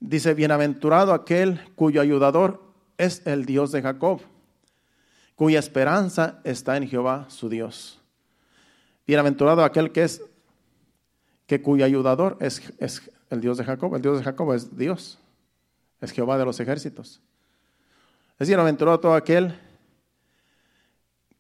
Dice, 0.07 0.35
bienaventurado 0.35 1.15
aquel 1.15 1.59
cuyo 1.77 2.03
ayudador 2.03 2.63
es 2.99 3.27
el 3.27 3.47
Dios 3.47 3.73
de 3.73 3.81
Jacob, 3.81 4.21
cuya 5.35 5.59
esperanza 5.59 6.43
está 6.45 6.77
en 6.77 6.87
Jehová 6.87 7.25
su 7.31 7.49
Dios. 7.49 8.03
Bienaventurado 9.07 9.65
aquel 9.65 9.93
que 9.93 10.05
es, 10.05 10.23
que 11.47 11.63
cuyo 11.63 11.87
ayudador 11.87 12.37
es, 12.41 12.71
es 12.81 13.11
el 13.31 13.41
Dios 13.41 13.57
de 13.57 13.65
Jacob. 13.65 13.95
El 13.95 14.03
Dios 14.03 14.19
de 14.19 14.25
Jacob 14.25 14.53
es 14.53 14.77
Dios, 14.77 15.19
es 16.03 16.11
Jehová 16.11 16.37
de 16.37 16.45
los 16.45 16.61
ejércitos. 16.61 17.23
Es 18.39 18.47
bienaventurado 18.47 19.01
todo 19.01 19.15
aquel 19.15 19.59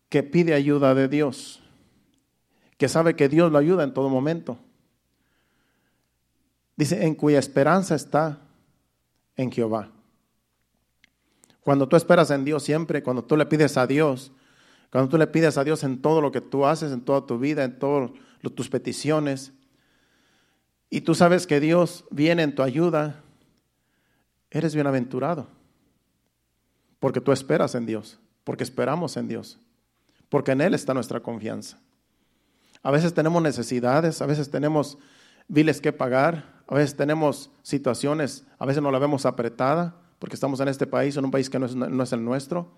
que 0.09 0.23
pide 0.23 0.55
ayuda 0.55 0.95
de 0.95 1.09
Dios, 1.09 1.61
que 2.79 2.89
sabe 2.89 3.15
que 3.15 3.29
Dios 3.29 3.53
lo 3.53 3.59
ayuda 3.59 3.85
en 3.85 3.93
todo 3.93 4.09
momento. 4.09 4.57
Dice, 6.77 7.05
en 7.05 7.15
cuya 7.15 7.39
esperanza 7.39 7.95
está 7.95 8.41
en 9.37 9.51
Jehová. 9.51 9.91
Cuando 11.61 11.89
tú 11.89 11.97
esperas 11.97 12.31
en 12.31 12.45
Dios 12.45 12.63
siempre, 12.63 13.03
cuando 13.03 13.25
tú 13.25 13.37
le 13.37 13.47
pides 13.47 13.77
a 13.77 13.87
Dios, 13.87 14.33
cuando 14.91 15.09
tú 15.09 15.19
le 15.19 15.27
pides 15.27 15.57
a 15.59 15.65
Dios 15.65 15.83
en 15.83 16.01
todo 16.01 16.21
lo 16.21 16.31
que 16.31 16.41
tú 16.41 16.67
haces, 16.67 16.93
en 16.93 17.01
toda 17.01 17.27
tu 17.27 17.39
vida, 17.39 17.65
en 17.65 17.79
todas 17.79 18.11
tus 18.55 18.69
peticiones, 18.69 19.53
y 20.91 21.01
tú 21.01 21.15
sabes 21.15 21.47
que 21.47 21.59
Dios 21.59 22.05
viene 22.11 22.43
en 22.43 22.55
tu 22.55 22.63
ayuda, 22.63 23.23
eres 24.51 24.75
bienaventurado. 24.75 25.49
Porque 27.01 27.21
tú 27.21 27.33
esperas 27.33 27.75
en 27.75 27.87
Dios, 27.87 28.21
porque 28.45 28.63
esperamos 28.63 29.17
en 29.17 29.27
Dios, 29.27 29.59
porque 30.29 30.53
en 30.53 30.61
Él 30.61 30.73
está 30.75 30.95
nuestra 30.95 31.21
confianza. 31.21 31.81
A 32.83 32.91
veces 32.91 33.13
tenemos 33.13 33.43
necesidades, 33.43 34.23
a 34.23 34.27
veces 34.27 34.51
tenemos 34.51 34.97
viles 35.49 35.81
que 35.81 35.93
pagar, 35.93 36.54
a 36.67 36.75
veces 36.75 36.97
tenemos 36.97 37.51
situaciones, 37.63 38.47
a 38.59 38.67
veces 38.67 38.83
no 38.83 38.91
la 38.91 38.99
vemos 38.99 39.27
apretada, 39.27 39.97
porque 40.19 40.35
estamos 40.35 40.61
en 40.61 40.69
este 40.69 40.87
país, 40.87 41.17
en 41.17 41.25
un 41.25 41.31
país 41.31 41.51
que 41.51 41.59
no 41.59 41.67
es, 42.03 42.13
el 42.13 42.25
nuestro. 42.25 42.73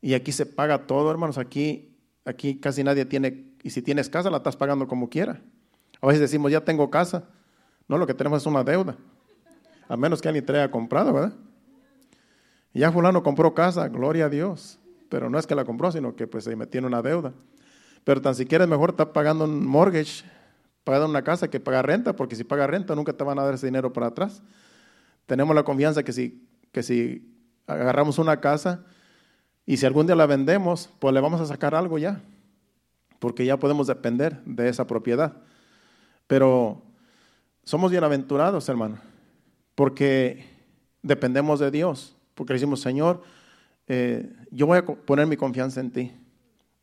Y 0.00 0.14
aquí 0.14 0.32
se 0.32 0.46
paga 0.46 0.86
todo, 0.86 1.10
hermanos. 1.10 1.38
Aquí, 1.38 1.96
aquí 2.24 2.58
casi 2.58 2.82
nadie 2.82 3.04
tiene, 3.04 3.52
y 3.62 3.70
si 3.70 3.82
tienes 3.82 4.08
casa, 4.08 4.30
la 4.30 4.38
estás 4.38 4.56
pagando 4.56 4.88
como 4.88 5.08
quiera. 5.08 5.40
A 6.00 6.06
veces 6.06 6.20
decimos, 6.20 6.50
ya 6.50 6.62
tengo 6.62 6.90
casa. 6.90 7.28
No, 7.86 7.98
lo 7.98 8.06
que 8.06 8.14
tenemos 8.14 8.42
es 8.42 8.46
una 8.46 8.64
deuda. 8.64 8.96
A 9.88 9.96
menos 9.96 10.20
que 10.20 10.28
alguien 10.28 10.44
traiga 10.44 10.70
comprado, 10.70 11.12
¿verdad? 11.12 11.32
Ya 12.74 12.92
fulano 12.92 13.22
compró 13.22 13.54
casa, 13.54 13.88
gloria 13.88 14.26
a 14.26 14.28
Dios. 14.28 14.78
Pero 15.08 15.30
no 15.30 15.38
es 15.38 15.46
que 15.46 15.54
la 15.54 15.64
compró, 15.64 15.90
sino 15.90 16.14
que 16.14 16.26
pues 16.26 16.44
se 16.44 16.54
metió 16.54 16.80
en 16.80 16.84
una 16.84 17.02
deuda. 17.02 17.32
Pero 18.04 18.20
tan 18.20 18.34
siquiera 18.34 18.64
es 18.64 18.70
mejor 18.70 18.90
estar 18.90 19.12
pagando 19.12 19.44
un 19.44 19.66
mortgage 19.66 20.24
pagar 20.88 21.06
una 21.06 21.22
casa 21.22 21.50
que 21.50 21.60
pagar 21.60 21.86
renta, 21.86 22.16
porque 22.16 22.34
si 22.34 22.44
pagas 22.44 22.70
renta 22.70 22.94
nunca 22.94 23.12
te 23.12 23.22
van 23.22 23.38
a 23.38 23.42
dar 23.42 23.52
ese 23.52 23.66
dinero 23.66 23.92
para 23.92 24.06
atrás. 24.06 24.42
Tenemos 25.26 25.54
la 25.54 25.62
confianza 25.62 26.02
que 26.02 26.14
si, 26.14 26.48
que 26.72 26.82
si 26.82 27.30
agarramos 27.66 28.18
una 28.18 28.40
casa 28.40 28.86
y 29.66 29.76
si 29.76 29.84
algún 29.84 30.06
día 30.06 30.16
la 30.16 30.24
vendemos, 30.24 30.88
pues 30.98 31.12
le 31.12 31.20
vamos 31.20 31.42
a 31.42 31.46
sacar 31.46 31.74
algo 31.74 31.98
ya, 31.98 32.22
porque 33.18 33.44
ya 33.44 33.58
podemos 33.58 33.86
depender 33.86 34.42
de 34.46 34.70
esa 34.70 34.86
propiedad. 34.86 35.36
Pero 36.26 36.80
somos 37.64 37.90
bienaventurados, 37.90 38.66
hermano, 38.70 38.96
porque 39.74 40.46
dependemos 41.02 41.60
de 41.60 41.70
Dios, 41.70 42.16
porque 42.34 42.54
decimos, 42.54 42.80
Señor, 42.80 43.20
eh, 43.88 44.32
yo 44.50 44.66
voy 44.66 44.78
a 44.78 44.86
poner 44.86 45.26
mi 45.26 45.36
confianza 45.36 45.80
en 45.80 45.90
ti. 45.90 46.12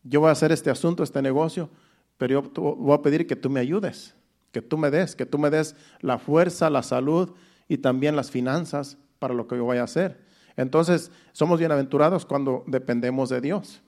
Yo 0.04 0.20
voy 0.20 0.30
a 0.30 0.34
hacer 0.34 0.52
este 0.52 0.70
asunto, 0.70 1.02
este 1.02 1.24
negocio, 1.24 1.72
pero 2.18 2.42
yo 2.42 2.76
voy 2.76 2.94
a 2.94 3.02
pedir 3.02 3.28
que 3.28 3.36
tú 3.36 3.50
me 3.50 3.60
ayudes, 3.60 4.16
que 4.52 4.62
tú 4.62 4.78
me 4.78 4.90
des, 4.90 5.16
que 5.16 5.26
tú 5.26 5.38
me 5.38 5.50
des 5.50 5.76
la 6.00 6.18
fuerza, 6.18 6.70
la 6.70 6.84
salud 6.84 7.32
y 7.68 7.78
también 7.78 8.16
las 8.16 8.32
finanzas 8.32 8.98
para 9.20 9.34
lo 9.34 9.48
que 9.48 9.58
yo 9.58 9.66
voy 9.66 9.78
a 9.78 9.84
hacer. 9.84 10.24
Entonces, 10.56 11.12
somos 11.34 11.60
bienaventurados 11.60 12.26
cuando 12.26 12.64
dependemos 12.68 13.30
de 13.30 13.42
Dios. 13.42 13.82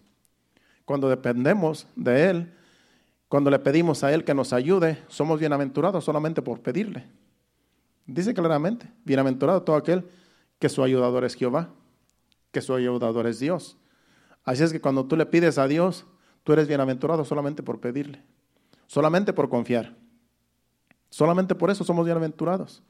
Cuando 0.85 1.09
dependemos 1.09 1.87
de 1.95 2.29
Él, 2.29 2.53
cuando 3.29 3.49
le 3.49 3.59
pedimos 3.59 4.03
a 4.03 4.13
Él 4.13 4.23
que 4.23 4.33
nos 4.33 4.53
ayude, 4.53 5.03
somos 5.07 5.39
bienaventurados 5.39 6.03
solamente 6.03 6.41
por 6.41 6.61
pedirle. 6.61 7.05
Dice 8.05 8.33
claramente, 8.33 8.89
bienaventurado 9.03 9.63
todo 9.63 9.75
aquel 9.75 10.05
que 10.59 10.69
su 10.69 10.81
ayudador 10.83 11.25
es 11.25 11.35
Jehová, 11.35 11.69
que 12.51 12.61
su 12.61 12.73
ayudador 12.73 13.27
es 13.27 13.39
Dios. 13.39 13.77
Así 14.43 14.63
es 14.63 14.71
que 14.71 14.79
cuando 14.79 15.05
tú 15.05 15.17
le 15.17 15.25
pides 15.25 15.57
a 15.57 15.67
Dios, 15.67 16.05
tú 16.47 16.53
eres 16.53 16.69
bienaventurado 16.69 17.25
solamente 17.25 17.61
por 17.61 17.81
pedirle, 17.81 18.23
solamente 18.85 19.33
por 19.33 19.49
confiar. 19.49 19.97
Solamente 21.09 21.55
por 21.55 21.69
eso 21.69 21.83
somos 21.83 22.05
bienaventurados. 22.05 22.81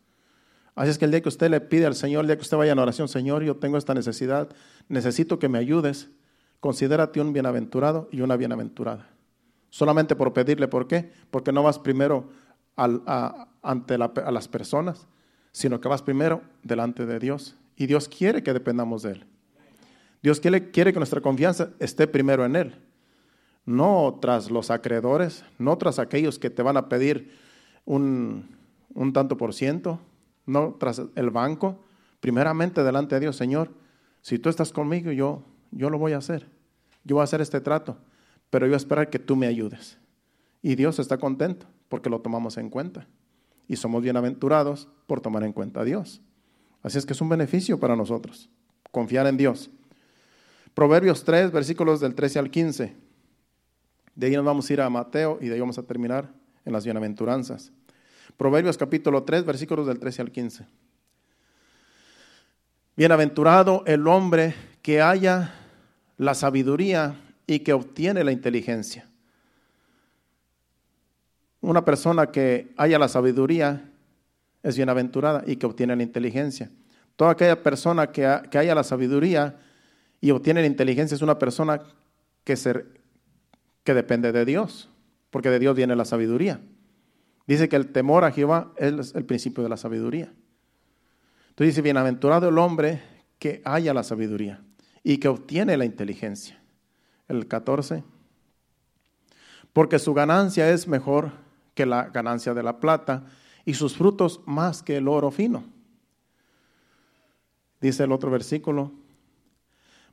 Así 0.75 0.91
es 0.91 0.99
que 0.99 1.05
el 1.05 1.11
día 1.11 1.21
que 1.21 1.29
usted 1.29 1.49
le 1.49 1.59
pide 1.59 1.87
al 1.87 1.95
Señor, 1.95 2.21
el 2.21 2.27
día 2.27 2.35
que 2.35 2.43
usted 2.43 2.55
vaya 2.55 2.73
en 2.73 2.77
oración, 2.77 3.07
Señor, 3.07 3.41
yo 3.41 3.55
tengo 3.55 3.79
esta 3.79 3.95
necesidad, 3.95 4.47
necesito 4.89 5.39
que 5.39 5.49
me 5.49 5.57
ayudes, 5.57 6.11
considérate 6.59 7.19
un 7.19 7.33
bienaventurado 7.33 8.09
y 8.11 8.21
una 8.21 8.37
bienaventurada. 8.37 9.09
Solamente 9.71 10.15
por 10.15 10.33
pedirle, 10.33 10.67
¿por 10.67 10.87
qué? 10.87 11.11
Porque 11.31 11.51
no 11.51 11.63
vas 11.63 11.79
primero 11.79 12.29
ante 12.75 13.95
a 13.95 14.31
las 14.31 14.47
personas, 14.47 15.07
sino 15.51 15.81
que 15.81 15.87
vas 15.87 16.03
primero 16.03 16.43
delante 16.61 17.07
de 17.07 17.17
Dios. 17.17 17.57
Y 17.75 17.87
Dios 17.87 18.07
quiere 18.07 18.43
que 18.43 18.53
dependamos 18.53 19.01
de 19.01 19.13
Él. 19.13 19.25
Dios 20.21 20.39
quiere, 20.39 20.69
quiere 20.69 20.93
que 20.93 20.99
nuestra 20.99 21.21
confianza 21.21 21.71
esté 21.79 22.05
primero 22.05 22.45
en 22.45 22.55
Él, 22.55 22.86
no 23.67 24.17
tras 24.21 24.49
los 24.49 24.71
acreedores, 24.71 25.43
no 25.59 25.77
tras 25.77 25.99
aquellos 25.99 26.39
que 26.39 26.49
te 26.49 26.63
van 26.63 26.77
a 26.77 26.87
pedir 26.87 27.37
un, 27.83 28.47
un 28.95 29.11
tanto 29.11 29.35
por 29.35 29.53
ciento, 29.53 29.99
no 30.45 30.77
tras 30.79 31.01
el 31.15 31.29
banco, 31.29 31.77
primeramente 32.21 32.81
delante 32.81 33.15
de 33.15 33.21
Dios, 33.21 33.35
Señor, 33.35 33.69
si 34.21 34.39
tú 34.39 34.47
estás 34.47 34.71
conmigo, 34.71 35.11
yo, 35.11 35.43
yo 35.71 35.89
lo 35.89 35.99
voy 35.99 36.13
a 36.13 36.17
hacer. 36.17 36.47
Yo 37.03 37.17
voy 37.17 37.21
a 37.21 37.23
hacer 37.25 37.41
este 37.41 37.59
trato, 37.59 37.97
pero 38.49 38.65
yo 38.65 38.69
voy 38.69 38.75
a 38.75 38.77
esperar 38.77 39.09
que 39.09 39.19
tú 39.19 39.35
me 39.35 39.47
ayudes. 39.47 39.97
Y 40.61 40.75
Dios 40.75 40.97
está 40.99 41.17
contento 41.17 41.67
porque 41.89 42.09
lo 42.09 42.21
tomamos 42.21 42.57
en 42.57 42.69
cuenta. 42.69 43.05
Y 43.67 43.75
somos 43.75 44.01
bienaventurados 44.01 44.87
por 45.07 45.19
tomar 45.19 45.43
en 45.43 45.51
cuenta 45.51 45.81
a 45.81 45.83
Dios. 45.83 46.21
Así 46.83 46.97
es 46.97 47.05
que 47.05 47.11
es 47.11 47.19
un 47.19 47.27
beneficio 47.27 47.81
para 47.81 47.97
nosotros, 47.97 48.49
confiar 48.91 49.27
en 49.27 49.35
Dios. 49.35 49.69
Proverbios 50.73 51.25
3, 51.25 51.51
versículos 51.51 51.99
del 51.99 52.15
13 52.15 52.39
al 52.39 52.49
15. 52.49 53.06
De 54.17 54.25
ahí 54.25 54.33
nos 54.35 54.43
vamos 54.43 54.67
a 54.67 54.73
ir 54.73 54.81
a 54.81 54.89
Mateo 54.89 55.37
y 55.39 55.47
de 55.47 55.53
ahí 55.53 55.59
vamos 55.59 55.77
a 55.77 55.83
terminar 55.83 56.27
en 56.65 56.73
las 56.73 56.83
bienaventuranzas. 56.83 57.71
Proverbios 58.35 58.75
capítulo 58.75 59.21
3, 59.21 59.45
versículos 59.45 59.85
del 59.85 59.99
13 59.99 60.23
al 60.23 60.31
15. 60.31 60.65
Bienaventurado 62.95 63.83
el 63.85 64.07
hombre 64.07 64.55
que 64.81 65.03
haya 65.03 65.53
la 66.17 66.33
sabiduría 66.33 67.15
y 67.45 67.59
que 67.59 67.73
obtiene 67.73 68.23
la 68.23 68.31
inteligencia. 68.31 69.07
Una 71.61 71.85
persona 71.85 72.31
que 72.31 72.73
haya 72.75 72.97
la 72.97 73.09
sabiduría 73.09 73.87
es 74.63 74.77
bienaventurada 74.77 75.43
y 75.45 75.57
que 75.57 75.67
obtiene 75.67 75.95
la 75.95 76.01
inteligencia. 76.01 76.71
Toda 77.17 77.31
aquella 77.31 77.61
persona 77.61 78.11
que, 78.11 78.25
haya 78.25 78.73
la 78.73 78.83
sabiduría 78.83 79.59
y 80.19 80.31
obtiene 80.31 80.61
la 80.61 80.67
inteligencia 80.67 81.13
es 81.13 81.21
una 81.21 81.37
persona 81.37 81.83
que, 82.43 82.55
que 83.87 83.93
depende 83.93 84.33
de 84.33 84.43
Dios, 84.43 84.89
porque 85.29 85.49
de 85.49 85.59
Dios 85.59 85.73
viene 85.73 85.95
la 85.95 86.03
sabiduría. 86.03 86.59
Dice 87.47 87.69
que 87.69 87.77
el 87.77 87.93
temor 87.93 88.25
a 88.25 88.33
Jehová 88.33 88.73
es 88.75 89.15
el 89.15 89.23
principio 89.23 89.63
de 89.63 89.69
la 89.69 89.77
sabiduría. 89.77 90.33
Dice, 91.55 91.81
bienaventurado 91.81 92.49
el 92.49 92.57
hombre 92.57 93.01
que 93.39 93.61
haya 93.63 93.93
la 93.93 94.03
sabiduría 94.03 94.61
y 95.03 95.19
que 95.19 95.29
obtiene 95.29 95.77
la 95.77 95.85
inteligencia. 95.85 96.61
El 97.29 97.47
14. 97.47 98.03
Porque 99.71 99.99
su 99.99 100.13
ganancia 100.13 100.69
es 100.69 100.85
mejor 100.89 101.31
que 101.73 101.85
la 101.85 102.09
ganancia 102.09 102.53
de 102.53 102.63
la 102.63 102.81
plata 102.81 103.23
y 103.63 103.75
sus 103.75 103.95
frutos 103.95 104.41
más 104.45 104.83
que 104.83 104.97
el 104.97 105.07
oro 105.07 105.31
fino. 105.31 105.63
Dice 107.79 108.03
el 108.03 108.11
otro 108.11 108.31
versículo, 108.31 108.91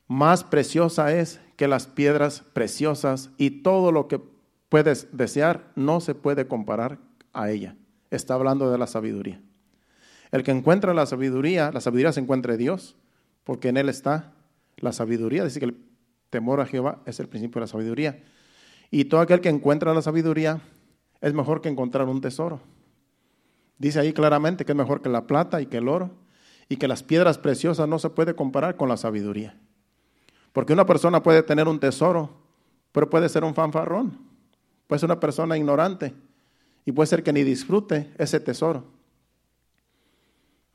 más 0.06 0.44
preciosa 0.44 1.12
es 1.12 1.40
que 1.56 1.68
las 1.68 1.86
piedras 1.86 2.42
preciosas 2.52 3.30
y 3.36 3.62
todo 3.62 3.92
lo 3.92 4.08
que 4.08 4.20
puedes 4.68 5.16
desear 5.16 5.70
no 5.76 6.00
se 6.00 6.14
puede 6.14 6.46
comparar 6.46 6.98
a 7.32 7.50
ella. 7.50 7.76
Está 8.10 8.34
hablando 8.34 8.70
de 8.70 8.78
la 8.78 8.86
sabiduría. 8.86 9.40
El 10.30 10.42
que 10.42 10.50
encuentra 10.50 10.94
la 10.94 11.06
sabiduría, 11.06 11.70
la 11.72 11.80
sabiduría 11.80 12.12
se 12.12 12.20
encuentra 12.20 12.54
en 12.54 12.58
Dios, 12.58 12.96
porque 13.44 13.68
en 13.68 13.76
Él 13.76 13.88
está 13.88 14.32
la 14.76 14.92
sabiduría. 14.92 15.44
Dice 15.44 15.60
que 15.60 15.66
el 15.66 15.76
temor 16.30 16.60
a 16.60 16.66
Jehová 16.66 17.00
es 17.06 17.20
el 17.20 17.28
principio 17.28 17.60
de 17.60 17.66
la 17.66 17.66
sabiduría. 17.68 18.22
Y 18.90 19.04
todo 19.04 19.20
aquel 19.20 19.40
que 19.40 19.48
encuentra 19.48 19.94
la 19.94 20.02
sabiduría 20.02 20.60
es 21.20 21.32
mejor 21.32 21.60
que 21.60 21.68
encontrar 21.68 22.08
un 22.08 22.20
tesoro. 22.20 22.60
Dice 23.78 24.00
ahí 24.00 24.12
claramente 24.12 24.64
que 24.64 24.72
es 24.72 24.76
mejor 24.76 25.02
que 25.02 25.08
la 25.08 25.26
plata 25.26 25.60
y 25.60 25.66
que 25.66 25.78
el 25.78 25.88
oro 25.88 26.10
y 26.68 26.76
que 26.76 26.88
las 26.88 27.02
piedras 27.02 27.38
preciosas 27.38 27.88
no 27.88 27.98
se 27.98 28.10
puede 28.10 28.34
comparar 28.34 28.76
con 28.76 28.88
la 28.88 28.96
sabiduría. 28.96 29.56
Porque 30.54 30.72
una 30.72 30.86
persona 30.86 31.20
puede 31.20 31.42
tener 31.42 31.66
un 31.66 31.80
tesoro, 31.80 32.30
pero 32.92 33.10
puede 33.10 33.28
ser 33.28 33.42
un 33.42 33.56
fanfarrón, 33.56 34.16
puede 34.86 35.00
ser 35.00 35.08
una 35.08 35.18
persona 35.18 35.58
ignorante 35.58 36.14
y 36.84 36.92
puede 36.92 37.08
ser 37.08 37.24
que 37.24 37.32
ni 37.32 37.42
disfrute 37.42 38.14
ese 38.18 38.38
tesoro. 38.38 38.84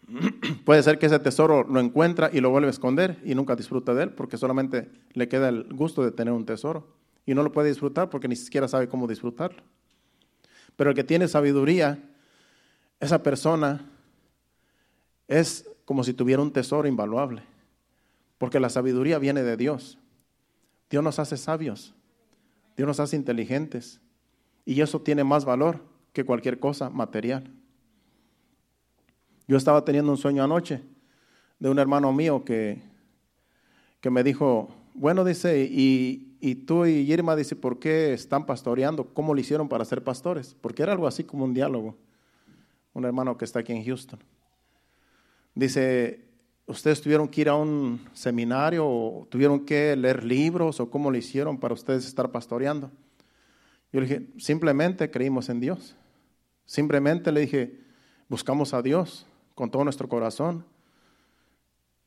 Puede 0.65 0.81
ser 0.81 0.97
que 0.97 1.05
ese 1.05 1.19
tesoro 1.19 1.63
lo 1.63 1.79
encuentra 1.79 2.31
y 2.33 2.41
lo 2.41 2.49
vuelve 2.49 2.67
a 2.67 2.71
esconder 2.71 3.21
y 3.23 3.35
nunca 3.35 3.55
disfruta 3.55 3.93
de 3.93 4.03
él 4.03 4.09
porque 4.09 4.37
solamente 4.37 4.89
le 5.13 5.27
queda 5.27 5.49
el 5.49 5.71
gusto 5.71 6.03
de 6.03 6.11
tener 6.11 6.33
un 6.33 6.47
tesoro 6.47 6.87
y 7.27 7.35
no 7.35 7.43
lo 7.43 7.51
puede 7.51 7.69
disfrutar 7.69 8.09
porque 8.09 8.27
ni 8.27 8.35
siquiera 8.35 8.67
sabe 8.67 8.89
cómo 8.89 9.07
disfrutarlo. 9.07 9.61
Pero 10.75 10.89
el 10.89 10.95
que 10.95 11.03
tiene 11.03 11.27
sabiduría, 11.27 12.03
esa 12.99 13.21
persona 13.21 13.87
es 15.27 15.69
como 15.85 16.03
si 16.03 16.13
tuviera 16.13 16.41
un 16.41 16.51
tesoro 16.51 16.87
invaluable, 16.87 17.43
porque 18.39 18.59
la 18.59 18.69
sabiduría 18.69 19.19
viene 19.19 19.43
de 19.43 19.55
Dios. 19.55 19.99
Dios 20.89 21.03
nos 21.03 21.19
hace 21.19 21.37
sabios, 21.37 21.93
Dios 22.75 22.87
nos 22.87 22.99
hace 22.99 23.15
inteligentes 23.15 24.01
y 24.65 24.81
eso 24.81 25.01
tiene 25.01 25.23
más 25.23 25.45
valor 25.45 25.83
que 26.13 26.25
cualquier 26.25 26.59
cosa 26.59 26.89
material. 26.89 27.51
Yo 29.47 29.57
estaba 29.57 29.85
teniendo 29.85 30.11
un 30.11 30.17
sueño 30.17 30.43
anoche 30.43 30.81
de 31.59 31.69
un 31.69 31.77
hermano 31.77 32.11
mío 32.11 32.43
que, 32.43 32.81
que 33.99 34.09
me 34.09 34.23
dijo, 34.23 34.69
bueno, 34.93 35.23
dice, 35.23 35.63
y, 35.63 36.37
y 36.39 36.55
tú 36.55 36.85
y 36.85 37.11
Irma, 37.11 37.35
dice, 37.35 37.55
¿por 37.55 37.79
qué 37.79 38.13
están 38.13 38.45
pastoreando? 38.45 39.05
¿Cómo 39.13 39.33
lo 39.33 39.39
hicieron 39.39 39.67
para 39.67 39.85
ser 39.85 40.03
pastores? 40.03 40.55
Porque 40.61 40.83
era 40.83 40.93
algo 40.93 41.07
así 41.07 41.23
como 41.23 41.45
un 41.45 41.53
diálogo. 41.53 41.95
Un 42.93 43.05
hermano 43.05 43.37
que 43.37 43.45
está 43.45 43.59
aquí 43.59 43.73
en 43.73 43.83
Houston. 43.83 44.19
Dice, 45.53 46.28
¿ustedes 46.69 47.01
tuvieron 47.01 47.27
que 47.27 47.41
ir 47.41 47.49
a 47.49 47.55
un 47.55 47.99
seminario 48.13 48.87
o 48.87 49.27
tuvieron 49.29 49.65
que 49.65 49.95
leer 49.95 50.23
libros 50.23 50.79
o 50.79 50.89
cómo 50.89 51.09
lo 51.09 51.17
hicieron 51.17 51.59
para 51.59 51.73
ustedes 51.73 52.05
estar 52.05 52.31
pastoreando? 52.31 52.91
Yo 53.91 53.99
le 53.99 54.07
dije, 54.07 54.27
simplemente 54.37 55.09
creímos 55.09 55.49
en 55.49 55.59
Dios. 55.59 55.95
Simplemente 56.65 57.31
le 57.31 57.41
dije, 57.41 57.79
buscamos 58.27 58.75
a 58.75 58.83
Dios 58.83 59.25
con 59.55 59.71
todo 59.71 59.83
nuestro 59.83 60.07
corazón. 60.07 60.63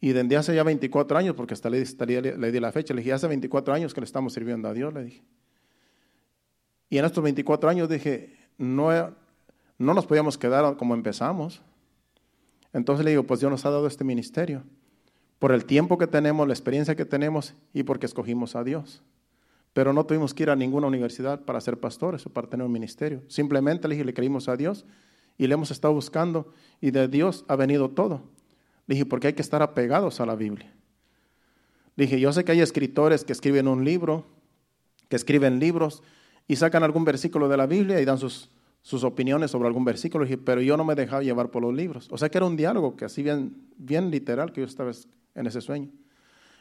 Y 0.00 0.12
desde 0.12 0.36
hace 0.36 0.54
ya 0.54 0.62
24 0.62 1.18
años, 1.18 1.34
porque 1.34 1.54
hasta 1.54 1.68
le, 1.68 1.84
le, 2.22 2.52
di 2.52 2.60
la 2.60 2.70
fecha, 2.72 2.94
le 2.94 3.02
dije, 3.02 3.12
hace 3.12 3.26
24 3.26 3.74
años 3.74 3.92
que 3.92 4.00
le 4.00 4.04
estamos 4.04 4.32
sirviendo 4.32 4.68
a 4.68 4.72
Dios, 4.72 4.94
le 4.94 5.04
dije. 5.04 5.22
Y 6.88 6.98
en 6.98 7.04
estos 7.04 7.22
24 7.22 7.68
años 7.68 7.88
dije, 7.88 8.36
no, 8.58 8.90
no 9.78 9.94
nos 9.94 10.06
podíamos 10.06 10.38
quedar 10.38 10.76
como 10.76 10.94
empezamos. 10.94 11.62
Entonces 12.72 13.04
le 13.04 13.10
digo, 13.10 13.24
pues 13.24 13.40
Dios 13.40 13.50
nos 13.50 13.64
ha 13.66 13.70
dado 13.70 13.86
este 13.86 14.04
ministerio, 14.04 14.62
por 15.38 15.52
el 15.52 15.64
tiempo 15.64 15.98
que 15.98 16.06
tenemos, 16.06 16.46
la 16.46 16.54
experiencia 16.54 16.94
que 16.94 17.04
tenemos 17.04 17.54
y 17.72 17.82
porque 17.82 18.06
escogimos 18.06 18.54
a 18.54 18.64
Dios. 18.64 19.02
Pero 19.72 19.92
no 19.92 20.06
tuvimos 20.06 20.34
que 20.34 20.44
ir 20.44 20.50
a 20.50 20.56
ninguna 20.56 20.86
universidad 20.86 21.44
para 21.44 21.60
ser 21.60 21.80
pastores 21.80 22.24
o 22.26 22.30
para 22.30 22.48
tener 22.48 22.64
un 22.64 22.72
ministerio. 22.72 23.22
Simplemente 23.28 23.88
le 23.88 23.94
dije, 23.94 24.04
le 24.04 24.14
creímos 24.14 24.48
a 24.48 24.56
Dios 24.56 24.84
y 25.38 25.46
le 25.46 25.54
hemos 25.54 25.70
estado 25.70 25.94
buscando 25.94 26.52
y 26.80 26.90
de 26.90 27.08
Dios 27.08 27.44
ha 27.48 27.56
venido 27.56 27.90
todo. 27.90 28.22
Le 28.86 28.94
dije, 28.94 29.06
porque 29.06 29.28
hay 29.28 29.32
que 29.32 29.42
estar 29.42 29.62
apegados 29.62 30.20
a 30.20 30.26
la 30.26 30.36
Biblia. 30.36 30.72
Le 31.96 32.04
dije, 32.04 32.20
yo 32.20 32.32
sé 32.32 32.44
que 32.44 32.52
hay 32.52 32.60
escritores 32.60 33.24
que 33.24 33.32
escriben 33.32 33.68
un 33.68 33.84
libro, 33.84 34.26
que 35.08 35.16
escriben 35.16 35.58
libros 35.58 36.02
y 36.46 36.56
sacan 36.56 36.82
algún 36.82 37.04
versículo 37.04 37.48
de 37.48 37.56
la 37.56 37.66
Biblia 37.66 38.00
y 38.00 38.04
dan 38.04 38.18
sus, 38.18 38.50
sus 38.82 39.04
opiniones 39.04 39.50
sobre 39.50 39.68
algún 39.68 39.84
versículo. 39.84 40.26
Pero 40.44 40.60
yo 40.60 40.76
no 40.76 40.84
me 40.84 40.94
dejaba 40.94 41.22
llevar 41.22 41.50
por 41.50 41.62
los 41.62 41.74
libros. 41.74 42.08
O 42.10 42.18
sea 42.18 42.28
que 42.28 42.38
era 42.38 42.46
un 42.46 42.56
diálogo 42.56 42.96
que 42.96 43.04
así 43.04 43.22
bien, 43.22 43.56
bien 43.76 44.10
literal 44.10 44.52
que 44.52 44.60
yo 44.60 44.66
estaba 44.66 44.90
en 45.34 45.46
ese 45.46 45.60
sueño. 45.60 45.88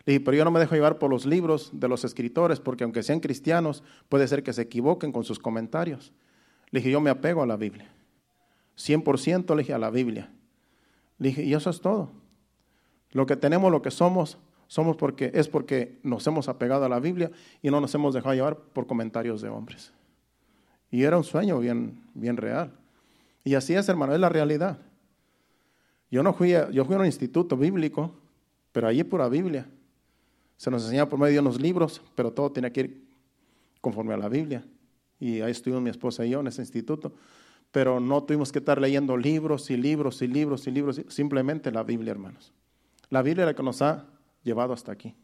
Le 0.06 0.14
dije, 0.14 0.26
pero 0.26 0.38
yo 0.38 0.46
no 0.46 0.52
me 0.52 0.60
dejo 0.60 0.74
llevar 0.74 0.98
por 0.98 1.12
los 1.12 1.26
libros 1.26 1.70
de 1.74 1.88
los 1.88 2.04
escritores, 2.04 2.60
porque 2.60 2.84
aunque 2.84 3.04
sean 3.04 3.20
cristianos, 3.20 3.84
puede 4.10 4.28
ser 4.28 4.42
que 4.42 4.54
se 4.54 4.64
equivoquen 4.64 5.12
con 5.12 5.24
sus 5.24 5.38
comentarios. 5.38 6.12
Le 6.72 6.80
dije, 6.80 6.92
yo 6.92 7.02
me 7.02 7.10
apego 7.10 7.44
a 7.44 7.46
la 7.46 7.58
Biblia. 7.58 7.92
100% 8.78 9.56
le 9.56 9.62
dije 9.62 9.74
a 9.74 9.78
la 9.78 9.92
Biblia. 9.92 10.32
Le 11.20 11.30
dije, 11.30 11.44
y 11.44 11.54
eso 11.54 11.70
es 11.70 11.82
todo. 11.82 12.10
Lo 13.12 13.26
que 13.26 13.36
tenemos, 13.36 13.72
lo 13.72 13.82
que 13.82 13.92
somos, 13.92 14.40
somos 14.68 14.96
porque 14.96 15.32
es 15.34 15.48
porque 15.48 16.00
nos 16.02 16.26
hemos 16.26 16.48
apegado 16.48 16.86
a 16.86 16.90
la 16.90 17.00
Biblia 17.00 17.30
y 17.62 17.70
no 17.70 17.82
nos 17.82 17.94
hemos 17.94 18.14
dejado 18.14 18.34
llevar 18.34 18.58
por 18.58 18.88
comentarios 18.88 19.42
de 19.42 19.50
hombres. 19.50 19.92
Y 20.92 21.04
era 21.04 21.18
un 21.18 21.24
sueño 21.24 21.58
bien, 21.60 22.04
bien 22.14 22.38
real. 22.38 22.74
Y 23.44 23.56
así 23.56 23.74
es, 23.74 23.88
hermano, 23.90 24.14
es 24.14 24.20
la 24.20 24.30
realidad. 24.30 24.78
Yo 26.12 26.22
no 26.22 26.34
fui 26.34 26.54
a, 26.54 26.70
yo 26.70 26.84
fui 26.84 26.96
a 26.96 27.00
un 27.00 27.06
instituto 27.06 27.56
bíblico, 27.56 28.14
pero 28.74 28.88
allí 28.88 29.04
pura 29.04 29.30
Biblia. 29.30 29.68
Se 30.58 30.70
nos 30.70 30.84
enseñaba 30.84 31.10
por 31.10 31.18
medio 31.18 31.34
de 31.36 31.40
unos 31.40 31.60
libros, 31.60 32.02
pero 32.14 32.32
todo 32.32 32.52
tenía 32.52 32.72
que 32.72 32.82
ir 32.82 33.08
conforme 33.80 34.14
a 34.14 34.18
la 34.18 34.28
Biblia. 34.28 34.64
Y 35.20 35.42
ahí 35.42 35.52
estuvimos 35.52 35.82
mi 35.82 35.90
esposa 35.90 36.26
y 36.26 36.32
yo 36.32 36.42
en 36.42 36.48
ese 36.48 36.62
instituto. 36.62 37.14
Pero 37.72 38.02
no 38.02 38.22
tuvimos 38.24 38.52
que 38.52 38.60
estar 38.60 38.80
leyendo 38.82 39.16
libros 39.16 39.72
y 39.72 39.78
libros 39.78 40.22
y 40.22 40.28
libros 40.28 40.68
y 40.68 40.72
libros, 40.72 41.02
simplemente 41.08 41.72
la 41.72 41.84
Biblia, 41.84 42.12
hermanos. 42.12 42.52
La 43.10 43.22
Biblia 43.22 43.44
es 43.44 43.48
la 43.48 43.56
que 43.56 43.64
nos 43.64 43.82
ha 43.82 44.06
llevado 44.44 44.74
hasta 44.74 44.92
aquí. 44.92 45.16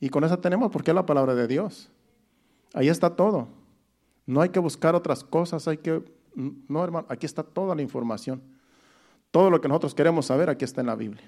Y 0.00 0.08
con 0.08 0.24
esa 0.24 0.40
tenemos 0.40 0.72
porque 0.72 0.90
es 0.90 0.94
la 0.94 1.04
palabra 1.04 1.34
de 1.34 1.46
Dios. 1.46 1.90
Ahí 2.72 2.88
está 2.88 3.14
todo. 3.14 3.48
No 4.26 4.40
hay 4.40 4.50
que 4.50 4.60
buscar 4.60 4.94
otras 4.94 5.24
cosas, 5.24 5.68
hay 5.68 5.78
que... 5.78 6.04
No, 6.34 6.82
hermano, 6.82 7.06
aquí 7.10 7.26
está 7.26 7.42
toda 7.42 7.74
la 7.74 7.82
información. 7.82 8.42
Todo 9.30 9.50
lo 9.50 9.60
que 9.60 9.68
nosotros 9.68 9.94
queremos 9.94 10.26
saber, 10.26 10.48
aquí 10.50 10.64
está 10.64 10.80
en 10.80 10.86
la 10.88 10.96
Biblia. 10.96 11.22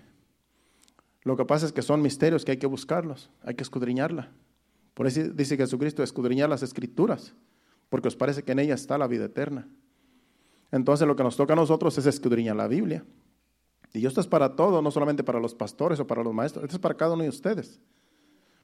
Lo 1.23 1.37
que 1.37 1.45
pasa 1.45 1.67
es 1.67 1.73
que 1.73 1.83
son 1.83 2.03
misterios 2.03 2.45
que 2.45 2.53
hay 2.53 2.59
que 2.59 2.67
buscarlos, 2.67 3.31
hay 3.43 3.55
que 3.55 3.63
escudriñarla. 3.63 4.31
Por 4.93 5.07
eso 5.07 5.23
dice 5.23 5.57
Jesucristo, 5.57 6.03
escudriñar 6.03 6.49
las 6.49 6.63
escrituras, 6.63 7.35
porque 7.89 8.09
os 8.09 8.17
parece 8.17 8.43
que 8.43 8.53
en 8.53 8.59
ella 8.59 8.75
está 8.75 8.99
la 8.99 9.07
vida 9.07 9.25
eterna. 9.25 9.67
Entonces 10.71 11.09
lo 11.09 11.17
que 11.17 11.23
nos 11.23 11.37
toca 11.37 11.55
a 11.55 11.57
nosotros 11.57 11.97
es 11.99 12.07
escudriñar 12.07 12.57
la 12.57 12.69
Biblia. 12.69 13.05
Y 13.93 14.07
esto 14.07 14.21
es 14.21 14.27
para 14.27 14.55
todos, 14.55 14.83
no 14.83 14.91
solamente 14.91 15.25
para 15.25 15.41
los 15.41 15.55
pastores 15.55 15.99
o 16.01 16.07
para 16.07 16.23
los 16.23 16.35
maestros, 16.35 16.65
esto 16.65 16.77
es 16.77 16.81
para 16.81 16.97
cada 16.97 17.15
uno 17.15 17.23
de 17.23 17.29
ustedes. 17.29 17.81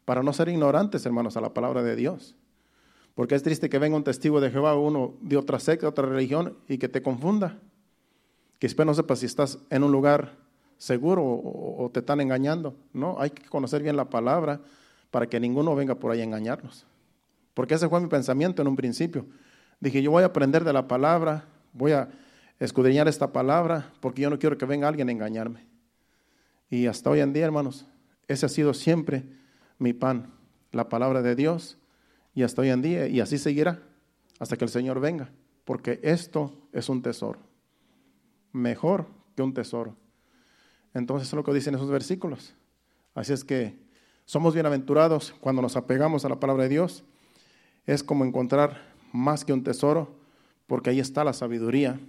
Para 0.05 0.23
no 0.23 0.33
ser 0.33 0.49
ignorantes, 0.49 1.07
hermanos, 1.07 1.37
a 1.37 1.41
la 1.41 1.55
palabra 1.55 1.83
de 1.83 1.97
Dios. 1.97 2.37
Porque 3.15 3.35
es 3.35 3.43
triste 3.43 3.69
que 3.69 3.79
venga 3.79 3.97
un 3.97 4.05
testigo 4.05 4.41
de 4.41 4.51
Jehová, 4.51 4.75
uno 4.77 5.15
de 5.21 5.37
otra 5.37 5.59
secta, 5.59 5.89
otra 5.89 6.07
religión, 6.07 6.57
y 6.69 6.79
que 6.79 6.89
te 6.89 7.03
confunda. 7.03 7.59
Que 8.59 8.67
después 8.67 8.87
no 8.87 8.95
sepas 8.95 9.21
si 9.21 9.27
estás 9.27 9.59
en 9.71 9.83
un 9.83 9.93
lugar 9.93 10.37
seguro 10.79 11.23
o, 11.25 11.91
te 11.93 12.01
están 12.01 12.21
engañando. 12.21 12.75
No, 12.93 13.21
hay 13.21 13.31
que 13.31 13.49
conocer 13.49 13.83
bien 13.83 13.97
la 13.97 14.09
palabra 14.09 14.61
para 15.11 15.27
que 15.27 15.39
ninguno 15.39 15.75
venga 15.75 15.95
por 15.95 16.11
ahí 16.11 16.21
a 16.21 16.25
engañarnos. 16.25 16.87
Porque 17.55 17.75
ese 17.75 17.89
fue 17.89 18.01
mi 18.01 18.09
pensamiento 18.09 18.63
en 18.63 18.69
un 18.69 18.77
principio. 18.77 19.27
Dije, 19.81 20.03
yo 20.03 20.11
voy 20.11 20.23
a 20.23 20.27
aprender 20.27 20.65
de 20.65 20.73
la 20.73 20.89
palabra, 20.89 21.45
voy 21.73 21.93
a 21.93 22.09
escudriñar 22.59 23.09
esta 23.09 23.33
palabra 23.33 23.93
porque 24.01 24.23
yo 24.23 24.31
no 24.31 24.39
quiero 24.39 24.57
que 24.57 24.67
venga 24.67 24.89
alguien 24.89 25.09
a 25.09 25.13
engañarme. 25.13 25.67
Y 26.71 26.87
hasta 26.87 27.11
hoy 27.11 27.21
en 27.21 27.33
día, 27.33 27.45
hermanos, 27.45 27.87
ese 28.29 28.47
ha 28.47 28.49
sido 28.49 28.73
siempre 28.73 29.25
mi 29.79 29.93
pan, 29.93 30.33
la 30.71 30.89
palabra 30.89 31.21
de 31.21 31.35
Dios, 31.35 31.77
y 32.35 32.43
hasta 32.43 32.63
hoy 32.63 32.71
en 32.71 32.83
día, 32.83 33.07
y 33.07 33.21
así 33.21 33.39
seguirá 33.39 33.83
hasta 34.39 34.57
que 34.57 34.65
el 34.65 34.71
Señor 34.71 35.01
venga, 35.01 35.31
porque 35.65 36.01
esto 36.03 36.53
es 36.73 36.89
un 36.89 37.03
tesoro, 37.03 37.39
mejor 38.53 39.07
que 39.37 39.43
un 39.43 39.55
tesoro. 39.55 39.97
Entonces, 40.95 41.29
es 41.29 41.35
lo 41.35 41.45
que 41.45 41.53
dicen 41.53 41.75
esos 41.75 41.91
versículos. 41.91 42.55
Así 43.15 43.33
es 43.33 43.45
que 43.45 43.79
somos 44.25 44.55
bienaventurados 44.55 45.35
cuando 45.41 45.63
nos 45.63 45.77
apegamos 45.77 46.25
a 46.25 46.29
la 46.29 46.41
palabra 46.41 46.65
de 46.65 46.71
Dios. 46.71 47.05
Es 47.87 48.03
como 48.03 48.25
encontrar 48.25 48.81
más 49.13 49.45
que 49.45 49.53
un 49.53 49.63
tesoro, 49.63 50.17
porque 50.67 50.91
ahí 50.91 51.01
está 51.01 51.23
la 51.25 51.33
sabiduría 51.33 52.01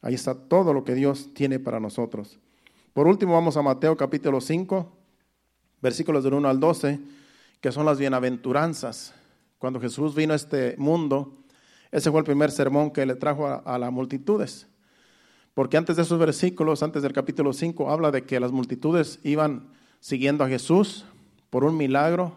Ahí 0.00 0.14
está 0.14 0.34
todo 0.34 0.72
lo 0.72 0.84
que 0.84 0.94
Dios 0.94 1.30
tiene 1.34 1.58
para 1.58 1.80
nosotros. 1.80 2.38
Por 2.92 3.06
último, 3.06 3.34
vamos 3.34 3.56
a 3.56 3.62
Mateo 3.62 3.96
capítulo 3.96 4.40
5, 4.40 4.90
versículos 5.82 6.22
del 6.22 6.34
1 6.34 6.48
al 6.48 6.60
12, 6.60 7.00
que 7.60 7.72
son 7.72 7.84
las 7.84 7.98
bienaventuranzas. 7.98 9.14
Cuando 9.58 9.80
Jesús 9.80 10.14
vino 10.14 10.32
a 10.32 10.36
este 10.36 10.76
mundo, 10.78 11.34
ese 11.90 12.10
fue 12.10 12.20
el 12.20 12.24
primer 12.24 12.50
sermón 12.50 12.90
que 12.90 13.04
le 13.06 13.16
trajo 13.16 13.46
a, 13.46 13.78
las 13.78 13.90
multitudes. 13.90 14.68
Porque 15.54 15.76
antes 15.76 15.96
de 15.96 16.02
esos 16.02 16.18
versículos, 16.18 16.82
antes 16.82 17.02
del 17.02 17.12
capítulo 17.12 17.52
5, 17.52 17.90
habla 17.90 18.10
de 18.10 18.24
que 18.24 18.38
las 18.38 18.52
multitudes 18.52 19.18
iban 19.24 19.68
siguiendo 20.00 20.44
a 20.44 20.48
Jesús 20.48 21.04
por 21.50 21.64
un 21.64 21.76
milagro, 21.76 22.36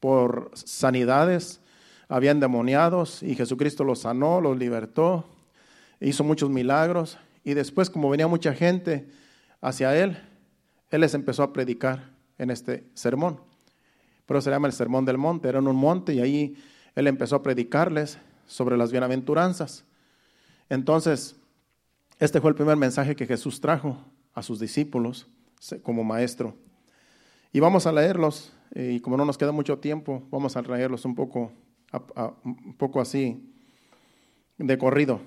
por 0.00 0.50
sanidades, 0.54 1.60
habían 2.08 2.40
demoniados 2.40 3.22
y 3.22 3.34
Jesucristo 3.34 3.84
los 3.84 4.00
sanó, 4.00 4.40
los 4.40 4.56
libertó, 4.56 5.24
hizo 6.00 6.24
muchos 6.24 6.50
milagros 6.50 7.18
y 7.42 7.54
después 7.54 7.90
como 7.90 8.08
venía 8.08 8.26
mucha 8.26 8.54
gente 8.54 9.08
hacia 9.60 9.96
él, 10.00 10.18
él 10.90 11.00
les 11.00 11.14
empezó 11.14 11.42
a 11.42 11.52
predicar 11.52 12.10
en 12.38 12.50
este 12.50 12.84
sermón. 12.94 13.40
Pero 14.26 14.40
se 14.40 14.50
llama 14.50 14.66
el 14.66 14.72
Sermón 14.72 15.04
del 15.04 15.18
Monte, 15.18 15.48
era 15.48 15.58
en 15.58 15.68
un 15.68 15.76
monte 15.76 16.14
y 16.14 16.20
ahí 16.20 16.56
él 16.94 17.06
empezó 17.06 17.36
a 17.36 17.42
predicarles 17.42 18.18
sobre 18.46 18.76
las 18.76 18.90
bienaventuranzas. 18.90 19.84
Entonces, 20.68 21.36
este 22.18 22.40
fue 22.40 22.50
el 22.50 22.56
primer 22.56 22.76
mensaje 22.76 23.16
que 23.16 23.26
Jesús 23.26 23.60
trajo 23.60 23.98
a 24.32 24.42
sus 24.42 24.60
discípulos 24.60 25.26
como 25.82 26.04
maestro. 26.04 26.54
Y 27.52 27.60
vamos 27.60 27.86
a 27.86 27.92
leerlos, 27.92 28.52
y 28.74 29.00
como 29.00 29.16
no 29.16 29.24
nos 29.24 29.38
queda 29.38 29.52
mucho 29.52 29.78
tiempo, 29.78 30.26
vamos 30.30 30.56
a 30.56 30.62
leerlos 30.62 31.04
un 31.04 31.14
poco, 31.14 31.52
un 32.44 32.74
poco 32.76 33.00
así 33.00 33.50
de 34.58 34.78
corrido. 34.78 35.20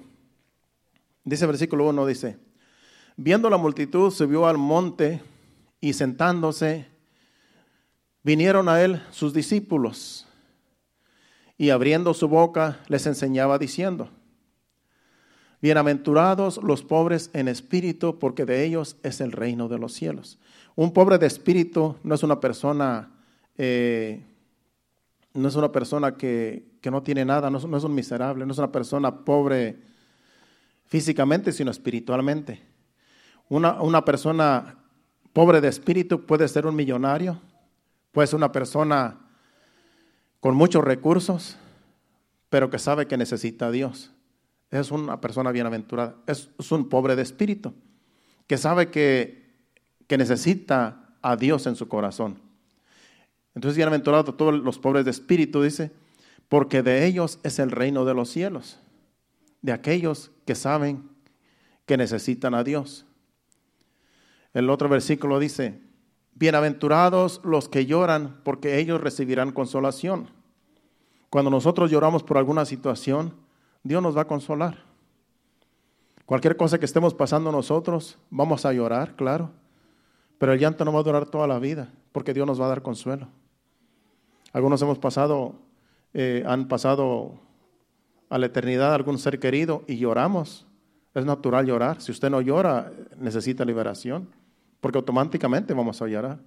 Dice 1.23 1.45
versículo 1.45 1.87
1, 1.89 2.05
dice, 2.05 2.37
viendo 3.15 3.49
la 3.49 3.57
multitud 3.57 4.11
subió 4.11 4.47
al 4.47 4.57
monte 4.57 5.21
y 5.79 5.93
sentándose, 5.93 6.87
vinieron 8.27 8.67
a 8.67 8.83
él 8.83 9.01
sus 9.09 9.33
discípulos 9.33 10.27
y 11.57 11.69
abriendo 11.69 12.13
su 12.13 12.27
boca 12.27 12.81
les 12.89 13.07
enseñaba 13.07 13.57
diciendo, 13.57 14.09
Bienaventurados 15.61 16.61
los 16.61 16.83
pobres 16.83 17.29
en 17.31 17.47
espíritu, 17.47 18.19
porque 18.19 18.43
de 18.43 18.65
ellos 18.65 18.97
es 19.01 19.21
el 19.21 19.31
reino 19.31 19.69
de 19.69 19.79
los 19.79 19.93
cielos. 19.93 20.39
Un 20.75 20.91
pobre 20.91 21.17
de 21.17 21.25
espíritu 21.25 21.95
no 22.03 22.15
es 22.15 22.21
una 22.21 22.41
persona, 22.41 23.09
eh, 23.57 24.21
no 25.33 25.47
es 25.47 25.55
una 25.55 25.71
persona 25.71 26.17
que, 26.17 26.77
no 26.83 27.01
tiene 27.03 27.23
nada, 27.23 27.49
no 27.49 27.77
es 27.77 27.83
un 27.83 27.95
miserable, 27.95 28.45
no 28.45 28.51
es 28.51 28.57
una 28.57 28.71
persona 28.73 29.23
pobre 29.23 29.77
físicamente, 30.85 31.53
sino 31.53 31.71
espiritualmente. 31.71 32.61
Una, 33.47 33.81
una 33.81 34.03
persona 34.03 34.77
pobre 35.31 35.61
de 35.61 35.69
espíritu 35.69 36.25
puede 36.25 36.47
ser 36.49 36.65
un 36.65 36.75
millonario, 36.75 37.41
puede 38.17 38.35
una 38.35 38.51
persona 38.51 39.19
con 40.39 40.55
muchos 40.55 40.83
recursos, 40.83 41.55
pero 42.49 42.71
que 42.71 42.79
sabe 42.79 43.05
que 43.05 43.15
necesita 43.15 43.67
a 43.67 43.71
Dios. 43.71 44.11
Es 44.71 44.89
una 44.89 45.21
persona 45.21 45.51
bienaventurada, 45.51 46.15
es, 46.25 46.49
un 46.71 46.89
pobre 46.89 47.15
de 47.15 47.21
espíritu, 47.21 47.75
que 48.47 48.57
sabe 48.57 48.89
que, 48.89 49.53
que 50.07 50.17
necesita 50.17 51.13
a 51.21 51.35
Dios 51.35 51.67
en 51.67 51.75
su 51.75 51.87
corazón. 51.87 52.39
Entonces, 53.53 53.77
bienaventurado 53.77 54.33
todos 54.33 54.51
los 54.63 54.79
pobres 54.79 55.05
de 55.05 55.11
espíritu, 55.11 55.61
dice, 55.61 55.91
porque 56.49 56.81
de 56.81 57.05
ellos 57.05 57.37
es 57.43 57.59
el 57.59 57.69
reino 57.69 58.03
de 58.03 58.15
los 58.15 58.31
cielos 58.31 58.79
de 59.61 59.73
aquellos 59.73 60.31
que 60.47 60.55
saben 60.55 61.07
que 61.85 61.97
necesitan 61.97 62.55
a 62.55 62.63
Dios. 62.63 63.05
El 64.55 64.71
otro 64.71 64.89
versículo 64.89 65.37
dice, 65.37 65.86
bienaventurados 66.39 67.41
los 67.43 67.67
que 67.67 67.85
lloran, 67.85 68.39
porque 68.43 68.77
ellos 68.77 69.01
recibirán 69.01 69.51
consolación. 69.51 70.29
Cuando 71.29 71.49
nosotros 71.49 71.89
lloramos 71.89 72.23
por 72.23 72.37
alguna 72.37 72.65
situación, 72.65 73.33
Dios 73.83 74.03
nos 74.03 74.15
va 74.15 74.21
a 74.21 74.27
consolar. 74.27 74.83
Cualquier 76.25 76.55
cosa 76.55 76.77
que 76.77 76.85
estemos 76.85 77.13
pasando 77.13 77.51
nosotros, 77.51 78.17
vamos 78.29 78.65
a 78.65 78.73
llorar, 78.73 79.15
claro, 79.15 79.51
pero 80.37 80.53
el 80.53 80.59
llanto 80.59 80.85
no 80.85 80.93
va 80.93 80.99
a 80.99 81.03
durar 81.03 81.25
toda 81.25 81.47
la 81.47 81.57
vida, 81.57 81.91
porque 82.11 82.33
Dios 82.33 82.45
nos 82.45 82.61
va 82.61 82.65
a 82.65 82.69
dar 82.69 82.81
consuelo. 82.81 83.27
Algunos 84.53 84.81
hemos 84.81 84.99
pasado, 84.99 85.55
eh, 86.13 86.43
han 86.45 86.67
pasado 86.67 87.39
a 88.29 88.37
la 88.37 88.45
eternidad 88.45 88.93
algún 88.93 89.17
ser 89.17 89.39
querido 89.39 89.83
y 89.87 89.97
lloramos. 89.97 90.65
Es 91.15 91.25
natural 91.25 91.65
llorar. 91.65 92.01
Si 92.01 92.11
usted 92.11 92.29
no 92.29 92.41
llora, 92.41 92.91
necesita 93.17 93.65
liberación. 93.65 94.29
Porque 94.79 94.97
automáticamente 94.97 95.73
vamos 95.73 96.01
a 96.01 96.07
llorar. 96.07 96.39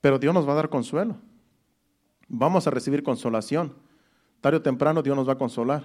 Pero 0.00 0.18
Dios 0.18 0.34
nos 0.34 0.46
va 0.46 0.52
a 0.52 0.56
dar 0.56 0.68
consuelo. 0.68 1.16
Vamos 2.28 2.66
a 2.66 2.70
recibir 2.70 3.02
consolación. 3.02 3.74
Tarde 4.40 4.58
o 4.58 4.62
temprano 4.62 5.02
Dios 5.02 5.16
nos 5.16 5.28
va 5.28 5.34
a 5.34 5.38
consolar. 5.38 5.84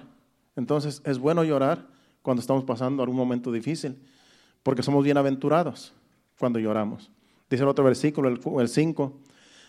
Entonces 0.56 1.00
es 1.04 1.18
bueno 1.18 1.44
llorar 1.44 1.86
cuando 2.22 2.40
estamos 2.40 2.64
pasando 2.64 3.02
algún 3.02 3.16
momento 3.16 3.52
difícil, 3.52 3.96
porque 4.62 4.82
somos 4.82 5.04
bienaventurados 5.04 5.94
cuando 6.38 6.58
lloramos. 6.58 7.10
Dice 7.48 7.62
el 7.62 7.68
otro 7.68 7.84
versículo, 7.84 8.28
el 8.60 8.68
5, 8.68 9.12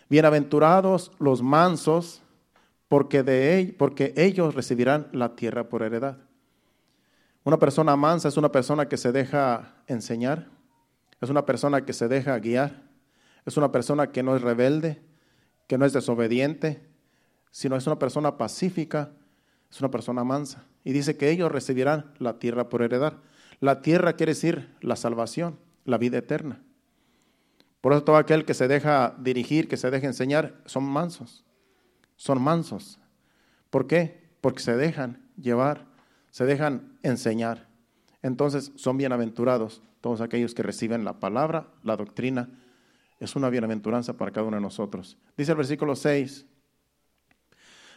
bienaventurados 0.09 1.11
los 1.19 1.41
mansos, 1.41 2.21
porque, 2.87 3.23
de, 3.23 3.75
porque 3.77 4.13
ellos 4.17 4.55
recibirán 4.55 5.07
la 5.11 5.35
tierra 5.35 5.69
por 5.69 5.83
heredad. 5.83 6.17
Una 7.43 7.57
persona 7.57 7.95
mansa 7.95 8.27
es 8.27 8.37
una 8.37 8.51
persona 8.51 8.87
que 8.87 8.97
se 8.97 9.11
deja 9.11 9.75
enseñar, 9.87 10.49
es 11.21 11.29
una 11.29 11.45
persona 11.45 11.85
que 11.85 11.93
se 11.93 12.07
deja 12.07 12.37
guiar, 12.39 12.83
es 13.45 13.57
una 13.57 13.71
persona 13.71 14.11
que 14.11 14.23
no 14.23 14.35
es 14.35 14.41
rebelde, 14.41 15.01
que 15.67 15.77
no 15.77 15.85
es 15.85 15.93
desobediente, 15.93 16.87
sino 17.51 17.75
es 17.75 17.87
una 17.87 17.99
persona 17.99 18.37
pacífica, 18.37 19.11
es 19.69 19.79
una 19.79 19.91
persona 19.91 20.23
mansa. 20.23 20.65
Y 20.83 20.93
dice 20.93 21.17
que 21.17 21.29
ellos 21.29 21.51
recibirán 21.51 22.13
la 22.19 22.39
tierra 22.39 22.69
por 22.69 22.81
heredar. 22.81 23.21
La 23.59 23.81
tierra 23.81 24.13
quiere 24.13 24.31
decir 24.33 24.75
la 24.81 24.95
salvación, 24.95 25.59
la 25.85 25.97
vida 25.97 26.17
eterna. 26.17 26.61
Por 27.81 27.93
eso 27.93 28.03
todo 28.03 28.17
aquel 28.17 28.45
que 28.45 28.53
se 28.53 28.67
deja 28.67 29.15
dirigir, 29.19 29.67
que 29.67 29.77
se 29.77 29.91
deja 29.91 30.07
enseñar, 30.07 30.61
son 30.65 30.83
mansos. 30.83 31.45
Son 32.15 32.41
mansos. 32.41 32.99
¿Por 33.69 33.87
qué? 33.87 34.29
Porque 34.41 34.61
se 34.61 34.75
dejan 34.75 35.29
llevar, 35.37 35.87
se 36.31 36.45
dejan 36.45 36.97
enseñar. 37.03 37.67
Entonces 38.21 38.71
son 38.75 38.97
bienaventurados 38.97 39.81
todos 40.01 40.21
aquellos 40.21 40.53
que 40.53 40.63
reciben 40.63 41.03
la 41.03 41.19
palabra, 41.19 41.67
la 41.83 41.95
doctrina. 41.95 42.49
Es 43.19 43.35
una 43.35 43.49
bienaventuranza 43.49 44.13
para 44.13 44.31
cada 44.31 44.47
uno 44.47 44.57
de 44.57 44.61
nosotros. 44.61 45.17
Dice 45.37 45.51
el 45.51 45.57
versículo 45.57 45.95
6. 45.95 46.45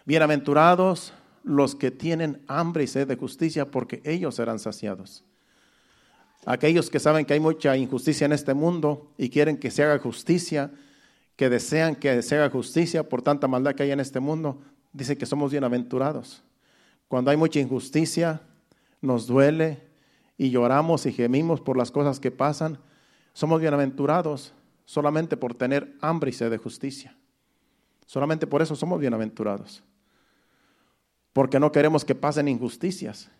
Bienaventurados 0.04 1.12
los 1.44 1.74
que 1.74 1.90
tienen 1.90 2.42
hambre 2.48 2.84
y 2.84 2.86
sed 2.86 3.06
de 3.06 3.16
justicia, 3.16 3.70
porque 3.70 4.00
ellos 4.04 4.34
serán 4.36 4.58
saciados. 4.58 5.24
Aquellos 6.44 6.90
que 6.90 6.98
saben 6.98 7.24
que 7.24 7.34
hay 7.34 7.40
mucha 7.40 7.76
injusticia 7.76 8.24
en 8.24 8.32
este 8.32 8.54
mundo 8.54 9.12
y 9.16 9.30
quieren 9.30 9.56
que 9.56 9.70
se 9.70 9.84
haga 9.84 9.98
justicia, 9.98 10.72
que 11.36 11.48
desean 11.48 11.94
que 11.94 12.20
se 12.22 12.36
haga 12.36 12.50
justicia 12.50 13.08
por 13.08 13.22
tanta 13.22 13.46
maldad 13.46 13.74
que 13.74 13.84
hay 13.84 13.92
en 13.92 14.00
este 14.00 14.18
mundo, 14.18 14.60
dice 14.92 15.16
que 15.16 15.26
somos 15.26 15.52
bienaventurados. 15.52 16.42
Cuando 17.12 17.30
hay 17.30 17.36
mucha 17.36 17.60
injusticia, 17.60 18.40
nos 19.02 19.26
duele 19.26 19.82
y 20.38 20.48
lloramos 20.48 21.04
y 21.04 21.12
gemimos 21.12 21.60
por 21.60 21.76
las 21.76 21.90
cosas 21.90 22.18
que 22.18 22.30
pasan, 22.30 22.78
somos 23.34 23.60
bienaventurados 23.60 24.54
solamente 24.86 25.36
por 25.36 25.52
tener 25.52 25.94
hambre 26.00 26.30
y 26.30 26.32
sed 26.32 26.50
de 26.50 26.56
justicia. 26.56 27.14
Solamente 28.06 28.46
por 28.46 28.62
eso 28.62 28.74
somos 28.76 28.98
bienaventurados. 28.98 29.84
Porque 31.34 31.60
no 31.60 31.70
queremos 31.70 32.02
que 32.06 32.14
pasen 32.14 32.48
injusticias 32.48 33.30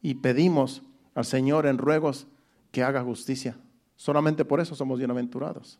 y 0.00 0.14
pedimos 0.14 0.80
al 1.14 1.26
Señor 1.26 1.66
en 1.66 1.76
ruegos 1.76 2.26
que 2.72 2.82
haga 2.82 3.02
justicia. 3.02 3.54
Solamente 3.96 4.46
por 4.46 4.60
eso 4.60 4.74
somos 4.74 4.96
bienaventurados. 4.96 5.78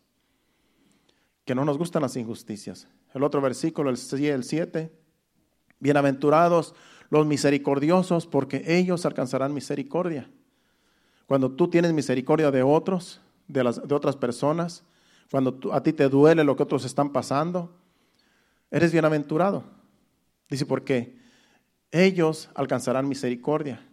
Que 1.47 1.55
no 1.55 1.65
nos 1.65 1.79
gustan 1.79 2.03
las 2.03 2.17
injusticias. 2.17 2.87
El 3.15 3.23
otro 3.23 3.41
versículo, 3.41 3.89
el 3.89 3.97
7. 3.97 4.93
Bienaventurados 5.79 6.75
los 7.11 7.27
misericordiosos, 7.27 8.27
porque 8.27 8.63
ellos 8.67 9.05
alcanzarán 9.05 9.53
misericordia. 9.53 10.31
Cuando 11.27 11.51
tú 11.53 11.69
tienes 11.69 11.93
misericordia 11.93 12.51
de 12.51 12.63
otros, 12.63 13.21
de, 13.47 13.65
las, 13.65 13.87
de 13.87 13.95
otras 13.95 14.17
personas, 14.17 14.85
cuando 15.31 15.59
a 15.73 15.83
ti 15.83 15.93
te 15.93 16.09
duele 16.09 16.45
lo 16.45 16.57
que 16.57 16.63
otros 16.63 16.85
están 16.85 17.11
pasando, 17.11 17.73
eres 18.71 18.93
bienaventurado. 18.93 19.65
Dice, 20.49 20.67
¿por 20.67 20.85
qué? 20.85 21.17
Ellos 21.93 22.49
alcanzarán 22.55 23.09
misericordia. 23.09 23.87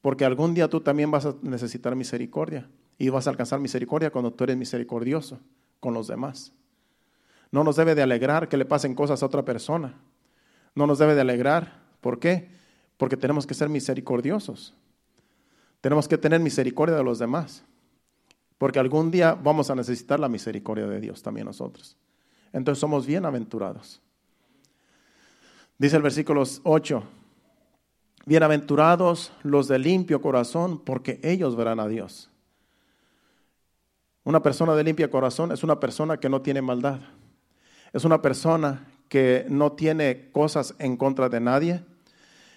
Porque 0.00 0.24
algún 0.24 0.54
día 0.54 0.68
tú 0.68 0.80
también 0.80 1.10
vas 1.10 1.26
a 1.26 1.34
necesitar 1.42 1.96
misericordia 1.96 2.68
y 2.98 3.08
vas 3.08 3.26
a 3.26 3.30
alcanzar 3.30 3.60
misericordia 3.60 4.10
cuando 4.10 4.32
tú 4.32 4.44
eres 4.44 4.56
misericordioso 4.56 5.40
con 5.80 5.94
los 5.94 6.06
demás. 6.06 6.52
No 7.50 7.64
nos 7.64 7.76
debe 7.76 7.94
de 7.94 8.02
alegrar 8.02 8.48
que 8.48 8.56
le 8.56 8.64
pasen 8.64 8.94
cosas 8.94 9.22
a 9.22 9.26
otra 9.26 9.44
persona. 9.44 9.94
No 10.74 10.86
nos 10.86 10.98
debe 10.98 11.14
de 11.14 11.22
alegrar. 11.22 11.77
¿Por 12.00 12.18
qué? 12.18 12.48
Porque 12.96 13.16
tenemos 13.16 13.46
que 13.46 13.54
ser 13.54 13.68
misericordiosos. 13.68 14.74
Tenemos 15.80 16.08
que 16.08 16.18
tener 16.18 16.40
misericordia 16.40 16.96
de 16.96 17.04
los 17.04 17.18
demás. 17.18 17.64
Porque 18.58 18.78
algún 18.78 19.10
día 19.10 19.34
vamos 19.34 19.70
a 19.70 19.74
necesitar 19.74 20.18
la 20.18 20.28
misericordia 20.28 20.86
de 20.86 21.00
Dios 21.00 21.22
también 21.22 21.46
nosotros. 21.46 21.96
Entonces 22.52 22.80
somos 22.80 23.06
bienaventurados. 23.06 24.00
Dice 25.78 25.96
el 25.96 26.02
versículo 26.02 26.42
8, 26.64 27.02
Bienaventurados 28.28 29.32
los 29.42 29.68
de 29.68 29.78
limpio 29.78 30.20
corazón, 30.20 30.80
porque 30.84 31.18
ellos 31.22 31.56
verán 31.56 31.80
a 31.80 31.88
Dios. 31.88 32.28
Una 34.22 34.42
persona 34.42 34.74
de 34.74 34.84
limpio 34.84 35.10
corazón 35.10 35.50
es 35.50 35.64
una 35.64 35.80
persona 35.80 36.18
que 36.18 36.28
no 36.28 36.42
tiene 36.42 36.60
maldad. 36.60 37.00
Es 37.90 38.04
una 38.04 38.20
persona 38.20 38.86
que 39.08 39.46
no 39.48 39.72
tiene 39.72 40.30
cosas 40.32 40.74
en 40.78 40.96
contra 40.96 41.28
de 41.28 41.40
nadie. 41.40 41.84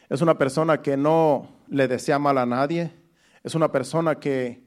Es 0.09 0.21
una 0.21 0.37
persona 0.37 0.81
que 0.81 0.97
no 0.97 1.49
le 1.67 1.87
desea 1.87 2.19
mal 2.19 2.37
a 2.37 2.45
nadie. 2.45 2.91
Es 3.43 3.55
una 3.55 3.71
persona 3.71 4.19
que 4.19 4.63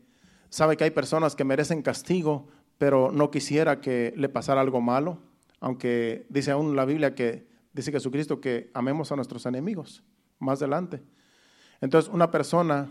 sabe 0.48 0.76
que 0.76 0.84
hay 0.84 0.90
personas 0.90 1.36
que 1.36 1.44
merecen 1.44 1.82
castigo, 1.82 2.48
pero 2.78 3.12
no 3.12 3.30
quisiera 3.30 3.80
que 3.80 4.14
le 4.16 4.28
pasara 4.28 4.60
algo 4.60 4.80
malo. 4.80 5.18
Aunque 5.60 6.26
dice 6.28 6.50
aún 6.50 6.76
la 6.76 6.84
Biblia 6.84 7.14
que 7.14 7.46
dice 7.72 7.92
Jesucristo 7.92 8.40
que 8.40 8.70
amemos 8.74 9.12
a 9.12 9.16
nuestros 9.16 9.46
enemigos 9.46 10.02
más 10.38 10.60
adelante. 10.60 11.02
Entonces, 11.80 12.12
una 12.12 12.30
persona 12.30 12.88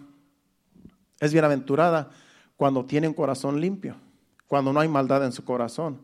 es 1.20 1.32
bienaventurada 1.32 2.10
cuando 2.58 2.86
tiene 2.86 3.08
un 3.08 3.14
corazón 3.14 3.60
limpio, 3.60 3.96
cuando 4.48 4.74
no 4.74 4.80
hay 4.80 4.88
maldad 4.88 5.26
en 5.26 5.32
su 5.32 5.44
corazón, 5.44 6.02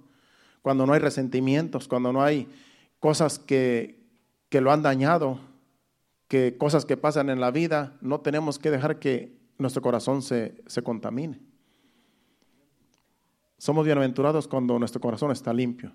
cuando 0.62 0.86
no 0.86 0.94
hay 0.94 1.00
resentimientos, 1.00 1.88
cuando 1.88 2.12
no 2.12 2.22
hay 2.24 2.48
cosas 3.00 3.40
que, 3.40 4.06
que 4.50 4.62
lo 4.62 4.72
han 4.72 4.82
dañado, 4.82 5.40
que 6.28 6.58
cosas 6.58 6.86
que 6.86 6.98
pasan 6.98 7.30
en 7.30 7.40
la 7.40 7.52
vida, 7.52 7.98
no 8.02 8.22
tenemos 8.22 8.60
que 8.60 8.72
dejar 8.72 9.00
que 9.00 9.38
nuestro 9.58 9.82
corazón 9.82 10.22
se, 10.22 10.62
se 10.68 10.84
contamine. 10.84 11.40
Somos 13.58 13.86
bienaventurados 13.86 14.48
cuando 14.48 14.80
nuestro 14.80 15.02
corazón 15.02 15.32
está 15.32 15.52
limpio. 15.54 15.92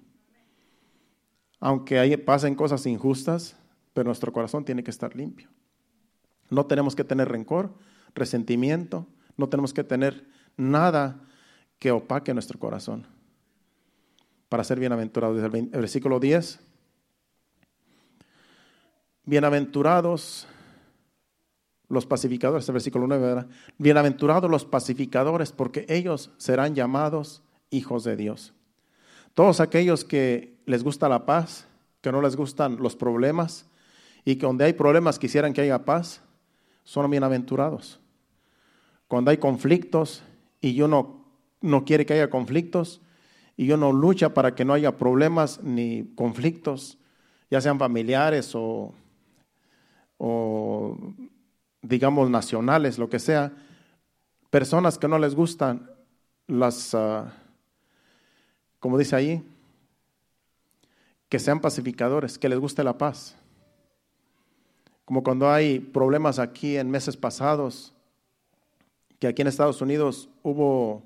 Aunque 1.61 1.99
ahí 1.99 2.17
pasen 2.17 2.55
cosas 2.55 2.85
injustas, 2.85 3.57
pero 3.95 4.07
nuestro 4.07 4.33
corazón 4.33 4.65
tiene 4.65 4.83
que 4.83 4.91
estar 4.91 5.17
limpio. 5.17 5.49
No 6.51 6.67
tenemos 6.67 6.95
que 6.95 7.05
tener 7.05 7.29
rencor, 7.29 7.73
resentimiento, 8.15 9.07
no 9.37 9.49
tenemos 9.49 9.73
que 9.73 9.83
tener 9.83 10.27
nada 10.57 11.23
que 11.79 11.91
opaque 11.91 12.35
nuestro 12.35 12.59
corazón 12.59 13.07
para 14.49 14.63
ser 14.63 14.79
bienaventurados. 14.79 15.43
el 15.43 15.69
versículo 15.71 16.21
10. 16.21 16.61
Bienaventurados 19.27 20.47
los 21.89 22.05
pacificadores, 22.05 22.68
el 22.68 22.75
versículo 22.75 23.07
9, 23.07 23.27
¿verdad? 23.27 23.47
Bienaventurados 23.79 24.51
los 24.51 24.66
pacificadores, 24.66 25.51
porque 25.51 25.87
ellos 25.89 26.31
serán 26.37 26.75
llamados 26.75 27.43
hijos 27.70 28.05
de 28.05 28.16
Dios. 28.16 28.53
Todos 29.33 29.61
aquellos 29.61 30.05
que 30.05 30.59
les 30.66 30.85
gusta 30.85 31.09
la 31.09 31.25
paz, 31.25 31.66
que 32.03 32.12
no 32.12 32.20
les 32.20 32.37
gustan 32.37 32.77
los 32.77 32.97
problemas, 32.97 33.66
y 34.27 34.37
que 34.37 34.45
donde 34.45 34.66
hay 34.66 34.75
problemas 34.75 35.18
quisieran 35.18 35.55
que 35.55 35.62
haya 35.62 35.87
paz, 35.87 36.20
son 36.83 37.11
bienaventurados. 37.11 38.01
Cuando 39.09 39.31
hay 39.31 39.39
conflictos 39.39 40.22
y 40.61 40.79
uno 40.83 41.25
no 41.62 41.87
quiere 41.87 42.05
que 42.05 42.12
haya 42.12 42.29
conflictos 42.29 43.01
y 43.57 43.70
uno 43.70 43.91
lucha 43.91 44.35
para 44.35 44.55
que 44.55 44.66
no 44.66 44.75
haya 44.75 44.99
problemas 44.99 45.62
ni 45.62 46.12
conflictos, 46.14 46.99
ya 47.51 47.62
sean 47.62 47.79
familiares 47.79 48.55
o, 48.55 48.95
digamos 51.83 52.31
nacionales, 52.31 52.99
lo 52.99 53.09
que 53.09 53.19
sea, 53.19 53.53
personas 54.51 54.99
que 54.99 55.09
no 55.09 55.19
les 55.19 55.35
gustan 55.35 55.91
las, 56.47 56.95
ah, 56.95 57.33
como 58.79 58.99
dice 58.99 59.17
ahí, 59.17 59.43
que 61.29 61.39
sean 61.39 61.61
pacificadores, 61.61 62.39
que 62.39 62.49
les 62.49 62.59
guste 62.59 62.85
la 62.85 62.97
paz. 62.97 63.37
Como 65.05 65.23
cuando 65.23 65.51
hay 65.51 65.81
problemas 65.81 66.39
aquí 66.39 66.77
en 66.77 66.91
meses 66.91 67.17
pasados, 67.17 67.93
que 69.19 69.27
aquí 69.27 69.43
en 69.43 69.49
Estados 69.49 69.81
Unidos 69.81 70.29
hubo 70.43 71.03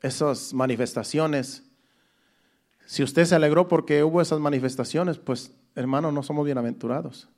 esas 0.00 0.54
manifestaciones. 0.54 1.64
Si 2.86 3.02
usted 3.02 3.24
se 3.24 3.34
alegró 3.34 3.68
porque 3.68 4.02
hubo 4.04 4.20
esas 4.20 4.40
manifestaciones, 4.40 5.18
pues 5.18 5.52
hermano, 5.74 6.12
no 6.12 6.22
somos 6.22 6.44
bienaventurados. 6.44 7.28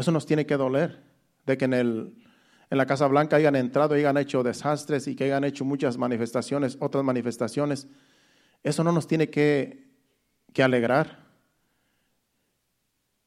Eso 0.00 0.12
nos 0.12 0.24
tiene 0.24 0.46
que 0.46 0.56
doler, 0.56 0.98
de 1.44 1.58
que 1.58 1.66
en 1.66 1.74
el, 1.74 2.14
en 2.70 2.78
la 2.78 2.86
Casa 2.86 3.06
Blanca 3.06 3.36
hayan 3.36 3.54
entrado 3.54 3.94
hayan 3.94 4.16
hecho 4.16 4.42
desastres 4.42 5.06
y 5.06 5.14
que 5.14 5.24
hayan 5.24 5.44
hecho 5.44 5.62
muchas 5.66 5.98
manifestaciones, 5.98 6.78
otras 6.80 7.04
manifestaciones, 7.04 7.86
eso 8.62 8.82
no 8.82 8.92
nos 8.92 9.06
tiene 9.06 9.28
que, 9.28 9.84
que 10.54 10.62
alegrar. 10.62 11.18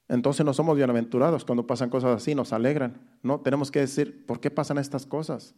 Entonces 0.07 0.43
no 0.43 0.51
somos 0.51 0.76
bienaventurados 0.76 1.45
cuando 1.45 1.67
pasan 1.67 1.91
cosas 1.91 2.17
así, 2.17 2.34
nos 2.34 2.51
alegran. 2.53 2.99
No, 3.21 3.39
tenemos 3.39 3.69
que 3.69 3.82
decir, 3.82 4.26
¿por 4.26 4.39
qué 4.39 4.49
pasan 4.49 4.80
estas 4.80 5.05
cosas? 5.05 5.53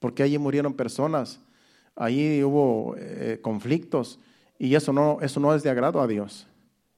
¿Por 0.00 0.12
qué 0.12 0.24
allí 0.24 0.38
murieron 0.38 0.74
personas? 0.74 1.38
Allí 1.94 2.42
hubo 2.42 2.96
eh, 2.98 3.38
conflictos 3.40 4.18
y 4.58 4.74
eso 4.74 4.92
no, 4.92 5.18
eso 5.20 5.38
no 5.38 5.54
es 5.54 5.62
de 5.62 5.70
agrado 5.70 6.00
a 6.00 6.08
Dios. 6.08 6.48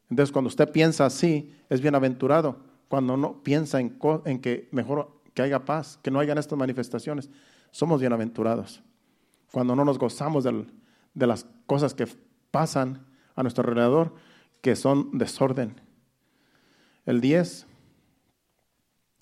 Entonces 0.08 0.32
cuando 0.32 0.48
usted 0.48 0.72
piensa 0.72 1.04
así, 1.04 1.52
es 1.68 1.82
bienaventurado. 1.82 2.63
Cuando 2.94 3.16
no 3.16 3.42
piensa 3.42 3.80
en, 3.80 3.90
que 4.40 4.68
mejor 4.70 5.20
que 5.34 5.42
haya 5.42 5.64
paz, 5.64 5.98
que 6.00 6.12
no 6.12 6.20
hayan 6.20 6.38
estas 6.38 6.56
manifestaciones, 6.56 7.28
somos 7.72 7.98
bienaventurados. 7.98 8.84
Cuando 9.50 9.74
no 9.74 9.84
nos 9.84 9.98
gozamos 9.98 10.44
de 10.44 11.26
las 11.26 11.44
cosas 11.66 11.92
que 11.92 12.06
pasan 12.52 13.04
a 13.34 13.42
nuestro 13.42 13.64
alrededor, 13.68 14.14
que 14.60 14.76
son 14.76 15.18
desorden. 15.18 15.80
El 17.04 17.20
10. 17.20 17.66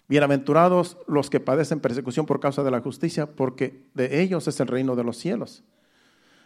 Bienaventurados 0.07 0.99
los 1.09 1.31
que 1.31 1.41
padecen 1.41 1.81
persecución 1.81 2.27
por 2.27 2.41
causa 2.41 2.63
de 2.63 2.71
la 2.71 2.83
justicia, 2.83 3.25
porque 3.25 3.87
de 3.95 4.21
ellos 4.21 4.49
es 4.49 4.61
el 4.61 4.69
reino 4.69 4.97
de 4.97 5.05
los 5.05 5.17
cielos. 5.17 5.65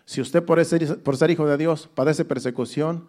Si 0.05 0.21
usted 0.21 0.45
por 0.45 0.65
ser, 0.65 1.03
por 1.03 1.17
ser 1.17 1.33
hijo 1.33 1.45
de 1.45 1.57
Dios 1.57 1.91
padece 1.93 2.25
persecución 2.25 3.09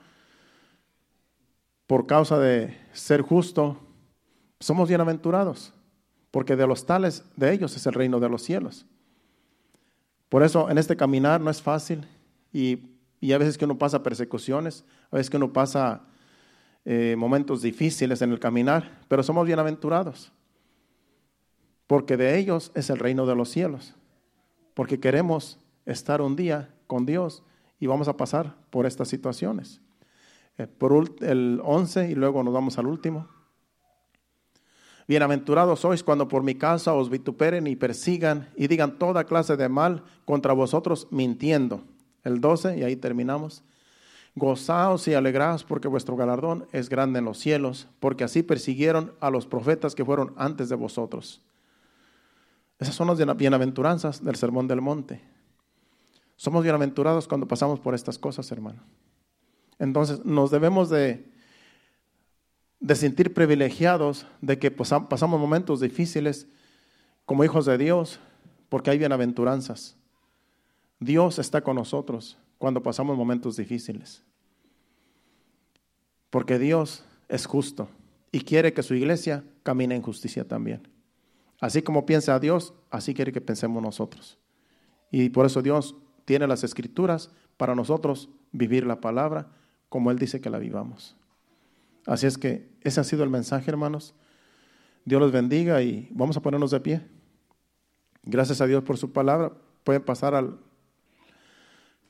por 1.86 2.08
causa 2.08 2.40
de 2.40 2.76
ser 2.94 3.22
justo, 3.22 3.84
somos 4.60 4.90
bienaventurados 4.90 5.74
porque 6.32 6.56
de 6.56 6.68
los 6.68 6.86
tales 6.86 7.24
de 7.36 7.54
ellos 7.54 7.76
es 7.76 7.86
el 7.88 7.94
reino 7.94 8.20
de 8.20 8.30
los 8.30 8.44
cielos. 8.44 8.86
Por 10.30 10.44
eso 10.44 10.70
en 10.70 10.78
este 10.78 10.96
caminar 10.96 11.42
no 11.42 11.50
es 11.50 11.62
fácil 11.62 12.06
y, 12.52 12.80
a 13.34 13.38
veces 13.38 13.58
que 13.58 13.66
uno 13.66 13.78
pasa 13.78 14.04
persecuciones, 14.04 14.84
a 15.10 15.16
veces 15.16 15.30
que 15.30 15.38
uno 15.38 15.52
pasa 15.52 16.04
eh, 16.86 17.16
momentos 17.18 17.62
difíciles 17.62 18.22
en 18.22 18.32
el 18.32 18.40
caminar, 18.40 19.02
pero 19.08 19.24
somos 19.24 19.48
bienaventurados, 19.48 20.32
porque 21.88 22.18
de 22.18 22.38
ellos 22.38 22.72
es 22.76 22.90
el 22.90 23.00
reino 23.00 23.26
de 23.26 23.36
los 23.36 23.50
cielos, 23.50 23.96
porque 24.74 25.00
queremos 25.00 25.60
estar 25.86 26.22
un 26.22 26.36
día 26.36 26.70
con 26.86 27.06
Dios 27.06 27.44
y 27.80 27.88
vamos 27.88 28.08
a 28.08 28.18
pasar 28.18 28.56
por 28.70 28.86
estas 28.86 29.08
situaciones. 29.08 29.82
Eh, 30.58 30.68
por 30.68 31.10
el 31.22 31.62
11 31.64 32.12
y 32.12 32.16
luego 32.16 32.44
nos 32.44 32.54
vamos 32.54 32.78
al 32.78 32.88
último. 32.88 33.28
Bienaventurados 35.08 35.80
sois 35.80 36.04
cuando 36.04 36.28
por 36.28 36.44
mi 36.44 36.56
causa 36.56 36.94
os 36.94 37.10
vituperen 37.10 37.66
y 37.66 37.78
persigan 37.78 38.50
y 38.58 38.68
digan 38.68 39.00
toda 39.00 39.24
clase 39.24 39.56
de 39.56 39.70
mal 39.70 40.04
contra 40.26 40.52
vosotros 40.52 41.08
mintiendo. 41.12 41.84
El 42.26 42.42
12, 42.42 42.80
y 42.80 42.84
ahí 42.84 42.98
terminamos. 42.98 43.64
Gozaos 44.36 45.08
y 45.08 45.14
alegraos 45.14 45.64
porque 45.64 45.88
vuestro 45.88 46.18
galardón 46.18 46.68
es 46.74 46.90
grande 46.90 47.20
en 47.20 47.26
los 47.26 47.38
cielos, 47.38 47.88
porque 48.02 48.26
así 48.26 48.44
persiguieron 48.44 49.14
a 49.22 49.32
los 49.32 49.48
profetas 49.48 49.96
que 49.96 50.04
fueron 50.04 50.34
antes 50.36 50.68
de 50.68 50.76
vosotros. 50.76 51.42
Esas 52.78 52.94
son 52.94 53.08
las 53.08 53.38
bienaventuranzas 53.38 54.24
del 54.24 54.36
Sermón 54.36 54.68
del 54.68 54.82
Monte. 54.82 55.22
Somos 56.36 56.64
bienaventurados 56.64 57.30
cuando 57.30 57.48
pasamos 57.48 57.80
por 57.80 57.96
estas 57.96 58.20
cosas, 58.20 58.52
hermano. 58.52 58.84
Entonces 59.80 60.26
nos 60.26 60.52
debemos 60.52 60.90
de 60.90 61.37
de 62.80 62.96
sentir 62.96 63.34
privilegiados, 63.34 64.26
de 64.42 64.60
que 64.60 64.72
pasamos 64.72 65.40
momentos 65.40 65.80
difíciles 65.80 66.48
como 67.26 67.44
hijos 67.44 67.66
de 67.66 67.78
Dios, 67.78 68.20
porque 68.70 68.92
hay 68.92 68.98
bienaventuranzas. 68.98 69.96
Dios 71.00 71.40
está 71.40 71.62
con 71.62 71.76
nosotros 71.76 72.38
cuando 72.58 72.82
pasamos 72.82 73.18
momentos 73.18 73.58
difíciles. 73.58 74.24
Porque 76.30 76.60
Dios 76.60 77.04
es 77.30 77.46
justo 77.46 77.90
y 78.32 78.42
quiere 78.42 78.74
que 78.74 78.84
su 78.84 78.94
iglesia 78.94 79.44
camine 79.64 79.96
en 79.96 80.02
justicia 80.02 80.48
también. 80.48 80.88
Así 81.60 81.82
como 81.82 82.06
piensa 82.06 82.40
Dios, 82.40 82.74
así 82.90 83.14
quiere 83.14 83.32
que 83.32 83.42
pensemos 83.42 83.82
nosotros. 83.82 84.38
Y 85.12 85.30
por 85.30 85.46
eso 85.46 85.62
Dios 85.62 85.96
tiene 86.26 86.48
las 86.48 86.64
escrituras 86.64 87.32
para 87.56 87.74
nosotros 87.74 88.30
vivir 88.52 88.86
la 88.86 89.02
palabra 89.02 89.48
como 89.90 90.12
Él 90.12 90.20
dice 90.20 90.42
que 90.42 90.50
la 90.50 90.60
vivamos. 90.60 91.16
Así 92.08 92.26
es 92.26 92.38
que 92.38 92.72
ese 92.82 93.02
ha 93.02 93.04
sido 93.04 93.26
el 93.26 93.30
mensaje, 93.30 93.70
hermanos. 93.70 94.16
Dios 95.04 95.22
los 95.22 95.34
bendiga 95.34 95.82
y 95.82 96.08
vamos 96.12 96.38
a 96.38 96.42
ponernos 96.42 96.72
de 96.72 96.80
pie. 96.80 97.02
Gracias 98.24 98.62
a 98.62 98.66
Dios 98.66 98.82
por 98.84 98.98
su 98.98 99.12
palabra. 99.12 99.52
Pueden 99.84 100.02
pasar 100.02 100.34
al, 100.34 100.58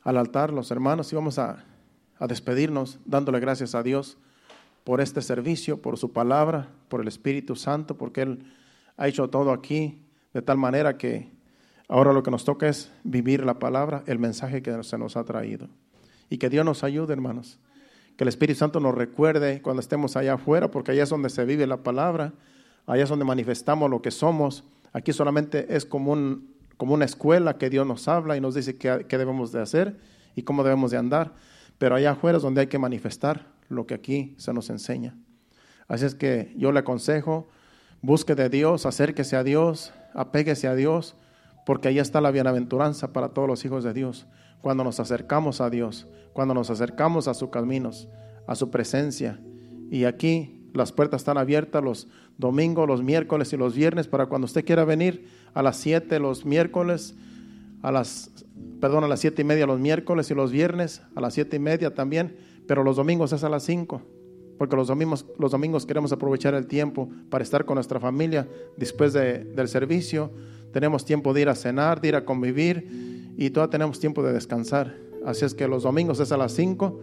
al 0.04 0.18
altar 0.18 0.54
los 0.54 0.70
hermanos 0.70 1.12
y 1.12 1.16
vamos 1.16 1.40
a, 1.40 1.66
a 2.20 2.28
despedirnos 2.28 3.00
dándole 3.06 3.40
gracias 3.40 3.74
a 3.74 3.82
Dios 3.82 4.20
por 4.84 5.02
este 5.02 5.24
servicio, 5.24 5.82
por 5.82 5.98
su 5.98 6.14
palabra, 6.14 6.70
por 6.90 7.02
el 7.02 7.08
Espíritu 7.08 7.56
Santo, 7.56 7.98
porque 7.98 8.22
Él 8.22 8.54
ha 8.98 9.08
hecho 9.08 9.32
todo 9.32 9.52
aquí 9.52 10.06
de 10.32 10.44
tal 10.44 10.58
manera 10.58 11.00
que 11.00 11.32
ahora 11.88 12.14
lo 12.14 12.22
que 12.22 12.30
nos 12.30 12.46
toca 12.46 12.70
es 12.70 12.92
vivir 13.04 13.44
la 13.44 13.58
palabra, 13.58 14.04
el 14.06 14.20
mensaje 14.20 14.62
que 14.62 14.84
se 14.84 14.98
nos 15.00 15.18
ha 15.18 15.24
traído. 15.24 15.70
Y 16.30 16.38
que 16.38 16.50
Dios 16.50 16.64
nos 16.64 16.84
ayude, 16.84 17.14
hermanos 17.14 17.60
que 18.18 18.24
el 18.24 18.30
Espíritu 18.30 18.58
Santo 18.58 18.80
nos 18.80 18.96
recuerde 18.96 19.62
cuando 19.62 19.80
estemos 19.80 20.18
allá 20.18 20.34
afuera, 20.34 20.72
porque 20.72 20.92
allá 20.92 21.04
es 21.04 21.10
donde 21.10 21.30
se 21.30 21.46
vive 21.46 21.68
la 21.68 21.78
palabra, 21.78 22.34
allá 22.88 23.04
es 23.04 23.10
donde 23.10 23.26
manifestamos 23.26 23.92
lo 23.92 24.02
que 24.02 24.10
somos. 24.10 24.64
Aquí 24.92 25.14
solamente 25.14 25.76
es 25.76 25.86
como, 25.86 26.14
un, 26.14 26.56
como 26.78 26.96
una 26.96 27.06
escuela 27.06 27.60
que 27.60 27.70
Dios 27.70 27.86
nos 27.86 28.08
habla 28.08 28.36
y 28.36 28.42
nos 28.42 28.56
dice 28.56 28.76
qué, 28.76 29.06
qué 29.08 29.20
debemos 29.20 29.52
de 29.52 29.62
hacer 29.62 29.98
y 30.36 30.42
cómo 30.42 30.64
debemos 30.64 30.90
de 30.90 30.98
andar, 30.98 31.34
pero 31.78 31.96
allá 31.96 32.12
afuera 32.12 32.38
es 32.38 32.44
donde 32.44 32.62
hay 32.62 32.68
que 32.68 32.80
manifestar 32.80 33.46
lo 33.70 33.86
que 33.86 33.94
aquí 33.94 34.34
se 34.38 34.52
nos 34.52 34.72
enseña. 34.72 35.16
Así 35.88 36.06
es 36.06 36.16
que 36.16 36.54
yo 36.58 36.72
le 36.72 36.80
aconsejo, 36.80 37.48
busque 38.02 38.34
de 38.34 38.50
Dios, 38.50 38.88
acérquese 38.88 39.36
a 39.36 39.44
Dios, 39.44 39.94
apéguese 40.16 40.68
a 40.68 40.74
Dios, 40.74 41.16
porque 41.68 41.90
ahí 41.90 42.00
está 42.00 42.20
la 42.20 42.32
bienaventuranza 42.32 43.14
para 43.14 43.30
todos 43.30 43.48
los 43.48 43.64
hijos 43.64 43.84
de 43.84 43.94
Dios 43.94 44.26
cuando 44.62 44.84
nos 44.84 45.00
acercamos 45.00 45.62
a 45.62 45.70
Dios, 45.70 46.08
cuando 46.34 46.54
nos 46.54 46.70
acercamos 46.70 47.28
a 47.28 47.34
sus 47.34 47.50
caminos, 47.50 48.08
a 48.48 48.56
su 48.56 48.70
presencia. 48.70 49.40
Y 49.90 50.06
aquí 50.06 50.62
las 50.74 50.92
puertas 50.92 51.22
están 51.22 51.38
abiertas 51.38 51.84
los 51.84 52.08
domingos, 52.38 52.88
los 52.88 53.04
miércoles 53.04 53.52
y 53.54 53.58
los 53.58 53.76
viernes 53.76 54.08
para 54.08 54.28
cuando 54.28 54.46
usted 54.46 54.66
quiera 54.66 54.86
venir 54.86 55.28
a 55.54 55.64
las 55.64 55.78
7 55.78 56.20
los 56.20 56.46
miércoles, 56.46 57.16
a 57.82 57.92
las, 57.92 58.32
perdón, 58.80 59.04
a 59.04 59.08
las 59.08 59.20
siete 59.20 59.42
y 59.44 59.46
media 59.46 59.66
los 59.66 59.80
miércoles 59.80 60.30
y 60.32 60.36
los 60.36 60.52
viernes, 60.52 61.02
a 61.16 61.22
las 61.22 61.34
siete 61.34 61.58
y 61.58 61.60
media 61.60 61.94
también, 61.94 62.36
pero 62.68 62.84
los 62.84 62.98
domingos 62.98 63.34
es 63.34 63.44
a 63.44 63.50
las 63.50 63.64
5 63.64 64.02
porque 64.58 64.76
los 64.76 64.88
domingos, 64.88 65.26
los 65.38 65.52
domingos 65.52 65.86
queremos 65.86 66.12
aprovechar 66.12 66.54
el 66.54 66.68
tiempo 66.68 67.10
para 67.30 67.44
estar 67.44 67.66
con 67.66 67.76
nuestra 67.76 68.00
familia 68.00 68.48
después 68.76 69.14
del 69.14 69.68
servicio. 69.68 70.32
Tenemos 70.78 71.04
tiempo 71.06 71.34
de 71.34 71.42
ir 71.42 71.50
a 71.50 71.56
cenar, 71.56 72.00
de 72.02 72.10
ir 72.10 72.16
a 72.16 72.24
convivir 72.24 73.34
y 73.36 73.50
todavía 73.50 73.72
tenemos 73.72 74.00
tiempo 74.00 74.22
de 74.22 74.32
descansar. 74.32 74.96
Así 75.26 75.44
es 75.44 75.56
que 75.56 75.68
los 75.68 75.82
domingos 75.82 76.20
es 76.20 76.32
a 76.32 76.38
las 76.38 76.52
5, 76.52 77.02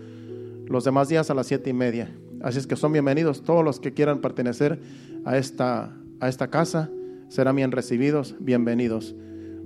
los 0.68 0.84
demás 0.84 1.08
días 1.08 1.28
a 1.28 1.34
las 1.34 1.48
siete 1.48 1.70
y 1.70 1.72
media. 1.72 2.16
Así 2.40 2.60
es 2.60 2.68
que 2.68 2.76
son 2.76 2.92
bienvenidos 2.92 3.42
todos 3.42 3.64
los 3.64 3.80
que 3.80 3.92
quieran 3.92 4.20
pertenecer 4.20 4.78
a 5.24 5.38
esta, 5.38 5.92
a 6.20 6.28
esta 6.28 6.50
casa, 6.50 6.88
serán 7.28 7.56
bien 7.56 7.72
recibidos, 7.72 8.36
bienvenidos. 8.38 9.16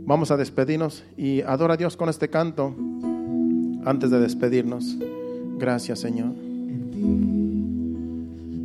Vamos 0.06 0.30
a 0.30 0.38
despedirnos 0.38 1.04
y 1.18 1.42
adora 1.42 1.74
a 1.74 1.76
Dios 1.76 1.98
con 1.98 2.08
este 2.08 2.30
canto 2.30 2.74
antes 3.84 4.08
de 4.10 4.20
despedirnos. 4.20 4.96
Gracias, 5.58 5.98
Señor. 5.98 6.32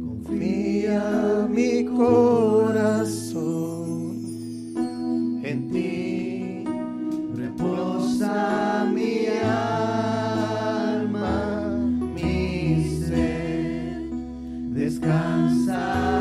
confía 0.08 1.50
mi 1.50 1.84
corazón 1.84 3.73
en 5.44 5.70
ti. 5.72 6.66
Mi 8.94 9.28
alma, 9.42 11.30
mi 12.16 12.84
ser, 13.06 14.10
descansa 14.74 16.13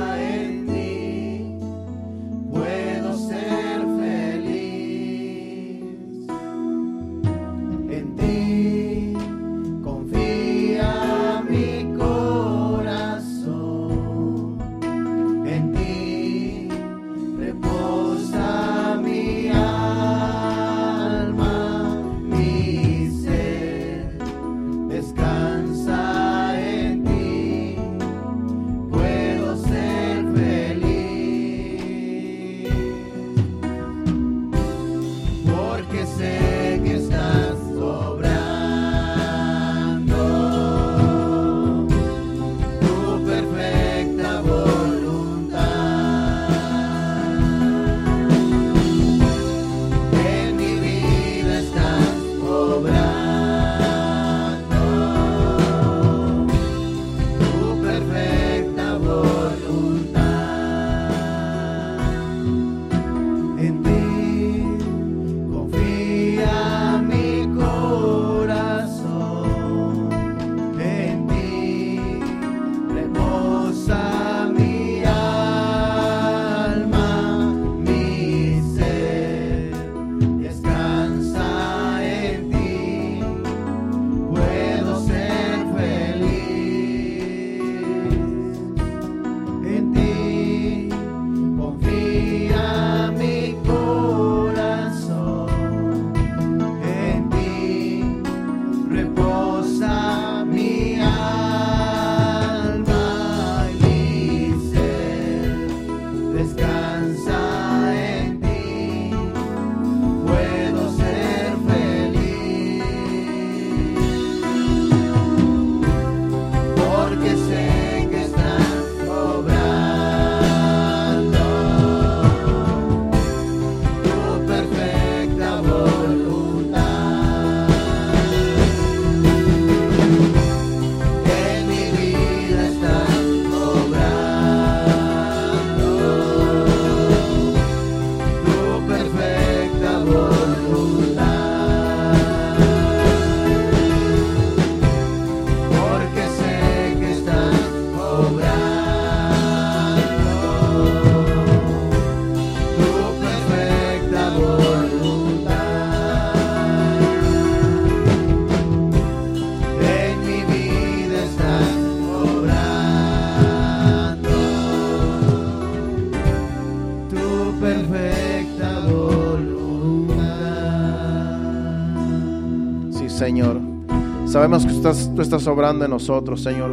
Sabemos 174.42 174.66
que 174.66 174.72
tú 175.14 175.22
estás 175.22 175.46
obrando 175.46 175.84
en 175.84 175.92
nosotros, 175.92 176.42
Señor. 176.42 176.72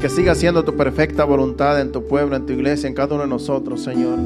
Que 0.00 0.08
siga 0.08 0.34
siendo 0.34 0.64
tu 0.64 0.78
perfecta 0.78 1.26
voluntad 1.26 1.78
en 1.78 1.92
tu 1.92 2.02
pueblo, 2.08 2.36
en 2.36 2.46
tu 2.46 2.54
iglesia, 2.54 2.88
en 2.88 2.94
cada 2.94 3.16
uno 3.16 3.24
de 3.24 3.28
nosotros, 3.28 3.82
Señor. 3.82 4.18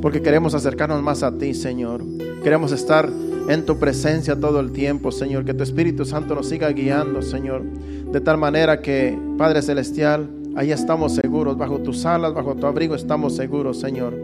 Porque 0.00 0.22
queremos 0.22 0.54
acercarnos 0.54 1.02
más 1.02 1.24
a 1.24 1.36
ti, 1.36 1.52
Señor. 1.52 2.04
Queremos 2.44 2.70
estar 2.70 3.10
en 3.48 3.66
tu 3.66 3.76
presencia 3.76 4.38
todo 4.38 4.60
el 4.60 4.70
tiempo, 4.70 5.10
Señor. 5.10 5.44
Que 5.44 5.52
tu 5.52 5.64
Espíritu 5.64 6.04
Santo 6.04 6.36
nos 6.36 6.48
siga 6.48 6.68
guiando, 6.68 7.22
Señor. 7.22 7.64
De 7.64 8.20
tal 8.20 8.38
manera 8.38 8.80
que, 8.82 9.18
Padre 9.36 9.60
Celestial, 9.60 10.30
ahí 10.54 10.70
estamos 10.70 11.16
seguros. 11.16 11.58
Bajo 11.58 11.80
tus 11.80 12.06
alas, 12.06 12.34
bajo 12.34 12.54
tu 12.54 12.68
abrigo 12.68 12.94
estamos 12.94 13.34
seguros, 13.34 13.80
Señor. 13.80 14.14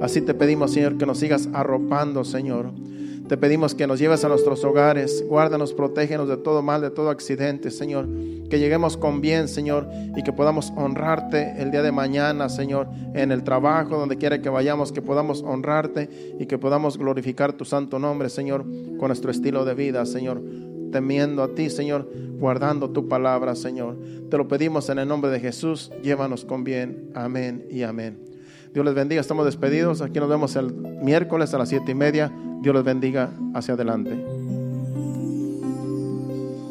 Así 0.00 0.22
te 0.22 0.32
pedimos, 0.32 0.72
Señor, 0.72 0.96
que 0.96 1.04
nos 1.04 1.18
sigas 1.18 1.50
arropando, 1.52 2.24
Señor. 2.24 2.70
Te 3.28 3.36
pedimos 3.36 3.74
que 3.74 3.86
nos 3.86 3.98
lleves 3.98 4.24
a 4.24 4.28
nuestros 4.28 4.64
hogares, 4.64 5.24
guárdanos, 5.26 5.72
protégenos 5.72 6.28
de 6.28 6.36
todo 6.36 6.60
mal, 6.62 6.82
de 6.82 6.90
todo 6.90 7.08
accidente, 7.08 7.70
Señor. 7.70 8.06
Que 8.50 8.58
lleguemos 8.58 8.96
con 8.96 9.20
bien, 9.20 9.48
Señor, 9.48 9.88
y 10.16 10.22
que 10.22 10.32
podamos 10.32 10.72
honrarte 10.76 11.54
el 11.56 11.70
día 11.70 11.82
de 11.82 11.92
mañana, 11.92 12.48
Señor, 12.48 12.88
en 13.14 13.32
el 13.32 13.44
trabajo, 13.44 13.96
donde 13.96 14.18
quiera 14.18 14.42
que 14.42 14.48
vayamos, 14.48 14.92
que 14.92 15.02
podamos 15.02 15.42
honrarte 15.42 16.34
y 16.38 16.46
que 16.46 16.58
podamos 16.58 16.98
glorificar 16.98 17.52
tu 17.52 17.64
santo 17.64 17.98
nombre, 17.98 18.28
Señor, 18.28 18.64
con 18.98 19.08
nuestro 19.08 19.30
estilo 19.30 19.64
de 19.64 19.74
vida, 19.74 20.04
Señor. 20.04 20.42
Temiendo 20.90 21.42
a 21.42 21.54
ti, 21.54 21.70
Señor, 21.70 22.10
guardando 22.38 22.90
tu 22.90 23.08
palabra, 23.08 23.54
Señor. 23.54 23.96
Te 24.30 24.36
lo 24.36 24.46
pedimos 24.48 24.90
en 24.90 24.98
el 24.98 25.08
nombre 25.08 25.30
de 25.30 25.40
Jesús. 25.40 25.90
Llévanos 26.02 26.44
con 26.44 26.64
bien. 26.64 27.10
Amén 27.14 27.66
y 27.70 27.82
amén. 27.82 28.31
Dios 28.72 28.84
les 28.84 28.94
bendiga. 28.94 29.20
Estamos 29.20 29.44
despedidos. 29.44 30.00
Aquí 30.00 30.18
nos 30.18 30.28
vemos 30.28 30.56
el 30.56 30.72
miércoles 30.72 31.52
a 31.54 31.58
las 31.58 31.68
siete 31.68 31.92
y 31.92 31.94
media. 31.94 32.32
Dios 32.62 32.74
les 32.74 32.84
bendiga 32.84 33.30
hacia 33.54 33.74
adelante. 33.74 34.61